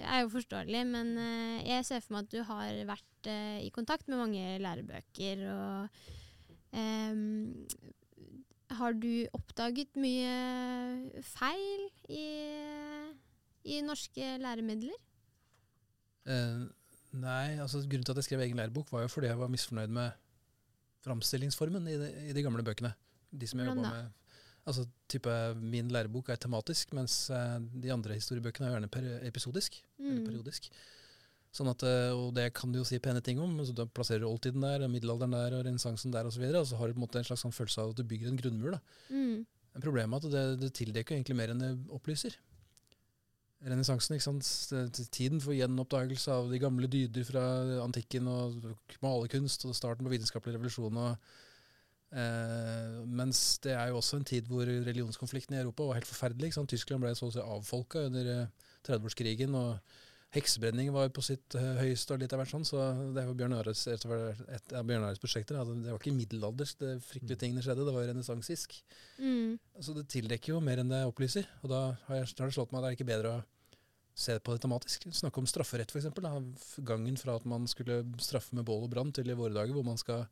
er 0.08 0.24
jo 0.24 0.34
forståelig, 0.40 0.84
men 0.96 1.16
eh, 1.22 1.64
jeg 1.70 1.90
ser 1.92 2.04
for 2.06 2.18
meg 2.18 2.26
at 2.26 2.34
du 2.34 2.44
har 2.50 2.84
vært 2.96 3.11
eh, 3.28 3.60
i 3.66 3.70
kontakt 3.70 4.08
med 4.08 4.18
mange 4.18 4.58
lærebøker. 4.64 5.44
og 5.52 5.90
eh, 6.74 7.16
Har 8.78 8.94
du 8.94 9.28
oppdaget 9.36 9.96
mye 10.00 11.22
feil 11.28 11.88
i, 12.10 12.26
i 13.68 13.82
norske 13.86 14.38
læremidler? 14.42 14.96
Eh, 16.26 16.64
nei, 17.18 17.58
altså 17.60 17.82
grunnen 17.84 18.06
til 18.08 18.14
at 18.16 18.22
jeg 18.22 18.30
skrev 18.30 18.46
egen 18.48 18.58
lærebok, 18.62 18.92
var 18.94 19.02
jo 19.06 19.12
fordi 19.12 19.28
jeg 19.28 19.40
var 19.40 19.52
misfornøyd 19.52 19.88
med 19.92 20.12
framstillingsformen 21.02 21.88
i 21.90 21.98
de, 21.98 22.10
i 22.30 22.34
de 22.38 22.44
gamle 22.46 22.64
bøkene. 22.64 22.94
De 23.32 23.48
som 23.48 23.60
jeg 23.60 23.68
jobba 23.72 23.90
med. 23.90 24.10
Altså, 24.70 24.84
type, 25.10 25.32
min 25.58 25.88
lærebok 25.90 26.30
er 26.30 26.36
tematisk, 26.38 26.92
mens 26.94 27.30
eh, 27.34 27.58
de 27.82 27.90
andre 27.94 28.14
historiebøkene 28.14 28.68
er 28.68 28.76
gjerne 28.76 28.90
per 28.94 29.08
episodisk. 29.28 29.80
Eller 30.00 30.20
Mm. 30.20 30.26
periodisk. 30.28 30.68
Sånn 31.52 31.68
at, 31.68 31.84
eh, 31.84 32.12
og 32.16 32.30
det 32.38 32.54
kan 32.56 32.72
du 32.72 32.80
jo 32.80 32.86
si 32.88 32.98
pene 33.04 33.20
ting 33.22 33.40
om. 33.44 33.58
så 33.66 33.74
Du 33.76 33.86
plasserer 33.86 34.24
oldtiden 34.24 34.62
der, 34.64 34.88
middelalderen 34.88 35.32
der, 35.36 35.58
og 35.58 35.66
renessansen 35.68 36.12
der 36.14 36.24
osv. 36.24 36.28
Og, 36.28 36.34
så 36.38 36.40
videre, 36.46 36.60
og 36.64 36.68
så 36.68 36.78
har 36.80 36.88
du 36.88 36.94
på 36.94 37.02
en 37.02 37.08
måte 37.08 37.20
en 37.20 37.28
slags 37.28 37.42
sånn 37.44 37.52
følelse 37.56 37.82
av 37.84 37.90
at 37.92 37.98
du 38.00 38.04
bygger 38.08 38.30
en 38.32 38.38
grunnmur. 38.40 38.72
da. 38.72 38.80
Mm. 39.10 39.46
Problemet 39.82 40.24
er 40.24 40.28
at 40.28 40.32
det, 40.32 40.46
det 40.62 40.74
tildekker 40.80 41.16
egentlig 41.18 41.36
mer 41.36 41.52
enn 41.52 41.60
det 41.64 41.74
opplyser. 41.92 42.38
Renessansen, 43.62 44.16
ikke 44.16 44.26
sant. 44.26 44.48
Det- 44.72 45.12
Tiden 45.12 45.40
for 45.44 45.54
gjenoppdagelse 45.54 46.32
av 46.34 46.50
de 46.50 46.58
gamle 46.60 46.88
dyder 46.90 47.24
fra 47.28 47.44
antikken 47.84 48.28
og 48.28 48.64
malerkunst 49.04 49.66
og 49.68 49.76
starten 49.76 50.04
på 50.08 50.10
vitenskapelig 50.16 50.56
revolusjon. 50.56 50.98
og 50.98 51.18
eh, 52.16 53.06
Mens 53.06 53.60
det 53.62 53.76
er 53.76 53.90
jo 53.92 54.00
også 54.00 54.18
en 54.18 54.26
tid 54.26 54.48
hvor 54.50 54.66
religionskonflikten 54.66 55.56
i 55.56 55.62
Europa 55.62 55.84
var 55.84 56.00
helt 56.00 56.10
forferdelig. 56.10 56.50
ikke 56.50 56.60
sant? 56.62 56.70
Tyskland 56.74 57.02
ble 57.04 57.14
så 57.16 57.28
å 57.30 57.34
si 57.36 57.40
avfolka 57.44 58.08
under 58.08 58.26
eh, 58.34 58.48
30-årskrigen. 58.88 59.54
og 59.56 59.80
Heksebrenning 60.32 60.94
var 60.96 61.10
på 61.12 61.24
sitt 61.26 61.56
eh, 61.60 61.72
høyeste 61.82 62.16
og 62.16 62.22
litt 62.22 62.32
av 62.32 62.40
hvert 62.40 62.54
sånn, 62.54 62.64
så 62.68 62.84
det 63.12 63.26
var 63.28 63.36
Bjørn 63.36 63.56
Ares, 63.58 63.82
et, 63.92 64.06
av 64.08 64.86
Bjørn 64.88 65.04
Ares 65.04 65.20
prosjekter. 65.20 65.58
Det 65.60 65.92
var 65.92 66.00
ikke 66.00 66.16
middelaldersk, 66.16 66.78
det 66.80 66.92
fryktelige 67.04 67.42
tingene 67.42 67.64
skjedde, 67.66 67.84
det 67.88 67.96
var 67.96 68.08
renessansisk. 68.08 68.78
Mm. 69.20 69.58
Så 69.84 69.96
det 69.98 70.06
tildekker 70.14 70.54
jo 70.54 70.62
mer 70.64 70.80
enn 70.80 70.94
det 70.94 71.02
opplyser. 71.10 71.50
Og 71.66 71.74
da 71.74 71.82
har, 72.08 72.22
jeg, 72.22 72.32
har 72.40 72.48
det 72.48 72.56
slått 72.56 72.72
meg 72.72 72.80
at 72.80 72.86
det 72.86 72.94
er 72.94 73.00
ikke 73.00 73.10
bedre 73.12 73.34
å 73.34 73.42
se 74.22 74.38
på 74.40 74.56
det 74.56 74.64
tematisk. 74.64 75.10
Snakke 75.20 75.44
om 75.44 75.50
strafferett, 75.52 75.92
f.eks. 75.92 76.80
Gangen 76.88 77.20
fra 77.20 77.36
at 77.36 77.48
man 77.50 77.68
skulle 77.68 78.02
straffe 78.24 78.56
med 78.56 78.68
bål 78.68 78.88
og 78.88 78.96
brann, 78.96 79.12
til 79.16 79.32
i 79.32 79.38
våre 79.38 79.56
dager 79.58 79.76
hvor 79.76 79.88
man 79.88 80.00
skal 80.00 80.30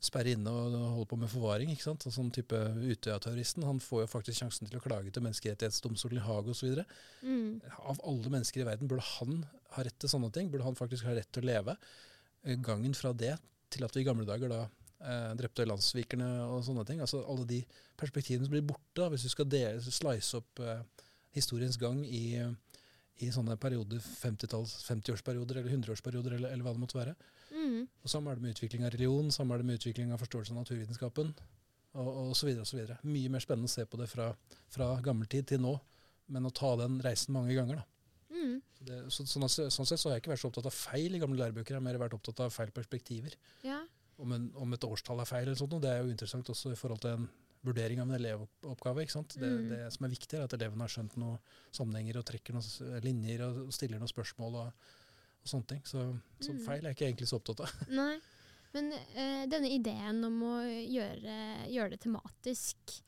sperre 0.00 0.32
inne 0.32 0.48
og 0.48 0.74
holde 0.96 1.08
på 1.10 1.18
med 1.20 1.30
forvaring. 1.30 1.70
ikke 1.72 1.84
sant? 1.84 2.06
Og 2.08 2.14
sånn 2.14 2.30
type 2.32 2.56
Utøya-terroristen 2.56 3.66
han 3.68 3.82
får 3.84 4.04
jo 4.04 4.10
faktisk 4.14 4.40
sjansen 4.40 4.68
til 4.68 4.80
å 4.80 4.84
klage 4.84 5.12
til 5.12 5.24
Menneskerettighetsdomstolen 5.26 6.20
i 6.20 6.24
Haag 6.24 6.48
osv. 6.48 6.80
Mm. 7.20 7.60
Av 7.84 8.00
alle 8.08 8.32
mennesker 8.32 8.62
i 8.62 8.68
verden, 8.68 8.88
burde 8.88 9.04
han 9.18 9.42
ha 9.76 9.84
rett 9.84 9.98
til 10.00 10.12
sånne 10.12 10.32
ting? 10.34 10.48
Burde 10.52 10.64
han 10.64 10.78
faktisk 10.78 11.04
ha 11.08 11.14
rett 11.16 11.28
til 11.28 11.44
å 11.44 11.50
leve? 11.50 11.76
Eh, 12.46 12.56
Gangen 12.64 12.96
fra 12.96 13.12
det 13.12 13.34
til 13.70 13.84
at 13.86 13.94
vi 13.94 14.02
i 14.02 14.08
gamle 14.08 14.24
dager 14.26 14.50
da 14.50 14.62
eh, 14.64 15.34
drepte 15.38 15.68
landssvikerne 15.68 16.30
og 16.48 16.64
sånne 16.64 16.86
ting. 16.88 17.04
Altså 17.04 17.20
alle 17.20 17.44
de 17.50 17.60
perspektivene 18.00 18.48
som 18.48 18.56
blir 18.56 18.64
borte 18.72 19.02
da, 19.02 19.10
hvis 19.12 19.28
du 19.28 19.32
skal 19.34 19.50
dele, 19.52 19.84
slice 19.84 20.40
opp 20.40 20.64
eh, 20.64 20.80
historiens 21.36 21.76
gang 21.78 22.00
i, 22.08 22.40
i 23.20 23.28
sånne 23.30 23.60
perioder, 23.60 24.00
50-årsperioder 24.00 24.88
50-årsperioder 24.88 25.60
eller 25.60 25.76
100-årsperioder, 25.76 26.40
eller, 26.40 26.56
eller 26.56 26.66
hva 26.66 26.74
det 26.74 26.82
måtte 26.82 26.98
være. 26.98 27.14
Mm. 27.60 27.84
Og 28.02 28.12
Samme 28.12 28.32
er 28.32 28.38
det 28.40 28.46
med 28.46 28.56
utvikling 28.56 28.86
av 28.86 28.94
religion, 28.94 29.30
samme 29.34 29.54
er 29.54 29.62
det 29.62 29.68
med 29.68 29.80
utvikling 29.80 30.12
av 30.14 30.22
forståelse 30.22 30.54
av 30.54 30.62
naturvitenskapen, 30.62 31.32
og, 32.00 32.08
videre. 32.78 32.98
Mye 33.04 33.30
mer 33.34 33.42
spennende 33.44 33.68
å 33.68 33.72
se 33.72 33.84
på 33.84 33.98
det 34.00 34.08
fra, 34.08 34.30
fra 34.72 34.90
gammeltid 35.04 35.48
til 35.52 35.62
nå, 35.64 35.74
men 36.30 36.46
å 36.46 36.52
ta 36.54 36.76
den 36.78 37.00
reisen 37.04 37.34
mange 37.34 37.56
ganger. 37.56 37.82
da. 37.82 37.86
Mm. 38.30 38.56
Det, 38.86 38.98
så, 39.12 39.26
sånn, 39.28 39.44
sånn 39.50 39.88
sett 39.88 40.00
så 40.00 40.08
har 40.08 40.16
jeg 40.16 40.24
ikke 40.24 40.32
vært 40.32 40.44
så 40.44 40.48
opptatt 40.52 40.70
av 40.70 40.76
feil 40.76 41.16
i 41.16 41.20
gamle 41.20 41.40
lærebøker, 41.42 41.74
jeg 41.74 41.80
har 41.82 41.84
mer 41.84 41.98
vært 42.00 42.14
opptatt 42.16 42.46
av 42.46 42.54
feil 42.54 42.70
perspektiver. 42.72 43.34
Ja. 43.66 43.82
Om, 44.20 44.32
en, 44.36 44.48
om 44.60 44.76
et 44.76 44.86
årstall 44.86 45.20
er 45.20 45.28
feil, 45.28 45.48
eller 45.48 45.58
sånt, 45.58 45.74
og 45.76 45.82
det 45.84 45.90
er 45.92 46.02
jo 46.04 46.12
interessant 46.12 46.48
også 46.52 46.72
i 46.72 46.78
forhold 46.78 47.02
til 47.04 47.18
en 47.18 47.28
vurdering 47.66 48.00
av 48.00 48.08
en 48.08 48.16
elevoppgave. 48.16 49.02
ikke 49.02 49.12
sant? 49.18 49.34
Det, 49.36 49.50
Mm. 49.50 49.68
det 49.68 49.92
som 49.92 50.06
er 50.06 50.14
viktig, 50.14 50.38
er 50.38 50.44
at 50.46 50.54
elevene 50.56 50.86
har 50.86 50.88
skjønt 50.94 51.16
noen 51.20 51.38
sammenhenger 51.76 52.16
og 52.20 52.24
trekker 52.24 52.56
noen 52.56 53.02
linjer 53.04 53.44
og 53.44 53.72
stiller 53.72 53.98
noen 54.00 54.08
spørsmål 54.08 54.56
og, 54.62 54.72
og 55.42 55.48
sånne 55.52 55.66
ting. 55.74 55.82
Så, 55.88 56.02
så 56.40 56.52
Mm. 56.52 56.60
feil 56.66 56.84
er 56.84 56.90
jeg 56.90 56.96
ikke 56.96 57.06
egentlig 57.10 57.28
så 57.30 57.38
opptatt 57.40 57.60
av. 57.64 57.72
Nei. 58.00 58.18
Men 58.72 58.92
eh, 58.94 59.46
denne 59.50 59.70
ideen 59.74 60.20
om 60.28 60.36
å 60.46 60.56
gjøre, 60.62 61.36
gjøre 61.72 61.90
det 61.90 62.00
tematisk, 62.04 63.00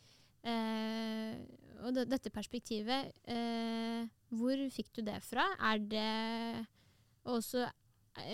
eh, 0.42 1.37
og 1.83 1.95
det, 1.95 2.09
dette 2.11 2.31
perspektivet, 2.35 3.12
eh, 3.31 4.09
hvor 4.35 4.59
fikk 4.75 4.90
du 4.97 5.03
det 5.07 5.21
fra? 5.23 5.45
Er 5.71 5.79
det 5.79 6.66
Og 7.25 7.37
også 7.38 7.68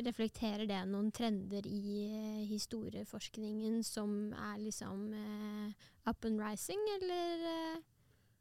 reflekterer 0.06 0.64
det 0.66 0.78
noen 0.88 1.10
trender 1.12 1.66
i 1.68 2.46
historieforskningen 2.48 3.82
som 3.84 4.32
er 4.32 4.56
liksom 4.64 5.02
up 6.08 6.24
and 6.24 6.40
rising, 6.40 6.80
eller? 6.96 7.76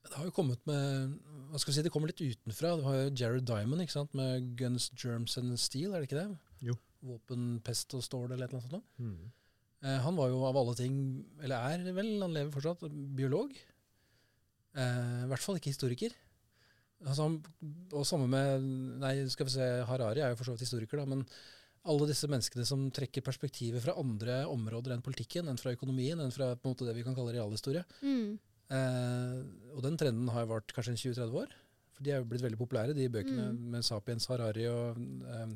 Det 0.06 0.16
har 0.16 0.28
jo 0.28 0.36
kommet 0.36 0.62
med 0.70 1.16
hva 1.48 1.60
skal 1.62 1.72
jeg 1.72 1.80
si, 1.80 1.86
det 1.88 1.92
kommer 1.94 2.12
litt 2.12 2.22
utenfra. 2.22 2.76
Det 2.78 2.86
var 2.86 3.00
jo 3.00 3.16
Jared 3.16 3.48
Diamond 3.48 3.84
ikke 3.84 3.96
sant, 3.96 4.14
med 4.18 4.52
Guns, 4.60 4.90
Germs 5.00 5.38
and 5.40 5.56
Steel, 5.60 5.94
er 5.94 6.04
det 6.04 6.10
ikke 6.10 6.20
det? 6.20 6.28
Jo. 6.70 6.78
Våpen, 7.08 7.58
pest 7.66 7.94
og 7.96 8.04
stål 8.06 8.32
eller 8.32 8.48
et 8.48 8.52
eller 8.52 8.62
annet 8.62 8.72
sånt. 8.72 8.86
noe. 9.00 9.08
Mm. 9.08 9.34
Eh, 9.86 10.00
han 10.04 10.18
var 10.18 10.32
jo 10.32 10.44
av 10.48 10.58
alle 10.60 10.76
ting, 10.78 10.96
eller 11.44 11.74
er 11.74 11.92
vel, 11.96 12.16
han 12.24 12.34
lever 12.36 12.54
fortsatt, 12.56 12.88
biolog. 13.18 13.54
Eh, 14.78 15.20
I 15.26 15.30
hvert 15.32 15.44
fall 15.44 15.60
ikke 15.60 15.74
historiker. 15.74 16.16
Altså, 17.06 17.28
han, 17.28 17.38
og 17.94 18.08
samme 18.10 18.26
med 18.32 18.66
Nei, 19.04 19.14
skal 19.30 19.48
vi 19.48 19.54
se, 19.54 19.68
Harari 19.88 20.24
er 20.24 20.34
jo 20.34 20.40
for 20.40 20.50
så 20.50 20.56
vidt 20.56 20.66
historiker, 20.66 21.00
da, 21.00 21.06
men 21.10 21.24
alle 21.88 22.08
disse 22.10 22.28
menneskene 22.28 22.66
som 22.68 22.88
trekker 22.92 23.24
perspektivet 23.24 23.84
fra 23.84 23.96
andre 24.02 24.42
områder 24.50 24.96
enn 24.96 25.06
politikken, 25.06 25.48
enn 25.48 25.62
fra 25.62 25.72
økonomien, 25.76 26.20
enn 26.20 26.34
fra 26.36 26.52
på 26.58 26.68
en 26.68 26.74
måte 26.74 26.88
det 26.88 26.98
vi 26.98 27.06
kan 27.06 27.16
kalle 27.16 27.36
realhistorie. 27.38 27.86
Mm. 28.02 28.36
Eh, 28.70 29.42
og 29.76 29.82
den 29.86 29.98
trenden 29.98 30.30
har 30.34 30.46
vart 30.50 30.74
kanskje 30.76 30.94
en 30.96 31.02
20-30 31.02 31.38
år. 31.44 31.54
For 31.96 32.04
de 32.06 32.12
er 32.14 32.20
jo 32.22 32.26
blitt 32.30 32.44
veldig 32.44 32.60
populære, 32.60 32.94
de 32.98 33.08
bøkene 33.10 33.52
Mm. 33.54 33.60
med 33.72 33.84
Sapiens, 33.86 34.26
Harari 34.28 34.68
og 34.70 34.98
eh, 34.98 35.54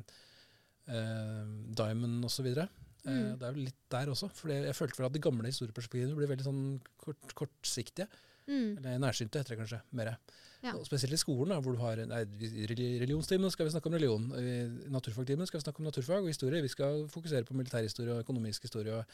eh, 0.88 1.44
Diamond 1.76 2.24
osv. 2.24 2.46
Eh, 2.56 2.66
Mm. 3.04 3.36
det 3.38 3.42
er 3.42 3.52
jo 3.52 3.64
litt 3.64 3.80
der 3.90 4.06
også. 4.12 4.28
For 4.30 4.48
jeg 4.48 4.74
følte 4.78 4.98
vel 4.98 5.06
at 5.06 5.12
de 5.12 5.18
gamle 5.18 5.48
historieperspektivene 5.50 6.14
ble 6.14 6.26
veldig 6.30 6.44
sånn 6.46 6.80
kort, 6.98 7.34
kortsiktige. 7.34 8.06
Mm. 8.46 8.78
Eller 8.78 8.98
nærsynte, 8.98 9.38
heter 9.42 9.56
det 9.56 9.58
kanskje. 9.58 9.80
Mer. 9.92 10.16
Ja. 10.62 10.72
Spesielt 10.84 11.12
i 11.12 11.16
skolen, 11.18 11.48
da, 11.48 11.60
hvor 11.60 11.72
du 11.74 11.78
har 11.82 11.96
nei, 12.06 12.20
i 12.22 12.66
reli- 12.70 13.00
religionstimen 13.02 13.50
skal 13.50 13.66
vi 13.66 13.72
snakke 13.72 13.86
om 13.86 13.92
religion. 13.98 14.30
I 14.38 14.88
naturfagtimen 14.88 15.46
skal 15.48 15.58
vi 15.60 15.64
snakke 15.64 15.80
om 15.80 15.86
naturfag 15.90 16.22
og 16.22 16.28
historie. 16.30 16.62
Vi 16.62 16.68
skal 16.68 17.08
fokusere 17.08 17.44
på 17.44 17.54
militærhistorie 17.54 18.12
og 18.14 18.22
økonomisk 18.24 18.62
historie. 18.62 18.94
Og, 18.94 19.04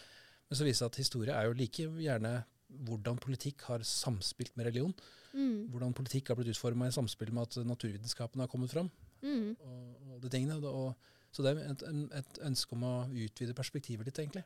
men 0.51 0.57
så 0.57 0.65
viser 0.65 0.69
det 0.69 0.77
seg 0.77 0.87
at 0.93 0.97
historie 0.97 1.33
er 1.33 1.45
jo 1.49 1.53
like 1.57 1.89
gjerne 2.05 2.45
hvordan 2.69 3.19
politikk 3.23 3.65
har 3.71 3.85
samspilt 3.87 4.57
med 4.57 4.69
religion. 4.69 4.95
Mm. 5.33 5.69
Hvordan 5.73 5.95
politikk 5.97 6.29
har 6.29 6.39
blitt 6.39 6.53
utforma 6.53 6.89
i 6.89 6.95
samspill 6.95 7.33
med 7.33 7.49
at 7.49 7.67
naturvitenskapen 7.69 8.41
har 8.41 8.51
kommet 8.51 8.73
fram. 8.73 8.91
Mm. 9.23 9.57
Og, 9.61 10.15
og 10.15 10.21
de 10.23 10.31
tingene. 10.33 10.59
Og, 10.69 10.95
så 11.33 11.45
det 11.45 11.55
er 11.55 11.73
et, 11.73 11.85
et 12.21 12.41
ønske 12.49 12.77
om 12.77 12.87
å 12.89 12.95
utvide 13.09 13.57
perspektivet 13.57 14.09
litt, 14.09 14.21
egentlig. 14.21 14.45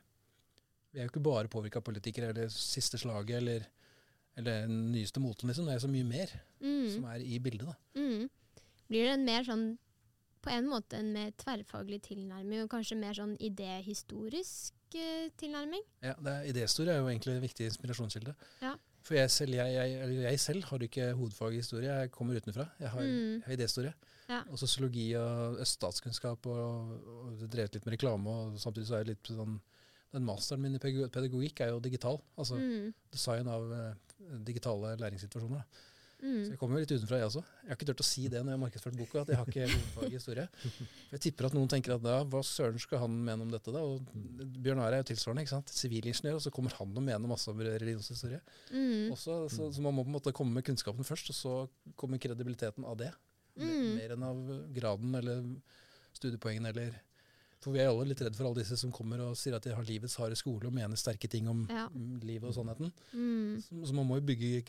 Vi 0.93 0.99
er 0.99 1.07
jo 1.07 1.13
ikke 1.13 1.25
bare 1.25 1.51
påvirka 1.51 1.81
av 1.81 1.87
politikere 1.87 2.33
eller 2.33 2.51
siste 2.53 2.99
slaget 3.01 3.39
eller, 3.39 3.63
eller 4.37 4.67
den 4.67 4.91
nyeste 4.93 5.23
moten, 5.23 5.49
liksom. 5.49 5.67
Det 5.67 5.77
er 5.77 5.85
så 5.85 5.91
mye 5.91 6.07
mer 6.07 6.35
Mm. 6.63 6.85
som 6.93 7.05
er 7.11 7.19
i 7.19 7.39
bildet. 7.43 7.67
da. 7.67 7.99
Mm. 7.99 8.29
Blir 8.87 9.03
det 9.03 9.13
en 9.17 9.25
mer 9.25 9.43
sånn 9.43 9.65
på 10.43 10.51
en 10.51 10.67
måte 10.67 10.99
en 10.99 11.13
mer 11.15 11.31
tverrfaglig 11.39 12.01
tilnærming, 12.07 12.63
og 12.63 12.71
kanskje 12.71 12.99
mer 12.99 13.15
sånn 13.15 13.37
idéhistorisk 13.39 14.73
eh, 14.95 15.29
tilnærming? 15.37 15.83
Ja, 16.01 16.13
det 16.23 16.31
er, 16.33 16.47
Idéhistorie 16.53 16.89
er 16.93 16.99
jo 17.01 17.07
egentlig 17.09 17.35
en 17.35 17.41
viktig 17.41 17.65
inspirasjonskilde. 17.69 18.33
Ja. 18.61 18.73
For 19.03 19.15
jeg 19.17 19.31
selv, 19.31 19.53
jeg, 19.57 19.73
jeg, 19.73 19.93
eller 20.03 20.29
jeg 20.29 20.39
selv 20.39 20.63
har 20.63 20.77
ikke 20.85 21.09
hovedfag 21.13 21.53
i 21.53 21.59
historie, 21.59 21.89
jeg 21.91 22.11
kommer 22.11 22.35
utenfra. 22.39 22.69
Jeg 22.79 22.89
har, 22.89 23.01
Mm. 23.01 23.41
har 23.45 23.53
idéhistorie. 23.57 23.93
Ja. 24.29 24.41
Og 24.49 24.57
sosiologi 24.59 25.13
og 25.19 25.57
øststatskunnskap 25.59 26.45
og, 26.47 26.93
og 27.07 27.41
drevet 27.51 27.73
litt 27.75 27.85
med 27.85 27.93
reklame. 27.97 28.29
Og 28.29 28.59
samtidig 28.59 28.87
så 28.87 28.95
er 28.95 29.03
jeg 29.03 29.07
litt 29.15 29.27
sånn 29.27 29.59
Den 30.13 30.23
masteren 30.25 30.61
min 30.61 30.75
i 30.75 30.79
pedagogikk 30.79 31.59
er 31.65 31.69
jo 31.73 31.79
digital. 31.81 32.19
Altså 32.37 32.55
Mm. 32.55 32.93
design 33.11 33.47
av 33.47 33.63
uh, 33.71 33.93
digitale 34.45 34.95
læringssituasjoner. 35.01 35.57
da. 35.57 35.63
Så 36.23 36.29
Mm. 36.29 36.43
jeg 36.53 36.57
kommer 36.59 36.77
jo 36.77 36.79
litt 36.85 36.91
utenfra, 36.95 37.17
jeg 37.19 37.27
også. 37.27 37.41
Jeg 37.43 37.67
har 37.67 37.75
ikke 37.75 37.85
turt 37.89 37.99
å 37.99 38.05
si 38.07 38.21
det 38.31 38.39
når 38.39 38.53
jeg 38.53 38.55
har 38.55 38.61
markedsført 38.61 38.95
boka, 38.95 39.21
at 39.21 39.27
jeg 39.27 39.35
har 39.41 39.45
ikke 39.51 39.65
hovedfag 39.67 40.05
i 40.07 40.13
historie. 40.15 40.45
For 40.55 41.17
jeg 41.17 41.19
tipper 41.25 41.45
at 41.49 41.53
noen 41.57 41.67
tenker 41.73 41.95
at 41.97 42.01
da, 42.05 42.13
hva 42.23 42.39
søren 42.47 42.79
skal 42.79 43.01
han 43.03 43.17
mene 43.25 43.41
om 43.43 43.51
dette, 43.51 43.73
da? 43.75 43.81
Og 43.83 44.07
Bjørn 44.63 44.79
Are 44.79 44.95
er 44.95 45.03
jo 45.03 45.09
tilsvarende, 45.11 45.43
ikke 45.43 45.51
sant. 45.57 45.67
Sivilingeniør, 45.75 46.37
og 46.39 46.41
så 46.45 46.53
kommer 46.55 46.71
han 46.79 46.95
og 46.95 47.03
mener 47.03 47.27
masse 47.27 47.51
om 47.51 47.59
religionshistorie. 47.59 48.39
Mm. 48.71 49.11
Også, 49.11 49.49
så, 49.51 49.67
så 49.75 49.81
man 49.83 49.93
må 49.97 50.05
på 50.07 50.13
en 50.13 50.15
måte 50.15 50.31
komme 50.33 50.55
med 50.55 50.63
kunnskapen 50.63 51.03
først, 51.03 51.33
og 51.33 51.35
så 51.35 51.53
kommer 51.99 52.17
kredibiliteten 52.23 52.87
av 52.87 52.95
det. 53.03 53.11
Mm. 53.59 53.89
Mer 53.99 54.15
enn 54.15 54.23
av 54.23 54.39
graden 54.73 55.19
eller 55.19 55.43
studiepoengene 56.15 56.71
eller 56.71 56.95
For 57.63 57.71
vi 57.71 57.79
er 57.79 57.87
jo 57.87 57.95
alle 57.95 58.11
litt 58.11 58.21
redd 58.25 58.35
for 58.35 58.49
alle 58.49 58.59
disse 58.59 58.75
som 58.79 58.91
kommer 58.93 59.21
og 59.23 59.37
sier 59.39 59.55
at 59.55 59.63
de 59.63 59.73
har 59.75 59.85
livets 59.87 60.17
harde 60.19 60.35
skole 60.39 60.67
og 60.67 60.75
mener 60.75 60.99
sterke 60.99 61.29
ting 61.31 61.47
om 61.47 61.63
Ja. 61.71 61.87
mm, 61.87 62.19
livet 62.27 62.49
og 62.49 62.55
sannheten. 62.57 62.91
Mm. 63.13 63.61
Så, 63.63 63.83
så 63.87 63.95
man 63.95 64.09
må 64.09 64.19
jo 64.19 64.27
bygge 64.27 64.63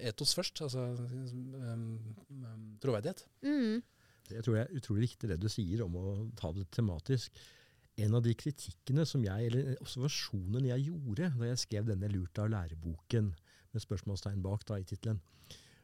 etos 0.00 0.32
først, 0.38 0.62
altså 0.64 0.86
um, 0.96 1.88
um, 2.30 2.68
troverdighet. 2.80 3.26
Mm. 3.44 3.82
Jeg 4.32 4.44
tror 4.46 4.56
det 4.56 4.62
er 4.62 4.78
utrolig 4.78 5.08
viktig 5.10 5.28
det 5.28 5.40
du 5.42 5.50
sier 5.52 5.84
om 5.84 5.98
å 5.98 6.14
ta 6.38 6.52
det 6.56 6.70
tematisk. 6.72 7.36
En 8.00 8.16
av 8.16 8.22
de 8.24 8.32
kritikkene 8.38 9.04
som 9.04 9.24
jeg, 9.26 9.50
eller 9.50 9.74
observasjonen 9.84 10.70
jeg 10.70 10.86
gjorde 10.88 11.28
da 11.36 11.50
jeg 11.50 11.60
skrev 11.60 11.90
denne 11.90 12.08
Lurt 12.08 12.40
av 12.40 12.48
læreboken, 12.54 13.34
med 13.72 13.84
spørsmålstegn 13.84 14.40
bak 14.44 14.64
da 14.68 14.78
i 14.80 14.84
tittelen, 14.88 15.20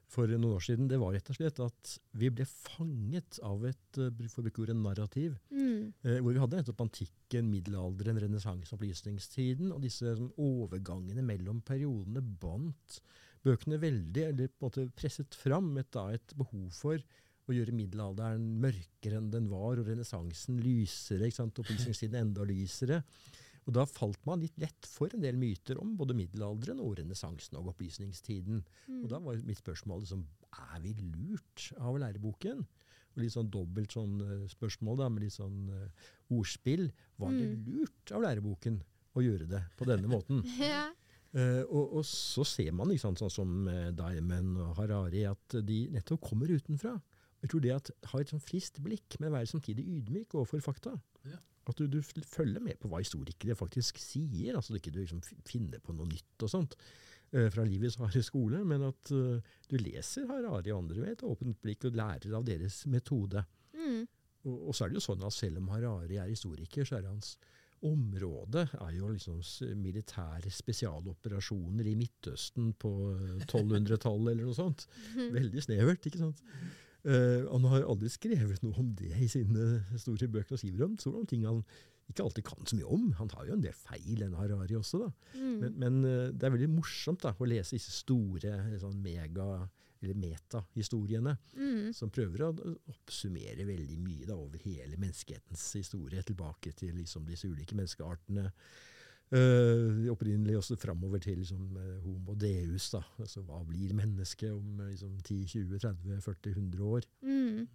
for 0.09 0.31
noen 0.31 0.55
år 0.57 0.63
siden, 0.65 0.89
det 0.89 0.97
var 1.01 1.13
rett 1.13 1.29
og 1.29 1.37
slett 1.37 1.59
at 1.61 1.91
vi 2.17 2.31
ble 2.33 2.47
fanget 2.49 3.39
av 3.45 3.67
et, 3.69 3.99
eh, 4.01 4.29
for 4.33 4.41
å 4.41 4.47
bruke 4.47 4.63
ordet 4.65 4.77
narrativ, 4.79 5.37
Mm. 5.53 5.93
eh, 6.05 6.19
hvor 6.21 6.33
vi 6.33 6.41
hadde 6.41 6.57
nettopp 6.63 6.81
antikken, 6.87 7.51
middelalderen, 7.53 8.19
renessanse, 8.25 8.73
opplysningstiden, 8.73 9.71
og 9.73 9.83
disse 9.83 10.17
som, 10.17 10.33
overgangene 10.39 11.23
mellom 11.23 11.61
periodene 11.61 12.23
bandt 12.41 13.01
bøkene 13.45 13.79
veldig, 13.79 14.25
eller 14.33 14.49
på 14.49 14.65
en 14.65 14.71
måte 14.71 14.91
presset 14.97 15.35
fram 15.35 15.77
et, 15.79 15.91
da, 15.93 16.09
et 16.11 16.35
behov 16.37 16.71
for 16.73 16.99
å 17.49 17.55
gjøre 17.55 17.73
middelalderen 17.73 18.61
mørkere 18.61 19.17
enn 19.21 19.31
den 19.31 19.49
var, 19.49 19.79
og 19.79 19.87
renessansen 19.89 20.59
lysere, 20.61 21.31
opplysningstiden 21.33 22.19
enda 22.21 22.45
lysere. 22.45 23.03
Og 23.69 23.75
da 23.77 23.85
falt 23.85 24.23
man 24.25 24.41
litt 24.41 24.57
lett 24.57 24.87
for 24.89 25.13
en 25.13 25.21
del 25.21 25.37
myter 25.37 25.77
om 25.83 25.91
både 25.99 26.17
middelalderen 26.17 26.81
og 26.81 26.95
renessansen 26.97 27.59
og 27.61 27.69
opplysningstiden. 27.75 28.63
Mm. 28.89 29.03
Og 29.03 29.09
da 29.13 29.19
var 29.21 29.41
mitt 29.45 29.61
spørsmål 29.61 30.07
liksom, 30.07 30.23
er 30.73 30.79
vi 30.81 30.95
lurt 31.03 31.67
av 31.77 31.99
læreboken? 32.01 32.63
Og 33.13 33.21
litt 33.21 33.35
sånn 33.35 33.51
dobbelt 33.53 33.93
sånn 33.93 34.15
eh, 34.25 34.47
spørsmål 34.49 35.03
da, 35.03 35.09
med 35.13 35.27
litt 35.27 35.35
sånn 35.37 35.67
uh, 35.69 36.07
ordspill. 36.33 36.89
Var 37.21 37.35
det 37.37 37.49
Mm. 37.51 37.67
lurt 37.77 38.13
av 38.17 38.25
læreboken 38.25 38.81
å 39.19 39.25
gjøre 39.25 39.49
det 39.51 39.63
på 39.77 39.85
denne 39.89 40.09
måten? 40.09 40.41
Ja. 40.63 40.87
Uh, 41.37 41.61
og, 41.69 41.99
og 42.01 42.05
så 42.09 42.41
ser 42.49 42.71
man, 42.73 42.89
ikke 42.89 43.05
sant, 43.05 43.21
sånn 43.21 43.31
som 43.35 43.51
uh, 43.69 43.91
Diamond 43.93 44.63
og 44.65 44.79
Harari, 44.79 45.27
at 45.29 45.59
de 45.61 45.83
nettopp 45.93 46.23
kommer 46.25 46.49
utenfra. 46.49 46.95
Jeg 47.45 47.51
tror 47.53 47.61
det 47.67 47.75
at 47.75 47.91
ha 48.15 48.21
et 48.23 48.33
sånn 48.33 48.41
friskt 48.41 48.81
blikk, 48.81 49.19
men 49.21 49.35
være 49.35 49.51
samtidig 49.51 49.85
ydmyk 49.99 50.33
overfor 50.41 50.65
fakta. 50.65 50.95
Ja. 51.29 51.37
At 51.69 51.79
du, 51.79 51.87
du 51.91 52.23
følger 52.25 52.63
med 52.65 52.79
på 52.81 52.89
hva 52.91 53.03
historikere 53.03 53.57
faktisk 53.59 54.01
sier, 54.01 54.57
altså 54.57 54.79
ikke 54.79 54.93
du 54.95 55.03
liksom 55.03 55.21
finner 55.47 55.83
på 55.85 55.95
noe 55.97 56.09
nytt 56.09 56.47
og 56.47 56.53
sånt 56.53 56.77
eh, 57.35 57.51
fra 57.53 57.67
livets 57.69 57.99
harde 58.01 58.23
skole, 58.25 58.63
men 58.65 58.87
at 58.89 59.13
eh, 59.13 59.53
du 59.69 59.77
leser 59.81 60.29
Harari 60.31 60.73
og 60.73 60.85
andre 60.85 61.05
med 61.05 61.17
et 61.17 61.27
åpent 61.29 61.61
blikk 61.65 61.91
og 61.91 61.99
lærer 62.01 62.39
av 62.39 62.49
deres 62.49 62.81
metode. 62.89 63.45
Mm. 63.77 64.07
Og, 64.49 64.57
og 64.71 64.75
så 64.75 64.87
er 64.87 64.93
det 64.93 65.01
jo 65.01 65.07
sånn 65.11 65.29
at 65.29 65.37
selv 65.37 65.61
om 65.61 65.71
Harari 65.75 66.21
er 66.21 66.33
historiker, 66.33 66.89
så 66.89 66.99
er 66.99 67.11
hans 67.11 67.37
område 67.87 68.65
er 68.81 68.95
jo 68.97 69.09
liksom 69.13 69.39
militære 69.79 70.51
spesialoperasjoner 70.51 71.87
i 71.87 71.95
Midtøsten 71.99 72.73
på 72.81 72.93
eh, 73.13 73.39
1200-tallet 73.45 74.33
eller 74.33 74.49
noe 74.49 74.57
sånt. 74.57 74.89
Veldig 75.39 75.65
snevert, 75.65 76.09
ikke 76.09 76.25
sant? 76.25 76.43
Eh, 77.07 77.45
han 77.47 77.69
har 77.71 77.87
aldri 77.87 78.11
skrevet 78.11 78.63
noe 78.65 78.75
om 78.81 78.91
det 78.99 79.13
i 79.15 79.29
sine 79.31 79.85
store 80.01 80.29
bøker 80.29 80.57
og 80.57 80.63
skriver 80.63 80.89
om, 80.89 80.97
står 80.99 81.21
om 81.21 81.29
ting 81.31 81.47
han 81.47 81.63
ikke 82.09 82.25
alltid 82.25 82.45
kan 82.49 82.65
så 82.67 82.77
mye 82.79 82.89
om. 82.89 83.09
Han 83.19 83.31
har 83.37 83.47
jo 83.47 83.57
en 83.59 83.65
del 83.65 83.77
feil, 83.77 84.23
enn 84.25 84.37
Harari 84.39 84.79
også, 84.79 85.03
da. 85.05 85.11
Mm. 85.37 85.57
Men, 85.61 85.75
men 85.83 85.99
eh, 86.09 86.31
det 86.33 86.49
er 86.49 86.55
veldig 86.57 86.71
morsomt 86.73 87.23
da, 87.27 87.35
å 87.37 87.49
lese 87.49 87.77
disse 87.77 87.93
store, 87.93 88.55
sånn 88.81 89.05
eller 89.99 90.15
metahistoriene, 90.15 91.33
Mm. 91.59 91.93
som 91.93 92.11
prøver 92.11 92.45
å 92.47 92.53
oppsummere 92.89 93.65
veldig 93.67 93.99
mye 93.99 94.27
da, 94.29 94.37
over 94.39 94.59
hele 94.63 94.97
menneskehetens 94.97 95.65
historie, 95.75 96.23
tilbake 96.23 96.73
til 96.79 96.95
liksom, 96.95 97.27
disse 97.27 97.49
ulike 97.51 97.75
menneskeartene. 97.75 98.53
Uh, 99.29 100.07
opprinnelig 100.09 100.55
også 100.57 100.77
framover 100.81 101.21
til 101.21 101.37
liksom, 101.43 101.65
eh, 101.77 101.97
homo 102.01 102.33
deus. 102.41 102.87
Da. 102.95 103.03
Altså, 103.21 103.43
hva 103.45 103.61
blir 103.69 103.93
mennesket 103.97 104.55
om 104.55 104.81
eh, 104.81 104.95
liksom, 104.95 105.19
10-20-30-40-100 105.21 106.87
år? 106.89 107.09
Mm. 107.21 107.67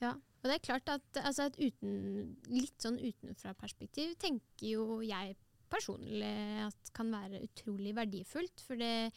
Ja, 0.00 0.14
og 0.14 0.48
det 0.48 0.54
er 0.54 0.64
klart 0.64 0.88
at 0.88 1.20
altså, 1.20 1.50
et 1.50 1.58
uten, 1.60 2.30
litt 2.48 2.80
sånn 2.80 2.96
utenfra-perspektiv 3.02 4.14
tenker 4.22 4.64
jo 4.64 5.02
jeg 5.04 5.36
personlig 5.68 6.32
at 6.64 6.92
kan 6.96 7.12
være 7.12 7.42
utrolig 7.44 7.92
verdifullt. 7.98 8.64
For 8.64 8.80
det 8.80 9.10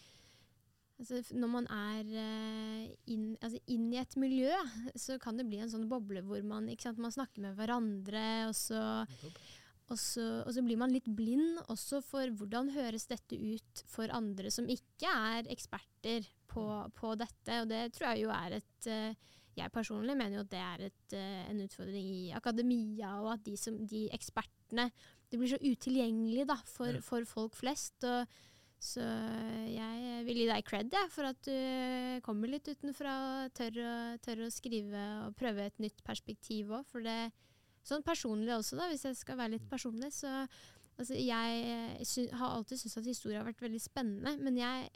altså, 1.00 1.24
Når 1.32 1.54
man 1.56 1.72
er 1.72 2.12
inn, 3.08 3.38
altså, 3.40 3.64
inn 3.72 3.88
i 3.94 4.02
et 4.04 4.20
miljø, 4.20 4.52
så 5.00 5.16
kan 5.24 5.40
det 5.40 5.48
bli 5.48 5.64
en 5.64 5.72
sånn 5.72 5.88
boble 5.88 6.20
hvor 6.28 6.44
man, 6.44 6.68
ikke 6.68 6.90
sant, 6.90 7.00
man 7.00 7.16
snakker 7.16 7.48
med 7.48 7.56
hverandre, 7.56 8.28
og 8.50 8.58
så, 8.60 8.84
og, 9.92 10.00
så, 10.00 10.24
og 10.46 10.54
så 10.56 10.64
blir 10.64 10.80
man 10.80 10.94
litt 10.94 11.10
blind 11.12 11.60
også 11.72 12.00
for 12.06 12.32
hvordan 12.40 12.72
høres 12.76 13.10
dette 13.12 13.36
ut 13.36 13.84
for 13.92 14.12
andre 14.16 14.52
som 14.54 14.70
ikke 14.72 15.12
er 15.12 15.50
eksperter 15.52 16.28
på, 16.52 16.66
på 16.96 17.14
dette. 17.20 17.60
Og 17.60 17.68
det 17.72 17.90
tror 17.96 18.14
jeg 18.14 18.26
jo 18.26 18.34
er 18.36 18.58
et 18.62 18.90
eh, 18.92 19.30
jeg 19.58 19.74
personlig 19.74 20.16
mener 20.16 20.40
jo 20.40 20.46
at 20.46 20.52
det 20.54 20.62
er 20.64 20.86
et, 20.88 21.16
eh, 21.18 21.42
en 21.52 21.60
utfordring 21.66 22.08
i 22.08 22.30
akademia, 22.36 23.18
og 23.20 23.34
at 23.34 23.44
de, 23.44 23.58
som, 23.60 23.76
de 23.88 24.08
ekspertene 24.16 24.92
Det 25.32 25.40
blir 25.40 25.48
så 25.48 25.60
utilgjengelig 25.64 26.48
da, 26.48 26.58
for, 26.68 26.98
for 27.04 27.24
folk 27.28 27.56
flest. 27.56 28.04
Og, 28.04 28.28
så 28.82 29.04
jeg 29.70 30.24
vil 30.26 30.42
gi 30.42 30.48
deg 30.50 30.66
cred 30.66 30.92
jeg, 30.92 31.12
for 31.14 31.30
at 31.30 31.40
du 31.46 32.20
kommer 32.26 32.50
litt 32.50 32.68
utenfra 32.68 33.14
og 33.46 33.54
tør, 33.56 33.78
tør 34.26 34.42
å 34.48 34.50
skrive 34.52 35.04
og 35.28 35.38
prøve 35.40 35.70
et 35.70 35.80
nytt 35.84 36.02
perspektiv 36.04 36.74
òg. 36.76 36.84
For 36.90 37.06
det 37.06 37.30
Sånn 37.88 38.06
personlig 38.06 38.54
også, 38.56 38.78
da, 38.78 38.90
hvis 38.92 39.08
jeg 39.10 39.18
skal 39.18 39.40
være 39.40 39.56
litt 39.56 39.70
personlig, 39.70 40.12
så 40.14 40.32
altså, 41.02 41.16
Jeg 41.18 42.06
sy 42.08 42.28
har 42.30 42.58
alltid 42.58 42.82
syntes 42.82 43.00
at 43.02 43.10
historie 43.10 43.40
har 43.40 43.48
vært 43.48 43.64
veldig 43.64 43.82
spennende, 43.82 44.36
men 44.42 44.60
jeg 44.60 44.90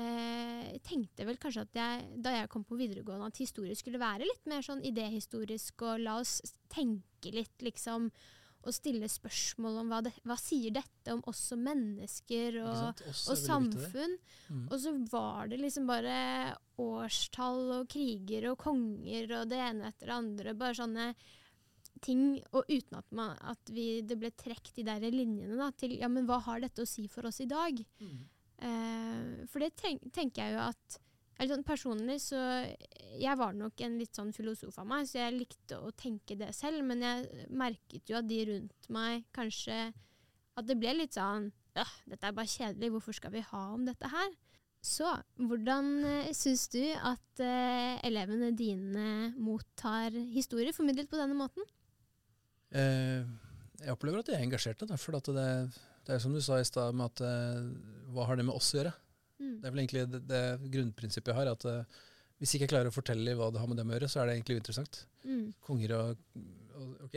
eh, 0.00 0.78
tenkte 0.86 1.26
vel 1.28 1.38
kanskje 1.40 1.66
at 1.68 1.78
jeg, 1.78 2.06
da 2.24 2.34
jeg 2.38 2.50
kom 2.52 2.64
på 2.66 2.78
videregående, 2.80 3.30
at 3.30 3.42
historie 3.42 3.76
skulle 3.78 4.02
være 4.02 4.26
litt 4.26 4.48
mer 4.50 4.64
sånn 4.66 4.82
idéhistorisk, 4.84 5.84
og 5.86 6.02
la 6.02 6.18
oss 6.22 6.40
tenke 6.72 7.34
litt, 7.34 7.54
liksom. 7.64 8.10
Og 8.64 8.72
stille 8.72 9.04
spørsmål 9.12 9.82
om 9.82 9.90
hva, 9.92 9.98
det, 10.06 10.14
hva 10.24 10.38
sier 10.40 10.72
dette 10.72 11.12
om 11.12 11.20
oss 11.28 11.42
som 11.50 11.60
mennesker 11.60 12.56
og, 12.62 13.02
og 13.04 13.36
samfunn. 13.36 14.14
Mm. 14.48 14.62
Og 14.70 14.76
så 14.80 14.94
var 15.12 15.50
det 15.52 15.58
liksom 15.60 15.84
bare 15.90 16.14
årstall 16.80 17.74
og 17.82 17.90
kriger 17.92 18.48
og 18.48 18.56
konger 18.64 19.34
og 19.36 19.50
det 19.52 19.58
ene 19.66 19.90
etter 19.90 20.08
det 20.08 20.16
andre. 20.16 20.56
Bare 20.56 20.78
sånne 20.80 21.10
ting. 22.04 22.26
Og 22.52 22.68
uten 22.68 22.98
at, 23.00 23.08
man, 23.16 23.34
at 23.40 23.72
vi, 23.72 24.02
det 24.06 24.18
ble 24.20 24.30
trukket 24.36 24.76
de 24.80 24.86
der 24.86 25.08
linjene 25.14 25.58
da, 25.58 25.70
til 25.76 25.96
ja, 25.98 26.10
men 26.12 26.28
hva 26.28 26.40
har 26.46 26.62
dette 26.64 26.84
å 26.84 26.88
si 26.88 27.06
for 27.12 27.28
oss 27.30 27.40
i 27.44 27.48
dag? 27.50 27.80
Mm. 28.00 28.20
Uh, 28.64 29.48
for 29.50 29.64
det 29.64 29.74
tenk, 29.80 30.04
tenker 30.14 30.44
jeg 30.44 30.54
jo 30.54 30.62
at 30.68 31.00
eller 31.34 31.56
sånn 31.56 31.66
Personlig 31.66 32.20
så 32.22 32.38
Jeg 33.18 33.34
var 33.40 33.56
nok 33.58 33.80
en 33.82 33.96
litt 33.98 34.14
sånn 34.14 34.30
filosof 34.34 34.78
av 34.78 34.86
meg, 34.86 35.08
så 35.10 35.18
jeg 35.18 35.38
likte 35.40 35.80
å 35.82 35.90
tenke 35.98 36.36
det 36.38 36.52
selv. 36.54 36.84
Men 36.86 37.02
jeg 37.02 37.48
merket 37.50 38.10
jo 38.10 38.20
at 38.20 38.28
de 38.30 38.40
rundt 38.52 38.88
meg 38.94 39.26
kanskje 39.34 39.88
At 40.54 40.68
det 40.68 40.78
ble 40.78 40.94
litt 41.00 41.18
sånn 41.18 41.50
ja, 41.74 41.84
dette 42.06 42.28
er 42.28 42.34
bare 42.36 42.46
kjedelig, 42.46 42.92
hvorfor 42.94 43.16
skal 43.18 43.32
vi 43.34 43.40
ha 43.48 43.60
om 43.74 43.82
dette 43.82 44.06
her? 44.06 44.28
Så 44.84 45.08
hvordan 45.40 45.88
uh, 46.04 46.28
syns 46.36 46.68
du 46.70 46.84
at 46.94 47.40
uh, 47.42 47.96
elevene 48.06 48.52
dine 48.54 49.32
mottar 49.34 50.14
historie 50.36 50.74
formidlet 50.76 51.10
på 51.10 51.18
denne 51.18 51.34
måten? 51.34 51.66
Eh, 52.74 53.22
jeg 53.84 53.94
opplever 53.94 54.22
at 54.22 54.30
de 54.30 54.36
er 54.36 54.44
engasjerte. 54.44 54.88
Da, 54.90 54.98
for 55.00 55.18
at 55.18 55.30
det, 55.36 55.48
det 56.06 56.16
er 56.16 56.22
som 56.22 56.34
du 56.34 56.40
sa 56.44 56.58
i 56.60 56.66
stad, 56.68 56.96
med 56.96 57.12
at 57.12 57.24
eh, 57.26 57.68
hva 58.14 58.28
har 58.28 58.40
det 58.40 58.46
med 58.48 58.56
oss 58.56 58.72
å 58.74 58.80
gjøre? 58.80 58.94
Mm. 59.38 59.54
Det 59.60 59.68
er 59.68 59.74
vel 59.74 59.84
egentlig 59.84 60.04
det, 60.10 60.22
det 60.30 60.42
grunnprinsippet 60.74 61.32
jeg 61.32 61.40
har. 61.40 61.52
at 61.54 61.68
eh, 61.70 62.02
Hvis 62.42 62.56
ikke 62.56 62.68
jeg 62.68 62.74
klarer 62.74 62.90
å 62.90 62.96
fortelle 62.96 63.36
hva 63.38 63.50
det 63.54 63.62
har 63.62 63.70
med 63.70 63.80
dem 63.80 63.92
å 63.92 63.96
gjøre, 63.96 64.10
så 64.10 64.22
er 64.22 64.30
det 64.30 64.38
egentlig 64.38 64.60
uinteressant. 64.60 65.04
Mm. 65.26 65.46
Konger 65.64 65.96
og, 65.98 66.28
og 66.74 67.06
ok, 67.06 67.16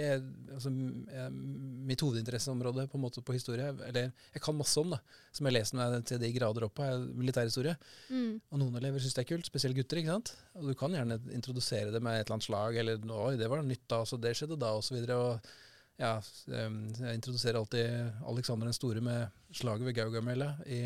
altså, 0.53 0.71
Mitt 0.71 2.03
hovedinteresseområde 2.03 2.87
på 2.91 2.99
på 3.17 3.35
historie, 3.35 3.67
eller 3.87 4.11
jeg 4.33 4.43
kan 4.43 4.57
masse 4.57 4.79
om, 4.79 4.91
da, 4.93 4.99
som 5.31 5.47
jeg 5.47 5.57
leser 5.57 5.79
meg 5.79 5.95
til 6.05 6.19
de 6.21 6.31
grader 6.35 6.67
opp 6.67 6.75
på, 6.77 6.85
er 6.85 7.05
militærhistorie. 7.17 7.75
Mm. 8.09 8.41
Og 8.51 8.61
noen 8.61 8.79
elever 8.79 9.03
syns 9.03 9.17
det 9.17 9.25
er 9.25 9.31
kult, 9.35 9.49
spesielt 9.49 9.77
gutter. 9.77 10.01
ikke 10.01 10.17
sant? 10.17 10.33
Og 10.55 10.69
du 10.69 10.73
kan 10.77 10.93
gjerne 10.93 11.19
introdusere 11.35 11.93
det 11.93 12.01
med 12.01 12.19
et 12.19 12.25
eller 12.25 12.37
annet 12.37 12.49
slag, 12.49 12.81
eller 12.81 13.15
oi, 13.19 13.37
det 13.39 13.49
var 13.51 13.63
nytt 13.65 13.87
da, 13.87 14.03
så 14.05 14.19
det 14.21 14.35
skjedde 14.37 14.59
da, 14.61 14.73
osv. 14.77 14.99
Ja, 15.97 16.17
jeg 16.45 17.15
introduserer 17.15 17.57
alltid 17.57 18.21
Alexander 18.29 18.69
den 18.69 18.77
store 18.77 19.01
med 19.01 19.55
slaget 19.57 19.87
ved 19.87 19.97
Gaugamela 19.97 20.51
i, 20.69 20.83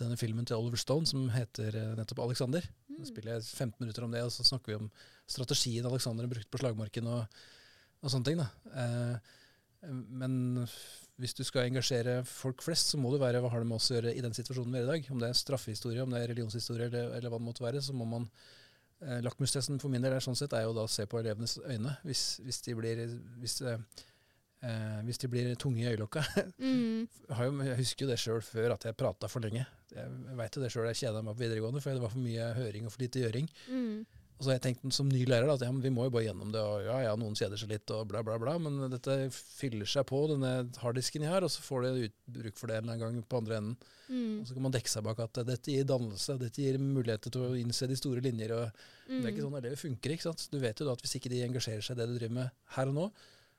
denne 0.00 0.16
filmen 0.20 0.46
til 0.46 0.58
Oliver 0.58 0.80
Stone 0.80 1.08
som 1.08 1.26
heter 1.32 1.76
eh, 1.76 1.92
nettopp 1.96 2.22
Alexander. 2.26 2.64
Mm. 2.90 3.04
Spiller 3.08 3.36
jeg 3.36 3.46
15 3.48 3.82
minutter 3.82 4.04
om 4.04 4.12
det, 4.12 4.24
og 4.26 4.32
så 4.32 4.44
snakker 4.46 4.72
vi 4.72 4.80
om 4.80 4.90
strategien 5.28 5.86
Alexander 5.88 6.26
har 6.26 6.32
brukt 6.32 6.50
på 6.52 6.60
slagmarken 6.60 7.08
og, 7.12 7.38
og 8.02 8.12
sånne 8.12 8.28
ting. 8.30 8.42
da. 8.42 8.48
Eh, 8.82 9.34
men 9.90 10.66
hvis 11.20 11.34
du 11.36 11.42
skal 11.46 11.68
engasjere 11.70 12.18
folk 12.28 12.62
flest, 12.64 12.92
så 12.92 13.00
må 13.00 13.10
du 13.12 13.18
være 13.20 13.40
hva 13.40 13.50
har 13.52 13.62
det 13.62 13.68
med 13.70 13.78
oss 13.78 13.88
å 13.90 13.96
gjøre 13.96 14.12
i 14.16 14.24
den 14.24 14.34
situasjonen 14.36 14.74
vi 14.74 14.82
er 14.82 14.86
i 14.86 14.90
dag. 14.90 15.10
Om 15.12 15.22
det 15.22 15.30
er 15.30 15.38
straffehistorie, 15.38 16.02
om 16.04 16.12
det 16.12 16.22
er 16.22 16.30
religionshistorie 16.32 16.90
eller, 16.90 17.14
eller 17.16 17.32
hva 17.32 17.40
det 17.40 17.46
måtte 17.46 17.64
være, 17.64 17.82
så 17.84 17.96
må 17.96 18.08
man 18.08 18.26
eh, 19.00 19.22
Lakmustesten 19.24 19.80
for 19.82 19.92
min 19.92 20.04
del 20.04 20.16
er 20.16 20.24
sånn 20.24 20.36
sett 20.38 20.56
er 20.56 20.66
jo 20.66 20.74
da 20.76 20.84
å 20.84 20.92
se 20.92 21.06
på 21.08 21.20
elevenes 21.22 21.56
øyne. 21.64 21.96
Hvis, 22.04 22.26
hvis 22.44 22.60
de 22.66 22.76
blir 22.76 23.00
hvis, 23.40 23.56
eh, 23.64 24.04
eh, 24.66 24.98
hvis 25.08 25.22
de 25.22 25.32
blir 25.32 25.54
tunge 25.60 25.84
i 25.84 25.88
øyelokka. 25.94 26.24
Mm. 26.56 27.08
jeg 27.64 27.78
husker 27.80 28.04
jo 28.06 28.10
det 28.10 28.20
sjøl 28.20 28.44
før 28.44 28.74
at 28.76 28.84
jeg 28.88 28.96
prata 28.98 29.28
for 29.30 29.44
lenge. 29.44 29.64
Jeg 29.92 30.36
veit 30.36 30.56
jo 30.56 30.62
det 30.62 30.72
sjøl, 30.74 30.88
jeg 30.90 31.00
kjeda 31.06 31.22
meg 31.24 31.36
på 31.36 31.44
videregående 31.46 31.80
for 31.80 31.96
det 31.96 32.02
var 32.02 32.12
for 32.12 32.24
mye 32.24 32.52
høring 32.58 32.88
og 32.88 32.92
for 32.92 33.04
lite 33.04 33.22
gjøring. 33.24 33.48
Mm. 33.70 34.04
Og 34.36 34.44
så 34.44 34.50
har 34.50 34.58
jeg 34.58 34.64
tenkt 34.76 34.92
som 34.92 35.08
ny 35.08 35.22
lærer 35.24 35.46
da, 35.48 35.54
at 35.56 35.62
ja, 35.64 35.70
men 35.72 35.80
vi 35.80 35.88
må 35.88 36.04
jo 36.04 36.10
bare 36.12 36.26
gjennom 36.26 36.50
det, 36.52 36.60
og 36.60 36.82
ja 36.84 36.96
ja, 37.06 37.12
noen 37.16 37.32
kjeder 37.38 37.56
seg 37.56 37.70
litt 37.72 37.88
og 37.96 38.02
bla, 38.10 38.20
bla, 38.22 38.34
bla, 38.38 38.58
men 38.60 38.90
dette 38.92 39.30
fyller 39.32 39.88
seg 39.88 40.04
på, 40.10 40.18
denne 40.28 40.50
harddisken 40.82 41.24
har, 41.24 41.40
og 41.46 41.48
så 41.54 41.62
får 41.64 41.86
de 41.86 42.10
bruk 42.36 42.58
for 42.60 42.68
det 42.68 42.76
en 42.76 42.84
eller 42.84 42.98
annen 43.06 43.22
gang 43.22 43.24
på 43.32 43.38
andre 43.40 43.56
enden. 43.62 43.78
Mm. 44.10 44.42
Og 44.42 44.46
så 44.50 44.52
kan 44.58 44.62
man 44.68 44.74
dekke 44.76 44.92
seg 44.92 45.06
bak 45.08 45.22
at 45.24 45.40
dette 45.48 45.72
gir 45.72 45.88
dannelse, 45.88 46.36
dette 46.38 46.60
gir 46.66 46.76
muligheter 46.78 47.32
til 47.32 47.46
å 47.48 47.54
innse 47.56 47.88
de 47.88 47.96
store 47.96 48.20
linjer. 48.20 48.52
og 48.52 48.68
Det 49.08 49.24
er 49.24 49.32
ikke 49.32 49.40
Mm. 49.40 49.48
sånn 49.48 49.58
elever 49.62 49.76
funker. 49.80 50.10
ikke 50.12 50.22
sant? 50.28 50.48
Du 50.52 50.58
vet 50.60 50.78
jo 50.78 50.84
da 50.84 50.92
at 50.92 51.00
hvis 51.02 51.16
ikke 51.16 51.30
de 51.32 51.40
engasjerer 51.48 51.82
seg 51.82 51.96
i 51.96 52.00
det 52.02 52.08
du 52.12 52.18
driver 52.18 52.34
med 52.34 52.50
her 52.76 52.86
og 52.88 52.94
nå, 52.94 53.12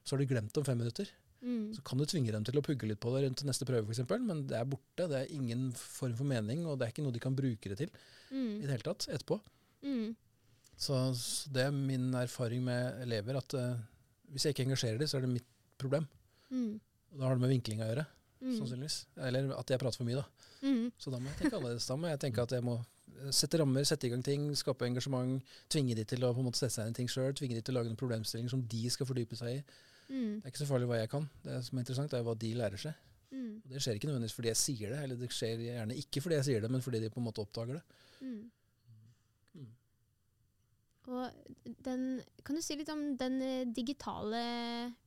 så 0.06 0.12
har 0.14 0.20
de 0.20 0.26
glemt 0.30 0.58
om 0.58 0.64
fem 0.64 0.78
minutter. 0.78 1.10
Mm. 1.44 1.74
Så 1.76 1.84
kan 1.84 1.98
du 1.98 2.06
tvinge 2.06 2.32
dem 2.32 2.44
til 2.44 2.54
å 2.54 2.62
pugge 2.62 2.88
litt 2.88 3.00
på 3.02 3.12
det 3.18 3.26
rundt 3.26 3.44
neste 3.46 3.66
prøve, 3.66 3.86
f.eks., 3.90 4.06
men 4.22 4.46
det 4.48 4.58
er 4.62 4.66
borte. 4.66 5.10
Det 5.10 5.26
er 5.26 5.34
ingen 5.34 5.72
form 5.74 6.14
for 6.16 6.24
mening, 6.24 6.66
og 6.66 6.78
det 6.80 6.86
er 6.88 6.92
ikke 6.94 7.04
noe 7.04 7.12
de 7.14 7.20
kan 7.20 7.36
bruke 7.36 7.66
det 7.74 7.78
til 7.78 7.90
i 7.90 8.36
Mm. 8.36 8.62
det 8.62 8.70
hele 8.70 8.86
tatt 8.94 9.08
etterpå. 9.10 9.42
Mm. 9.84 10.16
Så, 10.78 10.98
så 11.18 11.50
det 11.54 11.64
er 11.66 11.72
min 11.74 12.12
erfaring 12.14 12.62
med 12.64 13.02
elever, 13.02 13.40
at 13.40 13.54
uh, 13.58 13.80
hvis 14.34 14.46
jeg 14.46 14.54
ikke 14.54 14.68
engasjerer 14.68 15.00
dem, 15.02 15.10
så 15.10 15.18
er 15.18 15.26
det 15.26 15.32
mitt 15.32 15.48
problem. 15.82 16.06
Mm. 16.54 16.76
Og 17.12 17.20
da 17.20 17.26
har 17.26 17.38
det 17.38 17.44
med 17.48 17.56
vinkling 17.56 17.82
å 17.82 17.90
gjøre, 17.90 18.06
Mm. 18.38 18.52
sannsynligvis. 18.54 18.96
Eller 19.26 19.48
at 19.58 19.72
jeg 19.74 19.80
prater 19.82 19.98
for 19.98 20.06
mye, 20.06 20.20
da. 20.20 20.26
Mm. 20.62 20.92
Så 21.02 21.10
da 21.10 21.18
må 21.18 21.32
jeg 21.32 21.40
tenke 21.40 21.58
annerledes. 21.58 21.88
Da 21.90 21.96
må 21.98 22.12
jeg 22.12 22.20
tenke 22.22 22.44
at 22.46 22.52
jeg 22.54 22.62
må 22.62 22.76
eh, 22.78 23.32
sette 23.34 23.58
rammer, 23.58 23.82
sette 23.90 24.06
i 24.06 24.12
gang 24.14 24.22
ting, 24.22 24.44
skape 24.54 24.86
engasjement. 24.86 25.42
Tvinge 25.74 25.96
de 25.98 26.04
til 26.06 26.22
å 26.22 26.30
på 26.36 26.44
en 26.44 26.46
måte 26.46 26.60
sette 26.62 26.76
seg 26.76 26.86
inn 26.86 26.94
i 26.94 26.98
ting 27.00 27.10
sjøl. 27.10 27.34
Tvinge 27.34 27.58
de 27.58 27.64
til 27.66 27.74
å 27.74 27.80
lage 27.80 27.90
en 27.90 27.98
problemstilling 27.98 28.52
som 28.54 28.62
de 28.62 28.84
skal 28.94 29.10
fordype 29.10 29.40
seg 29.40 29.56
i. 29.56 29.64
Mm. 30.12 30.36
Det 30.38 30.46
er 30.46 30.54
ikke 30.54 30.62
så 30.62 30.70
farlig 30.70 30.90
hva 30.92 31.00
jeg 31.02 31.10
kan. 31.16 31.26
Det 31.48 31.58
som 31.66 31.80
er 31.80 31.82
interessant, 31.88 32.14
er 32.14 32.28
hva 32.30 32.38
de 32.38 32.54
lærer 32.62 32.84
seg. 32.86 32.94
Mm. 33.32 33.50
Og 33.64 33.74
det 33.74 33.82
skjer 33.82 33.98
ikke 33.98 34.12
nødvendigvis 34.12 34.38
fordi 34.38 34.54
jeg 34.54 34.62
sier 34.62 34.94
det, 34.94 35.00
eller 35.08 35.18
det 35.24 35.32
skjer 35.34 35.66
gjerne 35.66 35.98
ikke 36.04 36.22
fordi 36.28 36.38
jeg 36.38 36.48
sier 36.52 36.62
det, 36.62 36.72
men 36.78 36.86
fordi 36.86 37.02
de 37.02 37.10
på 37.10 37.20
en 37.24 37.26
måte 37.32 37.42
oppdager 37.42 37.80
det. 37.80 37.84
Og 41.08 41.32
den, 41.86 42.20
kan 42.44 42.58
du 42.58 42.64
si 42.64 42.76
litt 42.76 42.90
om 42.92 43.04
den 43.20 43.40
eh, 43.44 43.70
digitale 43.72 44.42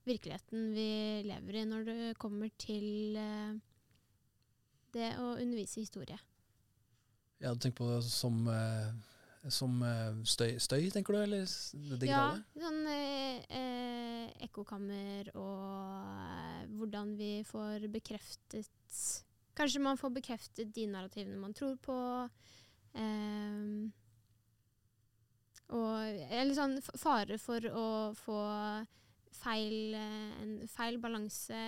virkeligheten 0.08 0.70
vi 0.72 0.88
lever 1.28 1.60
i 1.60 1.66
når 1.68 1.84
det 1.88 1.98
kommer 2.20 2.48
til 2.60 3.18
eh, 3.20 3.58
det 4.96 5.12
å 5.20 5.34
undervise 5.36 5.82
historie? 5.82 6.16
Ja, 7.40 7.52
du 7.52 7.60
tenker 7.60 7.82
på 7.82 7.90
det 7.92 8.00
som, 8.08 8.40
eh, 8.48 8.90
som 9.52 9.76
eh, 9.84 10.24
støy, 10.28 10.56
støy, 10.60 10.88
tenker 10.92 11.16
du, 11.16 11.20
eller 11.22 11.44
det 11.44 12.00
digitale? 12.02 12.40
Ja, 12.56 12.64
sånn 12.64 12.82
eh, 12.96 13.44
eh, 13.60 14.26
ekkokammer 14.48 15.32
og 15.36 16.10
eh, 16.16 16.66
hvordan 16.80 17.16
vi 17.20 17.32
får 17.48 17.90
bekreftet 17.92 18.72
Kanskje 19.60 19.80
man 19.82 19.98
får 19.98 20.12
bekreftet 20.14 20.70
de 20.72 20.86
narrativene 20.88 21.36
man 21.36 21.52
tror 21.52 21.74
på. 21.84 21.94
ehm, 22.96 23.90
og 25.76 26.24
eller 26.30 26.56
sånn 26.56 26.78
fare 26.98 27.38
for 27.40 27.66
å 27.70 27.86
få 28.18 28.40
feil, 29.40 29.94
eh, 29.94 30.42
en 30.42 30.56
feil 30.70 30.98
balanse 31.02 31.60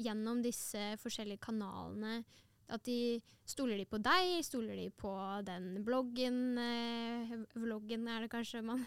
gjennom 0.00 0.42
disse 0.44 0.94
forskjellige 1.02 1.44
kanalene 1.44 2.22
At 2.72 2.84
de 2.88 3.20
Stoler 3.44 3.76
de 3.76 3.84
på 3.84 3.98
deg? 4.00 4.38
Stoler 4.40 4.78
de 4.78 4.86
på 4.96 5.12
den 5.44 5.82
bloggen? 5.84 6.56
Eh, 6.56 7.34
vloggen 7.60 8.08
er 8.08 8.24
det 8.24 8.30
kanskje 8.32 8.62
man 8.64 8.86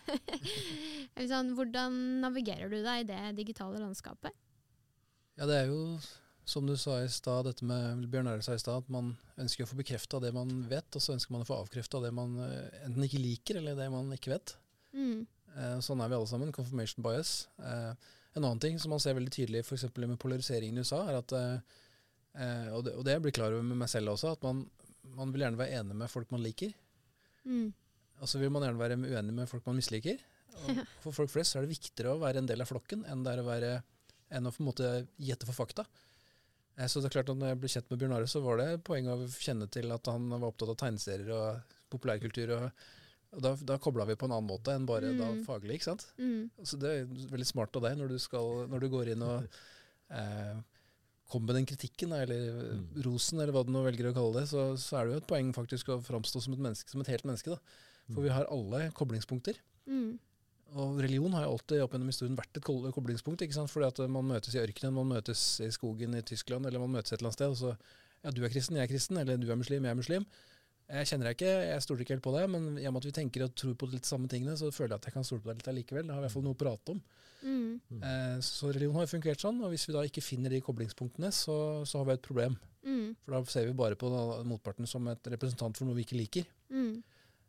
Eller 1.16 1.30
sånn, 1.30 1.54
Hvordan 1.58 2.00
navigerer 2.24 2.72
du 2.74 2.80
deg 2.82 3.04
i 3.04 3.10
det 3.12 3.22
digitale 3.38 3.78
landskapet? 3.84 4.34
Ja, 5.38 5.46
det 5.46 5.60
er 5.62 5.70
jo 5.70 5.84
som 6.48 6.68
du 6.68 6.78
sa 6.80 7.02
i 7.04 7.10
stad, 7.12 7.46
dette 7.50 7.66
med 7.68 8.06
Bjørn 8.12 8.30
Ære 8.32 8.44
sa 8.46 8.56
i 8.56 8.62
stad, 8.62 8.86
at 8.86 8.92
man 8.94 9.12
ønsker 9.36 9.66
å 9.66 9.70
få 9.70 9.78
bekrefta 9.82 10.22
det 10.24 10.32
man 10.36 10.52
vet, 10.70 10.88
og 10.96 11.04
så 11.04 11.18
ønsker 11.18 11.34
man 11.36 11.44
å 11.44 11.48
få 11.50 11.58
avkrefta 11.60 12.00
det 12.06 12.14
man 12.16 12.38
eh, 12.46 12.86
enten 12.86 13.04
ikke 13.04 13.20
liker, 13.20 13.60
eller 13.60 13.76
det 13.76 13.88
man 13.92 14.14
ikke 14.16 14.32
vet. 14.32 14.54
Mm. 14.96 15.26
Eh, 15.58 15.74
sånn 15.84 16.00
er 16.04 16.12
vi 16.12 16.16
alle 16.16 16.30
sammen. 16.30 16.54
Confirmation 16.56 17.04
bias. 17.04 17.34
Eh, 17.60 18.14
en 18.38 18.46
annen 18.46 18.62
ting 18.64 18.80
som 18.80 18.96
man 18.96 19.04
ser 19.04 19.18
veldig 19.18 19.34
tydelig 19.34 19.66
f.eks. 19.66 19.90
med 20.00 20.16
polariseringen 20.22 20.80
i 20.80 20.86
USA, 20.88 21.02
er 21.10 21.20
at 21.20 21.36
eh, 21.36 21.76
eh, 22.40 22.72
og, 22.72 22.86
det, 22.88 22.96
og 22.96 23.04
det 23.04 23.18
jeg 23.18 23.26
blir 23.28 23.36
klar 23.36 23.52
over 23.52 23.68
med 23.68 23.82
meg 23.84 23.92
selv 23.92 24.16
også, 24.16 24.38
at 24.38 24.48
man, 24.48 24.64
man 25.20 25.36
vil 25.36 25.44
gjerne 25.44 25.60
være 25.60 25.82
enig 25.82 26.00
med 26.00 26.16
folk 26.16 26.32
man 26.32 26.48
liker. 26.48 26.72
Mm. 27.44 27.70
Og 28.24 28.32
så 28.32 28.40
vil 28.40 28.56
man 28.56 28.64
gjerne 28.64 28.82
være 28.82 29.02
uenig 29.04 29.36
med 29.36 29.52
folk 29.52 29.68
man 29.68 29.82
misliker. 29.84 30.24
Og 30.64 30.84
for 31.04 31.14
folk 31.14 31.36
flest 31.36 31.54
så 31.54 31.60
er 31.60 31.68
det 31.68 31.76
viktigere 31.76 32.16
å 32.16 32.24
være 32.24 32.40
en 32.40 32.48
del 32.50 32.64
av 32.64 32.72
flokken 32.72 33.04
enn, 33.10 33.28
det 33.28 33.36
er 33.36 33.44
å, 33.44 33.50
være, 33.52 33.78
enn 34.34 34.48
å 34.48 34.54
på 34.56 34.64
en 34.64 34.70
måte 34.72 34.92
gjette 35.20 35.50
for 35.50 35.66
fakta. 35.66 35.86
Eh, 36.78 36.88
Så 36.88 37.02
det 37.02 37.10
er 37.10 37.16
klart 37.18 37.30
at 37.34 37.38
når 37.40 37.54
jeg 37.54 37.60
ble 37.64 37.72
kjent 37.74 37.90
med 37.92 38.00
Bjørn 38.00 38.14
Are, 38.18 38.28
så 38.30 38.42
var 38.44 38.58
det 38.62 38.84
poeng 38.86 39.08
å 39.10 39.18
kjenne 39.34 39.68
til 39.74 39.92
at 39.92 40.06
han 40.12 40.30
var 40.30 40.48
opptatt 40.52 40.70
av 40.74 40.78
tegneserier 40.84 41.32
og 41.34 41.76
populærkultur. 41.90 42.54
Og, 42.58 42.72
og 43.34 43.42
da, 43.44 43.56
da 43.74 43.78
kobla 43.82 44.06
vi 44.08 44.16
på 44.16 44.26
en 44.30 44.36
annen 44.38 44.50
måte 44.50 44.74
enn 44.76 44.86
bare 44.88 45.14
da 45.18 45.32
Mm. 45.34 45.44
faglig. 45.46 45.76
ikke 45.80 45.90
sant? 45.92 46.06
Mm. 46.18 46.50
Så 46.64 46.78
det 46.80 46.90
er 46.94 47.06
veldig 47.34 47.46
smart 47.50 47.76
av 47.76 47.82
deg 47.88 47.98
når 47.98 48.10
du, 48.14 48.18
skal, 48.20 48.68
når 48.70 48.80
du 48.86 48.90
går 48.94 49.14
inn 49.16 49.22
og 49.26 49.48
eh, 50.12 50.58
kommer 51.28 51.48
med 51.52 51.56
den 51.60 51.66
kritikken, 51.68 52.14
eller 52.16 52.62
Mm. 52.78 53.04
rosen, 53.04 53.40
eller 53.42 53.52
hva 53.52 53.66
du 53.66 53.72
nå 53.74 53.84
velger 53.84 54.12
å 54.12 54.14
kalle 54.16 54.40
det, 54.40 54.48
så, 54.48 54.78
så 54.80 54.98
er 55.02 55.06
det 55.06 55.14
jo 55.18 55.22
et 55.24 55.28
poeng 55.28 55.50
faktisk 55.54 55.90
å 55.92 55.98
framstå 56.02 56.42
som 56.42 56.54
et, 56.54 56.60
menneske, 56.64 56.90
som 56.90 57.02
et 57.02 57.08
helt 57.12 57.26
menneske. 57.28 57.52
da. 57.52 57.60
For 58.14 58.22
vi 58.24 58.30
har 58.32 58.46
alle 58.48 58.86
koblingspunkter. 58.96 59.58
Og 60.78 61.00
religion 61.02 61.34
har 61.34 61.46
jo 61.46 61.56
alltid 61.56 61.84
opp 61.84 61.96
gjennom 61.96 62.12
historien 62.12 62.38
vært 62.38 62.60
et 62.60 62.66
koblingspunkt. 62.68 63.42
ikke 63.42 63.56
sant? 63.56 63.72
Fordi 63.72 63.88
at 63.88 64.02
man 64.14 64.28
møtes 64.30 64.56
i 64.56 64.62
ørkenen, 64.62 64.94
man 64.94 65.10
møtes 65.16 65.46
i 65.66 65.72
skogen 65.74 66.14
i 66.18 66.26
Tyskland, 66.26 66.68
eller 66.70 66.84
man 66.84 66.94
møtes 67.00 67.14
et 67.14 67.18
eller 67.18 67.32
annet 67.32 67.40
sted. 67.40 67.56
og 67.56 67.58
så, 67.58 67.98
ja, 68.24 68.32
Du 68.32 68.44
er 68.44 68.54
kristen, 68.54 68.78
jeg 68.78 68.86
er 68.86 68.92
kristen, 68.92 69.18
eller 69.18 69.38
du 69.38 69.50
er 69.50 69.60
muslim, 69.60 69.84
jeg 69.84 69.92
er 69.92 70.02
muslim. 70.02 70.28
Jeg 70.88 71.08
kjenner 71.10 71.28
deg 71.28 71.36
ikke, 71.36 71.54
jeg 71.68 71.84
stoler 71.84 72.02
ikke 72.04 72.16
helt 72.16 72.24
på 72.24 72.32
deg, 72.32 72.46
men 72.48 72.78
i 72.80 72.86
og 72.88 72.94
med 72.96 73.02
at 73.02 73.08
vi 73.10 73.16
tenker 73.18 73.44
og 73.44 73.56
tror 73.60 73.74
på 73.76 73.90
de 73.92 74.00
samme 74.08 74.30
tingene, 74.32 74.56
så 74.56 74.70
føler 74.72 74.96
jeg 74.96 75.02
at 75.02 75.08
jeg 75.10 75.16
kan 75.18 75.26
stole 75.28 75.44
på 75.44 75.50
deg 75.50 75.60
litt 75.60 75.72
allikevel. 75.74 76.08
Da 76.08 76.16
har 76.16 76.22
vi 76.22 76.24
i 76.24 76.28
hvert 76.30 76.36
fall 76.38 76.46
noe 76.46 76.56
å 76.56 76.62
prate 76.62 76.94
om. 76.94 77.02
Mm. 77.44 78.00
Eh, 78.00 78.38
så 78.46 78.72
religion 78.72 78.96
har 78.96 79.04
jo 79.04 79.12
fungert 79.12 79.44
sånn, 79.44 79.60
og 79.66 79.74
hvis 79.74 79.84
vi 79.90 79.98
da 79.98 80.06
ikke 80.08 80.24
finner 80.24 80.54
de 80.54 80.64
koblingspunktene, 80.64 81.34
så, 81.36 81.58
så 81.84 82.00
har 82.00 82.08
vi 82.08 82.16
et 82.16 82.24
problem. 82.24 82.56
Mm. 82.88 83.18
For 83.20 83.36
da 83.36 83.42
ser 83.52 83.68
vi 83.68 83.76
bare 83.78 84.00
på 84.00 84.10
da, 84.14 84.24
motparten 84.48 84.88
som 84.88 85.12
et 85.12 85.32
representant 85.34 85.76
for 85.76 85.90
noe 85.90 85.98
vi 85.98 86.08
ikke 86.08 86.22
liker. 86.22 86.48
Mm. 86.72 87.04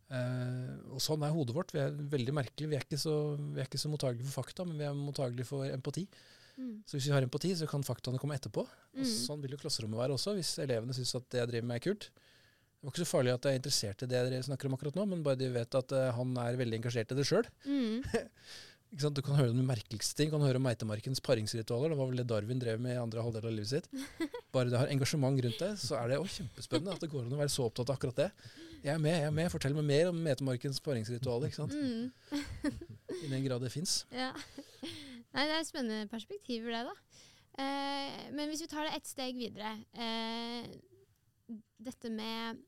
Eh, 0.08 0.74
og 0.94 1.02
sånn 1.04 1.24
er 1.26 1.34
hodet 1.34 1.54
vårt. 1.56 1.74
Vi 1.76 1.82
er 1.82 1.92
veldig 2.14 2.34
merkelige. 2.38 2.70
Vi 2.72 2.78
er 2.78 2.84
ikke 2.86 3.00
så, 3.00 3.14
vi 3.36 3.60
er 3.60 3.68
ikke 3.68 3.80
så 3.80 3.90
mottagelige 3.92 4.28
for 4.30 4.42
fakta, 4.42 4.64
men 4.68 4.78
vi 4.80 4.86
er 4.88 4.96
mottagelige 4.96 5.48
for 5.48 5.68
empati. 5.68 6.06
Mm. 6.58 6.72
Så 6.88 6.96
hvis 6.96 7.06
vi 7.10 7.14
har 7.14 7.22
empati, 7.26 7.52
så 7.54 7.68
kan 7.70 7.84
faktaene 7.86 8.18
komme 8.18 8.38
etterpå. 8.38 8.64
Og 8.64 9.04
Mm. 9.04 9.04
sånn 9.04 9.42
vil 9.42 9.52
jo 9.54 9.60
klasserommet 9.62 10.00
være 10.00 10.16
også, 10.16 10.34
hvis 10.34 10.56
elevene 10.64 10.96
syns 10.96 11.14
at 11.14 11.28
det 11.30 11.38
jeg 11.42 11.48
driver 11.52 11.68
med 11.68 11.76
er 11.76 11.84
kult. 11.90 12.08
Det 12.78 12.86
var 12.86 12.92
ikke 12.94 13.04
så 13.04 13.10
farlig 13.10 13.32
at 13.34 13.42
jeg 13.42 13.52
er 13.52 13.58
interessert 13.58 14.02
i 14.02 14.06
det 14.06 14.18
dere 14.30 14.42
snakker 14.42 14.66
om 14.66 14.74
akkurat 14.76 14.94
nå, 14.94 15.04
men 15.10 15.22
bare 15.26 15.36
de 15.38 15.48
vet 15.50 15.74
at 15.74 15.92
uh, 15.92 16.12
han 16.14 16.36
er 16.38 16.56
veldig 16.56 16.78
engasjert 16.78 17.10
i 17.10 17.14
det 17.18 17.26
sjøl. 17.26 17.46
Mm. 17.66 18.02
Du 18.88 19.20
kan 19.20 19.36
høre 19.36 19.52
de 19.52 19.60
merkeligste 19.60 20.16
ting. 20.16 20.30
Du 20.30 20.38
kan 20.38 20.46
høre 20.46 20.56
om 20.56 20.62
meitemarkens 20.64 21.20
paringsritualer. 21.20 21.90
Det 21.92 21.98
var 21.98 22.06
vel 22.08 22.16
det 22.22 22.26
Darwin 22.30 22.58
drev 22.58 22.80
med 22.80 22.94
i 22.94 22.96
andre 22.96 23.20
halvdel 23.20 23.44
av 23.44 23.52
livet 23.52 23.68
sitt. 23.68 23.88
Bare 24.54 24.70
det 24.72 24.78
har 24.80 24.88
engasjement 24.88 25.36
rundt 25.44 25.58
det, 25.60 25.74
så 25.82 25.98
er 25.98 26.08
det 26.08 26.16
også 26.22 26.40
kjempespennende 26.46 26.94
at 26.96 27.02
det 27.04 27.10
går 27.12 27.26
an 27.26 27.34
å 27.36 27.40
være 27.42 27.52
så 27.52 27.66
opptatt 27.68 27.90
av 27.92 27.98
akkurat 27.98 28.16
det. 28.22 28.30
Jeg 28.84 28.94
er 28.94 29.00
med, 29.02 29.10
jeg 29.10 29.26
er 29.26 29.34
med. 29.34 29.50
Fortell 29.50 29.74
meg 29.74 29.86
mer 29.88 30.10
om 30.12 30.18
metemarkens 30.22 30.80
paringsritual. 30.84 31.44
ikke 31.48 31.58
sant? 31.58 31.74
Mm. 31.74 32.12
I 33.24 33.30
den 33.32 33.44
grad 33.46 33.64
det 33.64 33.72
fins. 33.74 34.04
Ja. 34.14 34.30
Nei, 35.34 35.44
det 35.44 35.56
er 35.56 35.66
spennende 35.66 36.10
perspektiver, 36.10 36.70
det, 36.72 36.84
da. 36.86 37.24
Eh, 37.58 38.18
men 38.36 38.50
hvis 38.50 38.62
vi 38.62 38.70
tar 38.70 38.86
det 38.86 38.94
ett 38.94 39.08
steg 39.08 39.34
videre 39.34 39.72
eh, 39.98 40.68
Dette 41.82 42.06
med 42.14 42.60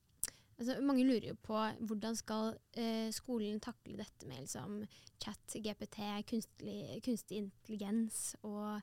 altså, 0.59 0.81
Mange 0.83 1.05
lurer 1.07 1.29
jo 1.29 1.37
på 1.47 1.61
hvordan 1.87 2.19
skal 2.19 2.57
eh, 2.75 3.07
skolen 3.15 3.61
takle 3.63 4.01
dette 4.01 4.27
med 4.27 4.43
liksom, 4.43 4.81
chat, 5.23 5.55
GPT, 5.55 6.01
kunstig, 6.33 6.81
kunstig 7.07 7.45
intelligens 7.45 8.35
og 8.43 8.81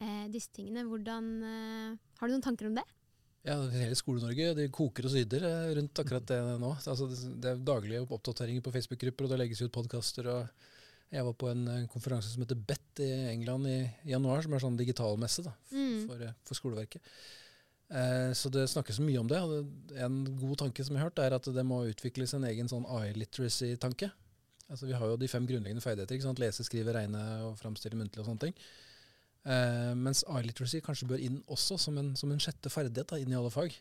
eh, 0.00 0.24
disse 0.32 0.54
tingene. 0.56 0.86
Hvordan, 0.88 1.30
eh, 1.44 2.16
har 2.18 2.28
du 2.28 2.32
noen 2.32 2.48
tanker 2.48 2.70
om 2.70 2.80
det? 2.80 2.86
Ja, 3.42 3.56
Hele 3.74 3.96
Skole-Norge 3.98 4.52
de 4.54 4.68
koker 4.70 5.08
og 5.08 5.10
syder 5.16 5.42
eh, 5.48 5.70
rundt 5.74 5.98
akkurat 5.98 6.26
det 6.30 6.38
nå. 6.62 6.68
Altså, 6.86 7.08
det- 7.10 7.50
er 7.56 7.56
daglige 7.66 8.04
oppdateringer 8.06 8.62
på 8.62 8.70
Facebook-grupper, 8.72 9.24
og 9.26 9.30
det 9.32 9.38
legges 9.40 9.62
ut 9.64 9.72
podkaster. 9.74 10.28
Jeg 11.12 11.24
var 11.26 11.34
på 11.34 11.50
en 11.50 11.66
eh, 11.68 11.86
konferanse 11.90 12.30
som 12.30 12.42
heter 12.44 12.54
BET 12.54 13.00
i 13.02 13.10
England 13.32 13.66
i 13.66 13.90
januar, 14.12 14.42
som 14.42 14.54
er 14.54 14.62
sånn 14.62 14.78
digitalmesse 14.78 15.42
da, 15.44 15.52
Mm. 15.72 16.06
for, 16.06 16.22
eh, 16.22 16.32
for 16.44 16.54
skoleverket. 16.54 17.00
Eh, 17.90 18.30
så 18.32 18.48
det 18.50 18.68
snakkes 18.70 19.00
mye 19.00 19.18
om 19.20 19.26
det. 19.28 19.40
En 19.98 20.24
god 20.38 20.56
tanke 20.58 20.84
som 20.84 20.94
jeg 20.94 21.02
har 21.02 21.10
hørt, 21.10 21.18
er 21.18 21.34
at 21.34 21.42
det 21.44 21.66
må 21.66 21.82
utvikles 21.92 22.32
en 22.34 22.44
egen 22.44 22.68
sånn 22.68 22.86
AI-literacy-tanke. 22.86 24.10
Altså, 24.70 24.86
vi 24.86 24.92
har 24.92 25.06
jo 25.06 25.16
de 25.16 25.26
fem 25.28 25.46
grunnleggende 25.46 25.82
ferdigheter. 25.82 26.14
ikke 26.16 26.22
sant? 26.22 26.38
Lese, 26.38 26.62
skrive, 26.64 26.94
regne 26.94 27.20
og 27.42 27.58
framstille 27.58 27.98
muntlig 27.98 28.20
og 28.20 28.26
sånne 28.26 28.40
ting. 28.40 28.54
Eh, 29.44 29.92
mens 29.98 30.22
AI-literacy 30.30 30.80
kanskje 30.84 31.08
bør 31.10 31.22
inn 31.22 31.40
også 31.50 31.78
som 31.80 31.96
en, 31.98 32.12
som 32.16 32.30
en 32.30 32.38
sjette 32.42 32.70
ferdighet 32.70 33.08
da, 33.10 33.18
inn 33.18 33.32
i 33.32 33.38
alle 33.38 33.50
fag. 33.50 33.74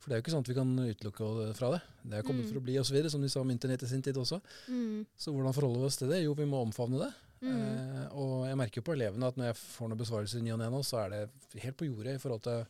For 0.00 0.08
det 0.08 0.16
er 0.16 0.20
jo 0.20 0.24
ikke 0.24 0.32
sånn 0.34 0.44
at 0.44 0.48
vi 0.50 0.56
kan 0.56 0.72
utelukke 0.78 1.54
fra 1.56 1.70
det. 1.74 1.80
Det 2.04 2.18
er 2.18 2.22
kommet 2.26 2.44
Mm. 2.46 2.50
for 2.52 2.60
å 2.60 2.64
bli 2.64 2.76
osv., 2.78 2.96
som 3.10 3.20
de 3.22 3.28
sa 3.32 3.40
om 3.40 3.50
internett 3.50 3.82
i 3.82 3.86
sin 3.88 4.02
tid 4.02 4.14
også. 4.16 4.40
Mm. 4.68 5.06
Så 5.16 5.32
hvordan 5.32 5.54
forholder 5.56 5.80
vi 5.80 5.86
oss 5.86 5.96
til 5.96 6.08
det? 6.08 6.22
Jo, 6.22 6.34
vi 6.34 6.44
må 6.44 6.60
omfavne 6.64 7.00
det. 7.00 7.12
Mm. 7.42 7.52
Eh, 7.56 8.06
og 8.16 8.46
jeg 8.46 8.56
merker 8.56 8.80
jo 8.80 8.86
på 8.88 8.94
elevene 8.96 9.26
at 9.28 9.36
når 9.36 9.50
jeg 9.50 9.56
får 9.60 9.88
noen 9.88 9.98
besvarelser 10.00 10.38
i 10.38 10.42
ny 10.42 10.52
og 10.52 10.58
ne 10.60 10.70
nå, 10.70 10.80
så 10.84 11.04
er 11.04 11.08
det 11.10 11.62
helt 11.64 11.76
på 11.76 11.88
jordet 11.88 12.14
i 12.16 12.18
forhold 12.22 12.42
til, 12.42 12.66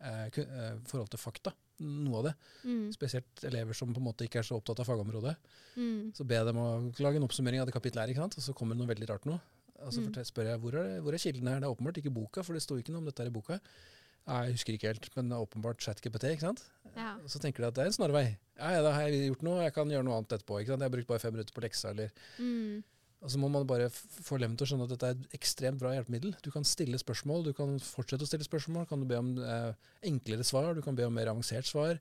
eh, 0.00 0.24
eh, 0.26 0.78
forhold 0.86 1.10
til 1.10 1.18
fakta. 1.18 1.52
Noe 1.80 2.18
av 2.18 2.24
det. 2.24 2.34
Mm. 2.64 2.90
Spesielt 2.92 3.44
elever 3.44 3.74
som 3.74 3.92
på 3.94 3.98
en 4.00 4.08
måte 4.08 4.26
ikke 4.26 4.40
er 4.40 4.42
så 4.48 4.56
opptatt 4.58 4.80
av 4.80 4.86
fagområdet. 4.86 5.36
Mm. 5.76 6.12
Så 6.14 6.26
ber 6.26 6.40
jeg 6.42 6.46
dem 6.46 6.56
å 6.58 6.92
lage 6.98 7.16
en 7.16 7.22
oppsummering 7.28 7.60
av 7.60 7.66
det 7.66 7.74
kapittelet 7.74 8.16
her, 8.16 8.24
og 8.24 8.32
så 8.42 8.54
kommer 8.54 8.74
det 8.74 8.82
noe 8.82 8.90
veldig 8.94 9.08
rart 9.08 9.24
nå. 9.26 9.38
Og 9.84 9.92
så 9.94 10.00
Mm. 10.02 10.12
spør 10.24 10.46
jeg 10.50 10.58
hvor 10.60 10.74
er, 10.74 11.00
hvor 11.00 11.12
er 11.14 11.18
kilden 11.18 11.46
her. 11.48 11.60
Det 11.60 11.68
er 11.68 11.74
åpenbart 11.74 11.96
ikke 12.02 12.10
boka, 12.14 12.42
for 12.42 12.52
det 12.52 12.62
sto 12.62 12.76
ikke 12.76 12.90
noe 12.90 12.98
om 12.98 13.04
dette 13.06 13.22
her 13.22 13.30
i 13.30 13.34
boka. 13.34 13.60
Jeg 14.28 14.52
husker 14.52 14.74
ikke 14.74 14.88
helt, 14.92 15.06
men 15.16 15.28
det 15.30 15.36
er 15.38 15.46
åpenbart 15.46 15.78
ChatGPT, 15.80 16.24
ikke 16.34 16.40
sant. 16.44 16.62
Ja. 16.96 17.16
Så 17.26 17.38
tenker 17.40 17.62
de 17.62 17.66
at 17.68 17.74
det 17.74 17.82
er 17.84 17.86
en 17.86 17.96
snarvei. 17.96 18.36
Ja, 18.58 18.70
ja, 18.76 18.82
da 18.82 18.92
har 18.92 19.08
jeg 19.08 19.30
gjort 19.32 19.42
noe, 19.46 19.62
jeg 19.62 19.72
kan 19.72 19.88
gjøre 19.88 20.04
noe 20.04 20.18
annet 20.18 20.34
etterpå. 20.36 20.58
ikke 20.60 20.74
sant? 20.74 20.80
Jeg 20.82 20.90
har 20.90 20.96
brukt 20.96 21.06
bare 21.08 21.18
fem 21.22 21.32
minutter 21.32 21.54
på 21.54 21.62
leksa, 21.64 21.90
eller 21.90 22.10
Mm. 22.38 22.82
Og 23.20 23.30
så 23.30 23.36
må 23.38 23.48
man 23.50 23.66
bare 23.66 23.88
få 23.90 24.36
eleven 24.36 24.56
til 24.56 24.66
å 24.66 24.68
skjønne 24.70 24.84
at 24.84 24.90
dette 24.90 25.06
er 25.08 25.10
et 25.16 25.32
ekstremt 25.40 25.78
bra 25.80 25.90
hjelpemiddel. 25.90 26.36
Du 26.40 26.52
kan 26.52 26.62
stille 26.62 26.94
spørsmål, 27.00 27.44
du 27.44 27.52
kan 27.52 27.78
fortsette 27.80 28.22
å 28.22 28.28
stille 28.28 28.44
spørsmål. 28.46 28.86
Kan 28.88 29.00
du 29.00 29.06
be 29.06 29.16
om 29.18 29.38
eh, 29.42 29.72
enklere 30.04 30.44
svar, 30.44 30.72
du 30.74 30.82
kan 30.82 30.94
be 30.94 31.02
om 31.04 31.12
mer 31.14 31.26
avansert 31.26 31.64
svar. 31.66 31.98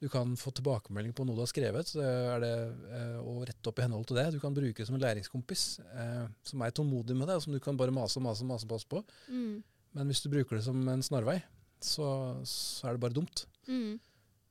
Du 0.00 0.08
kan 0.08 0.32
få 0.40 0.48
tilbakemelding 0.56 1.12
på 1.12 1.26
noe 1.28 1.36
du 1.36 1.42
har 1.42 1.50
skrevet, 1.50 1.90
så 1.92 2.00
er 2.00 2.40
det 2.40 2.52
eh, 2.96 3.16
å 3.20 3.34
rette 3.44 3.68
opp 3.68 3.78
i 3.78 3.84
henhold 3.84 4.06
til 4.08 4.16
det. 4.16 4.30
Du 4.32 4.38
kan 4.40 4.54
bruke 4.56 4.78
det 4.80 4.86
som 4.88 4.96
en 4.96 5.02
læringskompis 5.02 5.64
eh, 5.84 6.22
som 6.48 6.62
er 6.64 6.72
tålmodig 6.72 7.16
med 7.18 7.28
deg, 7.28 7.36
og 7.36 7.44
som 7.44 7.52
du 7.52 7.60
kan 7.60 7.76
bare 7.76 7.92
mase 7.92 8.16
og 8.16 8.24
mase 8.24 8.46
og 8.46 8.48
mase 8.54 8.68
pass 8.70 8.86
på. 8.88 9.02
Mm. 9.28 9.58
Men 9.98 10.08
hvis 10.08 10.22
du 10.24 10.30
bruker 10.32 10.56
det 10.56 10.64
som 10.64 10.80
en 10.88 11.02
snarvei, 11.04 11.36
så, 11.84 12.06
så 12.48 12.88
er 12.88 12.96
det 12.96 13.02
bare 13.04 13.16
dumt. 13.18 13.44
Mm. 13.68 13.98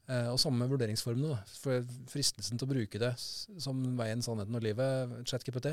Eh, 0.09 0.27
og 0.29 0.37
samme 0.41 0.61
med 0.61 0.69
vurderingsformene. 0.75 1.33
Da. 1.33 1.57
For 1.63 1.89
fristelsen 2.13 2.61
til 2.61 2.69
å 2.69 2.73
bruke 2.75 3.01
det 3.01 3.11
som 3.17 3.81
veien, 3.97 4.21
sannheten 4.25 4.57
og 4.57 4.65
livet, 4.65 5.17
ChatGPT 5.29 5.71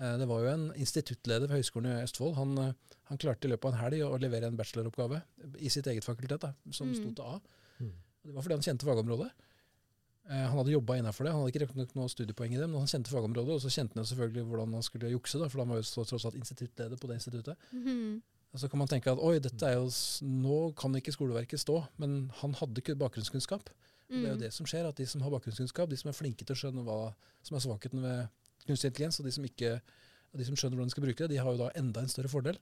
Det 0.00 0.26
var 0.30 0.42
jo 0.44 0.50
en 0.50 0.66
instituttleder 0.80 1.46
ved 1.50 1.58
Høgskolen 1.60 1.90
i 1.92 2.02
Østfold. 2.08 2.34
Han, 2.38 2.74
han 3.10 3.18
klarte 3.22 3.46
i 3.46 3.50
løpet 3.54 3.66
av 3.70 3.74
en 3.74 3.82
helg 3.84 4.02
å 4.06 4.18
levere 4.22 4.50
en 4.50 4.56
bacheloroppgave 4.58 5.18
i 5.58 5.70
sitt 5.70 5.86
eget 5.90 6.06
fakultet, 6.06 6.40
da, 6.42 6.54
som 6.74 6.88
Mm. 6.90 6.94
sto 6.98 7.10
til 7.18 7.26
A. 7.26 7.40
Og 8.22 8.28
Det 8.30 8.34
var 8.36 8.42
fordi 8.44 8.58
han 8.58 8.66
kjente 8.66 8.86
fagområdet. 8.88 9.30
Eh, 10.30 10.44
han 10.46 10.56
hadde 10.58 10.74
jobba 10.74 10.98
innafor 11.00 11.24
det. 11.24 11.32
Han 11.32 11.40
hadde 11.42 11.52
ikke 11.54 11.62
riktignok 11.64 11.94
noe 11.96 12.10
studiepoeng 12.12 12.52
i 12.54 12.60
det, 12.60 12.68
men 12.68 12.78
han 12.82 12.90
kjente 12.90 13.10
fagområdet, 13.10 13.56
og 13.56 13.62
så 13.64 13.72
kjente 13.72 13.96
han 13.98 14.06
selvfølgelig 14.06 14.44
hvordan 14.50 14.74
han 14.76 14.84
skulle 14.86 15.10
jukse, 15.10 15.40
da, 15.40 15.48
for 15.48 15.62
han 15.64 15.72
var 15.72 15.80
jo 15.80 15.86
så, 15.88 16.04
tross 16.06 16.26
alt 16.28 16.36
instituttleder 16.38 17.00
på 17.00 17.08
det 17.10 17.20
instituttet. 17.20 17.56
Mm 17.72 18.20
Og 18.52 18.58
så 18.58 18.66
kan 18.68 18.80
man 18.80 18.88
tenke 18.90 19.06
at 19.12 19.20
oi, 19.22 19.38
dette 19.38 19.62
er 19.62 19.76
jo, 19.78 19.86
nå 20.26 20.74
kan 20.74 20.90
ikke 20.98 21.12
skoleverket 21.14 21.60
stå, 21.62 21.84
men 22.02 22.32
han 22.40 22.52
hadde 22.58 22.82
ikke 22.82 22.96
bakgrunnskunnskap. 22.98 23.70
Og 23.70 24.16
Det 24.16 24.24
er 24.24 24.32
jo 24.32 24.34
Mm. 24.34 24.40
det 24.40 24.52
som 24.52 24.66
skjer, 24.66 24.88
at 24.88 24.96
de 24.96 25.06
som 25.06 25.20
har 25.22 25.30
bakgrunnskunnskap, 25.30 25.88
de 25.88 25.96
som 25.96 26.08
er 26.08 26.12
flinke 26.18 26.44
til 26.44 26.56
å 26.56 26.58
skjønne 26.58 26.82
hva 26.82 27.14
som 27.44 27.54
er 27.56 27.60
svakheten 27.60 28.02
ved 28.02 28.28
kunstig 28.66 28.90
intelligens, 28.90 29.20
og 29.20 29.26
de 29.26 29.30
som, 29.30 29.44
ikke, 29.44 29.80
de 30.36 30.44
som 30.44 30.56
skjønner 30.56 30.74
hvordan 30.76 30.90
de 30.90 30.90
skal 30.90 31.04
bruke 31.04 31.18
det, 31.22 31.30
de 31.30 31.36
har 31.38 31.46
jo 31.52 31.58
da 31.58 31.70
enda 31.78 32.00
en 32.00 32.08
større 32.08 32.28
fordel. 32.28 32.58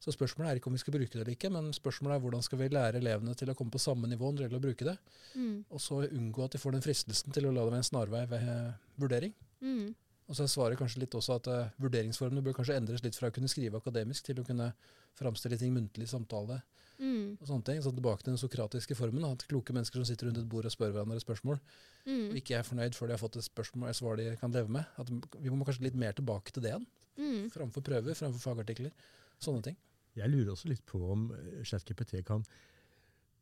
Så 0.00 0.14
spørsmålet 0.16 0.48
er 0.50 0.56
ikke 0.60 0.70
om 0.70 0.76
vi 0.78 0.80
skal 0.80 0.94
bruke 0.96 1.12
det 1.12 1.20
eller 1.20 1.34
ikke, 1.36 1.50
men 1.52 1.72
spørsmålet 1.76 2.16
er 2.16 2.20
hvordan 2.24 2.42
skal 2.42 2.58
vi 2.58 2.68
lære 2.72 3.00
elevene 3.02 3.34
til 3.36 3.50
å 3.52 3.54
komme 3.54 3.70
på 3.74 3.78
samme 3.82 4.08
nivå 4.08 4.30
når 4.32 4.38
det 4.38 4.46
gjelder 4.48 4.60
å 4.62 4.66
bruke 4.68 4.84
det, 4.88 4.98
Mm. 5.36 5.64
og 5.70 5.80
så 5.80 5.98
unngå 6.08 6.44
at 6.44 6.52
de 6.52 6.58
får 6.58 6.72
den 6.72 6.82
fristelsen 6.82 7.32
til 7.36 7.44
å 7.46 7.52
la 7.52 7.60
det 7.64 7.70
være 7.70 7.76
en 7.82 7.90
snarvei 7.90 8.22
ved 8.30 8.48
eh, 8.48 8.72
vurdering. 8.98 9.34
Mm. 9.60 9.94
Og 10.30 10.36
så 10.36 10.42
er 10.46 10.46
svaret 10.48 10.78
kanskje 10.78 11.00
litt 11.02 11.14
også 11.18 11.34
at 11.36 11.46
uh, 11.50 11.68
vurderingsformene 11.82 12.40
bør 12.46 12.54
kanskje 12.54 12.76
endres 12.78 13.02
litt 13.02 13.16
fra 13.18 13.28
å 13.28 13.34
kunne 13.34 13.48
skrive 13.50 13.76
akademisk 13.82 14.24
til 14.28 14.38
å 14.38 14.44
kunne 14.46 14.72
framstille 15.18 15.58
ting 15.58 15.72
muntlig 15.74 16.06
i 16.06 16.12
samtale. 16.12 16.60
Mm. 17.00 17.38
og 17.40 17.46
sånne 17.48 17.64
ting. 17.64 17.78
Så 17.82 17.90
tilbake 17.96 18.22
til 18.22 18.34
den 18.34 18.38
sokratiske 18.38 18.94
formen. 18.94 19.24
At 19.24 19.46
kloke 19.48 19.72
mennesker 19.72 19.96
som 19.96 20.04
sitter 20.04 20.26
rundt 20.28 20.38
et 20.38 20.48
bord 20.52 20.66
og 20.68 20.70
spør 20.74 20.92
hverandre 20.92 21.18
spørsmål, 21.20 21.56
og 21.56 22.06
Mm. 22.06 22.36
ikke 22.36 22.58
er 22.58 22.62
fornøyd 22.62 22.94
før 22.94 23.06
de 23.08 23.12
har 23.16 23.18
fått 23.18 23.36
et 23.36 23.44
spørsmål, 23.44 23.88
et 23.88 23.96
svar 23.96 24.16
de 24.16 24.36
kan 24.36 24.52
leve 24.52 24.68
med. 24.68 24.84
At 24.98 25.08
vi 25.10 25.48
må 25.50 25.64
kanskje 25.64 25.82
litt 25.88 25.94
mer 25.96 26.12
tilbake 26.12 26.52
til 26.52 26.62
det 26.62 26.70
igjen. 26.74 26.86
Mm. 27.18 27.50
Framfor 27.50 27.80
prøver, 27.82 28.14
framfor 28.14 28.40
fagartikler. 28.54 28.92
Sånne 29.40 29.62
ting. 29.62 29.76
Jeg 30.16 30.30
lurer 30.32 30.52
også 30.52 30.68
litt 30.72 30.84
på 30.86 31.00
om 31.12 31.28
eh, 31.36 31.62
ChatGPT 31.64 32.24
kan 32.26 32.44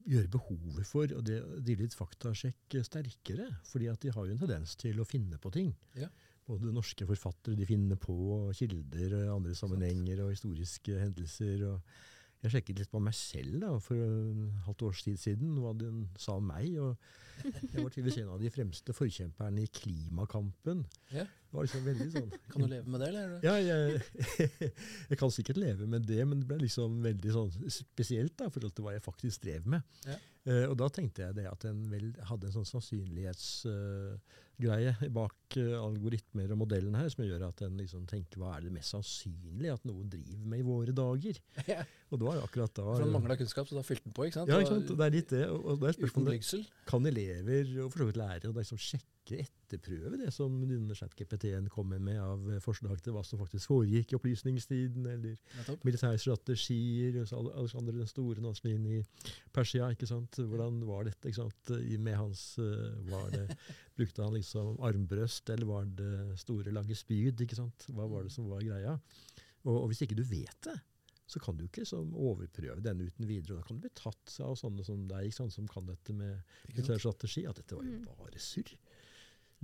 gjøre 0.08 0.30
behovet 0.32 0.86
for 0.88 1.10
og 1.12 1.24
det- 1.26 1.42
drive 1.64 1.84
litt 1.84 1.94
faktasjekk 1.96 2.78
sterkere. 2.86 3.48
fordi 3.64 3.88
at 3.90 4.00
de 4.00 4.10
har 4.14 4.26
jo 4.26 4.32
en 4.32 4.38
tendens 4.38 4.76
til 4.76 4.96
å 5.00 5.04
finne 5.06 5.38
på 5.38 5.50
ting. 5.52 5.74
Ja. 5.94 6.08
Både 6.48 6.72
norske 6.72 7.04
forfattere 7.04 7.56
de 7.56 7.66
finner 7.66 7.96
på 7.96 8.52
kilder, 8.56 9.28
og 9.28 9.36
andre 9.42 9.54
sammenhenger 9.54 10.22
og 10.24 10.30
historiske 10.32 10.98
hendelser. 10.98 11.66
og 11.74 11.82
jeg 12.40 12.50
sjekket 12.52 12.78
litt 12.78 12.90
på 12.90 13.00
meg 13.02 13.12
selv 13.14 13.60
da, 13.60 13.78
for 13.82 13.96
et 13.98 14.52
halvt 14.64 14.82
års 14.86 15.02
tid 15.02 15.18
siden, 15.18 15.56
hva 15.58 15.72
den 15.76 16.08
sa 16.16 16.36
om 16.38 16.46
meg. 16.46 16.78
og 16.78 16.96
Jeg 17.42 17.82
var 17.82 17.90
tydeligvis 17.90 18.18
en 18.22 18.28
av 18.30 18.38
de 18.40 18.48
fremste 18.50 18.94
forkjemperne 18.94 19.60
i 19.62 19.66
klimakampen. 19.66 20.86
Ja. 21.12 21.26
Det 21.48 21.56
var 21.56 21.64
liksom 21.64 21.84
veldig 21.86 22.06
sånn 22.12 22.32
Kan 22.52 22.60
du 22.60 22.66
leve 22.68 22.90
med 22.92 23.00
det, 23.00 23.06
eller? 23.08 23.40
ja, 23.40 23.56
jeg, 23.56 24.02
jeg 25.10 25.16
kan 25.20 25.30
sikkert 25.32 25.56
leve 25.62 25.86
med 25.88 26.04
det, 26.04 26.20
men 26.28 26.40
det 26.42 26.46
ble 26.50 26.58
liksom 26.60 27.00
veldig 27.04 27.30
sånn 27.32 27.48
spesielt 27.72 28.36
da, 28.36 28.46
i 28.48 28.50
forhold 28.52 28.74
til 28.76 28.84
hva 28.84 28.92
jeg 28.92 29.00
faktisk 29.06 29.42
drev 29.46 29.64
med. 29.76 29.80
Ja. 30.04 30.16
Uh, 30.48 30.64
og 30.70 30.76
da 30.80 30.86
tenkte 30.92 31.22
jeg 31.26 31.34
det 31.36 31.46
at 31.50 31.64
en 31.68 31.90
vel 31.92 32.06
hadde 32.28 32.46
en 32.48 32.54
sånn 32.54 32.66
sannsynlighetsgreie 32.68 34.92
bak 35.12 35.36
uh, 35.60 35.82
algoritmer 35.82 36.52
og 36.54 36.58
modellen 36.62 36.94
her, 36.96 37.08
som 37.12 37.24
gjør 37.26 37.42
at 37.50 37.58
en 37.66 37.74
liksom 37.80 38.02
tenker 38.08 38.36
hva 38.40 38.50
er 38.56 38.60
det 38.64 38.72
mest 38.76 38.92
sannsynlig 38.94 39.70
at 39.74 39.82
noen 39.88 40.06
driver 40.12 40.46
med 40.48 40.58
i 40.62 40.68
våre 40.68 40.92
dager? 40.96 41.36
Ja. 41.68 41.82
Og 42.08 42.16
det 42.16 42.24
var 42.24 42.40
akkurat 42.40 42.72
da 42.72 42.80
For 42.86 43.04
han 43.04 43.12
mangla 43.12 43.36
kunnskap, 43.36 43.68
så 43.68 43.76
da 43.76 43.84
fylte 43.84 44.06
han 44.06 44.14
på. 44.16 44.24
ikke 44.24 44.38
sant? 44.38 44.48
ja, 44.48 44.56
ikke 44.62 44.76
sant? 44.78 44.88
Det 44.96 45.04
er 45.04 45.12
litt 45.12 45.28
det. 45.34 45.44
Og, 45.52 45.60
og 45.60 45.76
det 45.82 45.88
er 45.90 45.96
spørsmålet 45.98 46.40
kan 46.88 47.04
elever 47.10 47.64
og 47.84 47.88
for 47.92 47.98
så 48.00 48.06
vidt 48.08 48.20
lærere 48.22 48.48
og 48.48 48.56
de 48.56 48.64
som 48.64 48.80
sjekker 48.80 49.17
etterprøve 49.36 50.16
det 50.18 50.32
som 50.32 50.54
denne 50.64 50.94
chat-GPT-en 50.96 51.68
kommer 51.68 51.98
med 52.00 52.16
av 52.18 52.46
eh, 52.50 52.58
forslag 52.64 53.02
til 53.04 53.12
hva 53.12 53.22
som 53.22 53.38
faktisk 53.38 53.68
foregikk 53.68 54.12
i 54.12 54.16
opplysningstiden, 54.16 55.04
eller 55.06 55.36
militærstrategier 55.58 55.84
militære 55.84 56.18
strategier. 56.18 57.20
og 57.20 57.28
så 57.28 57.42
Alexander 57.52 57.92
den 57.92 58.06
store 58.06 58.40
han 58.40 58.86
i 58.86 59.02
Persia. 59.52 59.90
ikke 59.92 60.06
sant? 60.08 60.40
Hvordan 60.40 60.80
var 60.88 61.04
dette? 61.04 61.28
ikke 61.28 61.42
sant? 61.44 61.72
Med 62.00 62.16
hans 62.16 62.58
eh, 62.58 62.98
var 63.12 63.30
det, 63.30 63.46
Brukte 63.98 64.22
han 64.22 64.32
liksom 64.34 64.76
armbrøst, 64.80 65.50
eller 65.50 65.66
var 65.66 65.84
det 65.84 66.38
store, 66.38 66.70
lange 66.72 66.94
spyd? 66.94 67.40
ikke 67.40 67.56
sant? 67.58 67.84
Hva 67.90 68.06
var 68.08 68.22
det 68.24 68.32
som 68.32 68.48
var 68.48 68.62
greia? 68.62 68.98
Og, 69.64 69.74
og 69.82 69.88
hvis 69.90 70.02
ikke 70.06 70.14
du 70.16 70.22
vet 70.24 70.56
det, 70.64 70.76
så 71.28 71.36
kan 71.44 71.58
du 71.58 71.66
ikke 71.66 71.82
liksom 71.82 72.14
overprøve 72.16 72.80
denne 72.80 73.04
uten 73.04 73.26
videre. 73.28 73.52
og 73.52 73.58
Da 73.60 73.66
kan 73.66 73.76
du 73.76 73.82
bli 73.84 73.90
tatt 73.98 74.36
av 74.40 74.54
sånne 74.56 74.80
som 74.86 75.02
deg, 75.10 75.26
ikke 75.28 75.36
sant? 75.42 75.52
som 75.52 75.66
kan 75.68 75.84
dette 75.90 76.14
med 76.16 76.38
militærstrategi. 76.38 76.72
militær 76.72 77.02
strategi. 77.02 77.42
At 77.50 77.56
dette 77.60 77.76
var 77.76 77.84
jo 77.84 77.98
Mm. 77.98 78.06
bare 78.16 78.38
surr. 78.40 78.70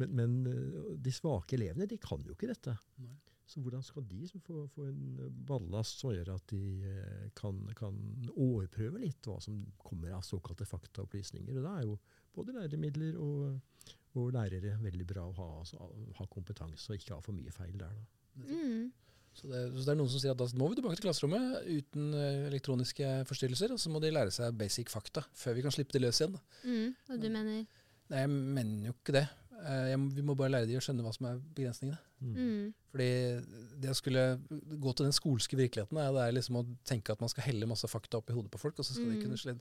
Men, 0.01 0.15
men 0.19 0.35
eh, 0.51 0.91
de 0.99 1.13
svake 1.15 1.57
elevene 1.59 1.89
de 1.91 2.01
kan 2.03 2.23
jo 2.27 2.35
ikke 2.35 2.51
dette. 2.51 2.75
Nei. 3.05 3.15
Så 3.45 3.61
hvordan 3.61 3.83
skal 3.85 4.07
de 4.09 4.25
få, 4.41 4.65
få 4.73 4.87
en 4.89 5.21
eh, 5.21 5.37
ballast 5.49 6.01
som 6.01 6.15
gjør 6.15 6.33
at 6.35 6.49
de 6.51 6.63
eh, 6.89 7.29
kan, 7.37 7.61
kan 7.77 7.99
overprøve 8.33 9.03
litt 9.03 9.29
hva 9.29 9.37
som 9.45 9.61
kommer 9.85 10.17
av 10.17 10.25
såkalte 10.27 10.67
faktaopplysninger? 10.69 11.55
Og 11.55 11.67
da 11.67 11.77
er 11.79 11.87
jo 11.87 11.99
både 12.35 12.57
læremidler 12.57 13.21
og, 13.21 13.95
og 14.19 14.35
lærere 14.35 14.79
veldig 14.83 15.07
bra 15.13 15.29
å 15.29 15.39
ha, 15.39 15.49
altså, 15.61 15.93
ha 16.19 16.29
kompetanse 16.33 16.91
og 16.91 16.99
ikke 16.99 17.15
ha 17.15 17.23
for 17.25 17.37
mye 17.37 17.55
feil 17.55 17.77
der. 17.79 17.95
Da. 17.95 18.49
Mm. 18.49 18.91
Så 19.35 19.49
det, 19.51 19.61
så 19.75 19.83
det 19.83 19.93
er 19.93 19.99
noen 19.99 20.11
som 20.11 20.23
sier 20.23 20.35
at 20.35 20.39
da 20.39 20.47
må 20.59 20.69
vi 20.71 20.79
tilbake 20.79 20.99
til 20.99 21.09
klasserommet 21.09 21.65
uten 21.67 22.13
elektroniske 22.49 23.09
forstyrrelser, 23.27 23.75
og 23.75 23.81
så 23.83 23.91
må 23.91 24.03
de 24.03 24.13
lære 24.15 24.35
seg 24.35 24.55
basic 24.59 24.91
fakta 24.91 25.25
før 25.35 25.57
vi 25.59 25.65
kan 25.67 25.75
slippe 25.75 25.95
de 25.95 26.05
løs 26.07 26.21
igjen. 26.23 26.37
Da. 26.39 26.61
Mm. 26.71 26.93
Og 27.11 27.23
du 27.23 27.31
mener 27.35 27.65
Nei, 28.13 28.21
jeg 28.21 28.31
mener 28.31 28.91
jo 28.91 28.95
ikke 28.99 29.15
det. 29.17 29.25
Eh, 29.63 29.89
Jeg, 29.95 29.99
vi 30.17 30.23
må 30.27 30.35
bare 30.37 30.51
lære 30.51 30.67
de 30.69 30.77
å 30.77 30.83
skjønne 30.83 31.03
hva 31.05 31.13
som 31.15 31.27
er 31.31 31.39
begrensningene. 31.55 31.99
mm. 32.23 32.75
Fordi 32.95 33.09
det 33.81 33.91
å 33.91 33.95
skulle 33.99 34.39
gå 34.81 34.95
til 34.95 35.07
den 35.07 35.13
skolske 35.17 35.57
virkeligheten, 35.59 35.99
er, 35.99 36.13
det 36.15 36.23
er 36.29 36.33
liksom 36.39 36.57
å 36.61 36.65
tenke 36.87 37.11
at 37.13 37.21
man 37.21 37.29
skal 37.33 37.45
helle 37.49 37.67
masse 37.67 37.89
fakta 37.91 38.19
opp 38.19 38.31
i 38.31 38.35
hodet 38.37 38.51
på 38.55 38.59
folk, 38.61 38.79
og 38.79 38.85
så 38.87 38.95
skal 38.95 39.11
de 39.11 39.17
Mm. 39.19 39.23
kunne 39.23 39.39
slett 39.39 39.61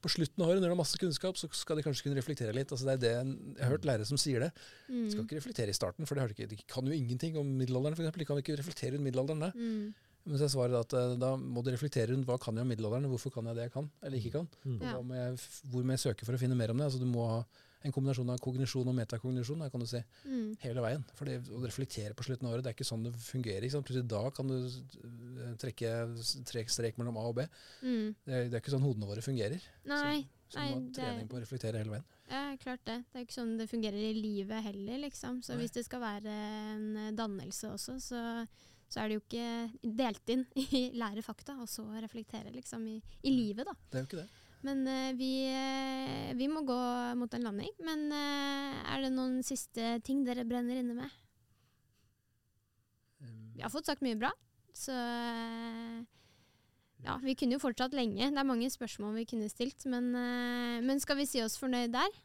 På 0.00 0.06
slutten 0.08 0.38
av 0.44 0.50
året, 0.50 0.60
når 0.62 0.68
de 0.70 0.74
har 0.76 0.78
masse 0.78 0.94
kunnskap, 0.96 1.34
så 1.34 1.48
skal 1.52 1.74
de 1.76 1.82
kanskje 1.82 2.04
kunne 2.04 2.14
reflektere 2.20 2.54
litt. 2.54 2.70
Altså 2.70 2.84
det 2.86 2.92
er 2.94 3.02
det, 3.02 3.34
jeg 3.58 3.64
har 3.64 3.70
hørt 3.72 3.82
lærere 3.82 4.06
som 4.06 4.16
sier 4.16 4.38
det. 4.38 4.52
De 4.86 5.10
skal 5.10 5.24
Mm. 5.24 5.26
ikke 5.26 5.38
reflektere 5.42 5.68
i 5.70 5.74
starten, 5.74 6.06
for 6.06 6.14
de, 6.14 6.20
har 6.20 6.28
ikke, 6.28 6.46
de 6.48 6.56
kan 6.68 6.86
jo 6.86 6.92
ingenting 6.92 7.36
om 7.36 7.44
middelalderen, 7.58 7.94
f.eks. 7.98 8.14
De 8.16 8.24
kan 8.24 8.36
ikke 8.38 8.56
reflektere 8.56 8.92
rundt 8.94 9.02
middelalderen. 9.02 9.52
Mm. 9.56 9.94
Men 10.24 10.38
så 10.38 10.44
er 10.44 10.54
svaret 10.54 10.78
at 10.78 10.92
eh, 10.94 11.16
da 11.18 11.34
må 11.36 11.64
de 11.64 11.72
reflektere 11.74 12.12
rundt 12.14 12.26
hva 12.26 12.38
kan 12.38 12.54
jeg 12.54 12.62
om 12.62 12.68
middelalderen, 12.68 13.06
og 13.06 13.18
hvorfor 13.18 13.32
kan 13.34 13.46
jeg 13.46 13.56
det 13.56 13.62
jeg 13.66 13.72
kan, 13.72 13.90
eller 14.04 14.18
ikke 14.18 14.32
kan. 14.38 14.48
Mm. 14.64 14.76
Og 14.78 14.82
Ja. 14.86 14.92
hva 14.94 15.02
må 15.02 15.14
jeg, 15.18 15.36
hvor 15.66 15.82
må 15.82 15.90
jeg 15.90 15.98
søke 16.14 16.24
for 16.24 16.32
å 16.32 16.38
finne 16.38 16.54
mer 16.54 16.70
om 16.70 16.76
det? 16.78 16.84
Altså 16.86 17.00
Du 17.00 17.06
må 17.06 17.26
ha 17.26 17.44
en 17.84 17.92
kombinasjon 17.92 18.30
av 18.30 18.38
kognisjon 18.42 18.88
og 18.90 18.94
metakognisjon, 18.98 19.70
kan 19.70 19.80
du 19.80 19.86
si, 19.86 20.00
Mm. 20.26 20.56
hele 20.60 20.80
veien. 20.82 21.04
For 21.14 21.24
det 21.24 21.42
å 21.46 21.60
reflektere 21.64 22.14
på 22.14 22.24
slutten 22.26 22.46
av 22.48 22.54
året, 22.54 22.64
det 22.64 22.70
er 22.72 22.74
ikke 22.78 22.88
sånn 22.90 23.04
det 23.04 23.12
fungerer. 23.14 23.62
Ikke 23.62 23.76
sant? 23.78 24.08
Da 24.08 24.30
kan 24.30 24.48
du 24.48 24.56
eh, 24.66 25.54
trekke 25.62 26.18
s- 26.18 26.38
strek 26.44 26.98
mellom 26.98 27.16
A 27.16 27.28
og 27.28 27.36
B. 27.36 27.46
Mm. 27.82 28.14
Det 28.26 28.34
er, 28.34 28.48
det 28.48 28.54
er 28.54 28.60
ikke 28.60 28.74
sånn 28.74 28.82
hodene 28.82 29.06
våre 29.06 29.22
fungerer. 29.22 29.60
Nei, 29.86 30.26
Så 30.48 30.56
Nei, 30.58 30.68
du 30.70 30.74
må 30.74 30.80
ha 30.80 30.86
det- 30.88 30.94
trening 30.96 31.28
på 31.28 31.36
å 31.36 31.40
reflektere 31.44 31.76
hele 31.78 31.90
veien. 31.90 32.04
ja, 32.30 32.56
klart 32.56 32.80
det. 32.84 33.04
Det 33.12 33.20
er 33.20 33.24
ikke 33.26 33.36
sånn 33.38 33.58
det 33.58 33.68
fungerer 33.68 33.94
i 34.10 34.14
livet 34.14 34.62
heller, 34.64 34.98
liksom. 34.98 35.42
Så 35.42 35.54
Nei. 35.54 35.62
hvis 35.62 35.72
det 35.72 35.84
skal 35.84 36.00
være 36.00 36.26
en 36.26 36.96
eh, 36.96 37.10
dannelse 37.12 37.68
også, 37.70 38.00
så, 38.00 38.48
så 38.88 39.00
er 39.04 39.08
det 39.08 39.18
jo 39.18 39.22
ikke 39.28 39.94
delt 39.94 40.26
inn 40.32 40.46
i 40.56 40.90
lære 40.96 41.22
fakta, 41.22 41.60
og 41.60 41.68
så 41.68 41.84
reflektere, 42.00 42.50
liksom, 42.54 42.86
i, 42.88 43.02
i 43.24 43.30
livet, 43.30 43.66
da. 43.66 43.72
Det 43.90 43.98
er 43.98 44.02
jo 44.02 44.06
ikke 44.08 44.22
det. 44.24 44.28
Men 44.66 44.82
eh, 44.90 45.12
vi, 45.14 45.32
eh, 45.52 46.34
vi 46.34 46.48
må 46.50 46.64
gå 46.66 46.78
mot 47.18 47.34
en 47.34 47.46
landing. 47.46 47.70
Men 47.86 48.08
eh, 48.10 48.76
er 48.94 49.04
det 49.04 49.14
noen 49.14 49.40
siste 49.46 49.98
ting 50.06 50.24
dere 50.26 50.46
brenner 50.48 50.80
inne 50.80 50.96
med? 50.98 51.16
Vi 53.54 53.64
har 53.64 53.72
fått 53.74 53.88
sagt 53.90 54.04
mye 54.06 54.14
bra, 54.14 54.28
så 54.70 54.94
ja, 57.02 57.16
vi 57.18 57.34
kunne 57.34 57.56
jo 57.56 57.62
fortsatt 57.64 57.96
lenge. 57.96 58.28
Det 58.30 58.38
er 58.38 58.46
mange 58.46 58.68
spørsmål 58.70 59.16
vi 59.16 59.24
kunne 59.32 59.48
stilt, 59.50 59.82
men, 59.90 60.12
men 60.86 61.02
skal 61.02 61.18
vi 61.18 61.26
si 61.26 61.42
oss 61.42 61.58
fornøyd 61.58 61.90
der? 61.90 62.20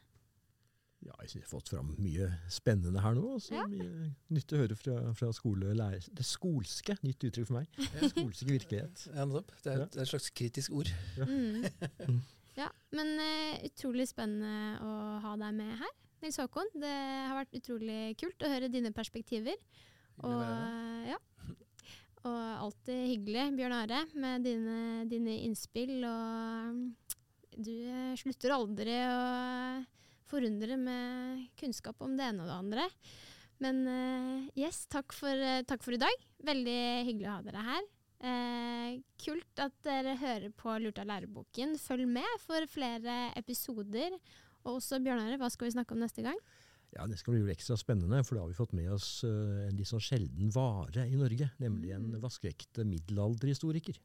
Ja, 1.04 1.12
jeg 1.20 1.30
synes 1.30 1.42
jeg 1.42 1.46
har 1.46 1.52
fått 1.52 1.70
fram 1.74 1.90
mye 2.00 2.26
spennende 2.52 3.02
her 3.04 3.16
nå. 3.18 3.34
Så 3.44 3.52
Ja. 3.58 3.64
Mye 3.68 4.10
nytt 4.32 4.54
å 4.56 4.60
høre 4.62 4.76
fra, 4.78 4.94
fra 5.18 5.32
skole 5.36 5.68
og 5.72 5.76
lærer. 5.76 6.06
Det 6.16 6.24
skolske, 6.24 6.96
nytt 7.04 7.26
uttrykk 7.28 7.48
for 7.50 7.58
meg. 7.60 7.68
Ja. 7.76 8.08
Skolske 8.12 8.48
virkelighet. 8.48 9.04
Ja, 9.12 9.26
nettopp. 9.28 9.52
det, 9.62 9.72
er, 9.74 9.82
Ja. 9.84 9.88
et 10.04 10.08
slags 10.08 10.30
kritisk 10.32 10.72
ord. 10.80 10.88
Ja. 11.18 11.28
Mm. 11.28 12.22
Ja, 12.56 12.68
men 12.94 13.08
uh, 13.18 13.64
utrolig 13.66 14.06
spennende 14.06 14.78
å 14.80 14.90
ha 15.24 15.32
deg 15.40 15.56
med 15.58 15.72
her, 15.80 15.94
Nils 16.22 16.36
Håkon. 16.38 16.68
Det 16.78 16.92
har 17.28 17.34
vært 17.40 17.56
utrolig 17.58 18.14
kult 18.20 18.44
å 18.46 18.50
høre 18.52 18.70
dine 18.70 18.92
perspektiver. 18.94 19.58
Og, 20.22 20.44
ja. 21.10 21.18
og 22.22 22.38
alltid 22.68 23.00
hyggelig, 23.10 23.48
Bjørn 23.58 23.74
Are, 23.74 24.04
med 24.14 24.46
dine, 24.46 24.78
dine 25.10 25.34
innspill. 25.48 25.96
Og 26.06 26.78
mm, 26.78 26.84
du 27.58 27.72
eh, 27.74 28.14
slutter 28.22 28.54
aldri 28.54 28.94
å 29.02 29.18
forundre 30.30 30.76
med 30.80 31.48
kunnskap 31.60 32.00
om 32.04 32.16
det 32.18 32.26
ene 32.30 32.44
og 32.44 32.50
det 32.50 32.58
andre. 32.58 32.86
Men 33.62 33.82
eh, 33.88 34.48
yes, 34.64 34.84
takk 34.90 35.12
for, 35.14 35.30
eh, 35.30 35.62
takk 35.68 35.82
for 35.84 35.94
i 35.96 36.00
dag. 36.02 36.24
Veldig 36.44 36.78
hyggelig 37.06 37.28
å 37.30 37.36
ha 37.36 37.44
dere 37.46 37.62
her. 37.68 37.84
Eh, 38.24 38.98
kult 39.20 39.60
at 39.62 39.74
dere 39.84 40.16
hører 40.20 40.50
på 40.56 40.74
Lurt 40.80 40.98
av 41.02 41.06
læreboken. 41.10 41.76
Følg 41.80 42.08
med 42.08 42.40
for 42.42 42.66
flere 42.72 43.32
episoder. 43.36 44.16
Og 44.64 44.78
også 44.80 44.98
Bjørnare, 45.04 45.36
hva 45.38 45.50
skal 45.52 45.68
vi 45.68 45.74
snakke 45.76 45.92
om 45.92 46.00
neste 46.00 46.24
gang? 46.24 46.38
Ja, 46.94 47.06
Det 47.10 47.18
skal 47.18 47.34
bli 47.34 47.52
ekstra 47.52 47.76
spennende, 47.76 48.20
for 48.24 48.36
da 48.36 48.42
har 48.44 48.48
vi 48.52 48.54
fått 48.56 48.72
med 48.72 48.88
oss 48.94 49.24
eh, 49.26 49.68
en 49.68 49.76
litt 49.76 49.88
sånn 49.90 50.02
sjelden 50.04 50.52
vare 50.54 51.04
i 51.10 51.16
Norge. 51.18 51.50
Nemlig 51.60 51.90
en 51.96 52.10
Mm. 52.14 52.20
vaskeekte 52.22 52.84
middelalderhistoriker. 52.86 53.98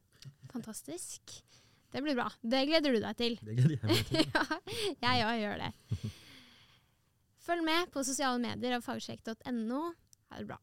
Fantastisk. 0.51 1.41
Det 1.89 2.03
blir 2.05 2.17
bra. 2.17 2.27
Det 2.41 2.63
gleder 2.69 2.93
du 2.93 2.99
deg 3.01 3.17
til. 3.17 3.37
Det 3.41 3.55
gleder 3.57 3.75
jeg 3.75 3.81
meg 3.89 4.09
til. 4.09 4.25
ja, 5.03 5.13
jeg 5.17 5.25
òg 5.25 5.39
gjør 5.41 5.63
det. 5.63 5.71
Følg 7.49 7.65
med 7.65 7.89
på 7.93 8.03
sosiale 8.05 8.41
medier 8.43 8.77
og 8.77 8.85
fagsjekk.no. 8.85 9.83
Ha 10.29 10.41
det 10.41 10.49
bra. 10.51 10.59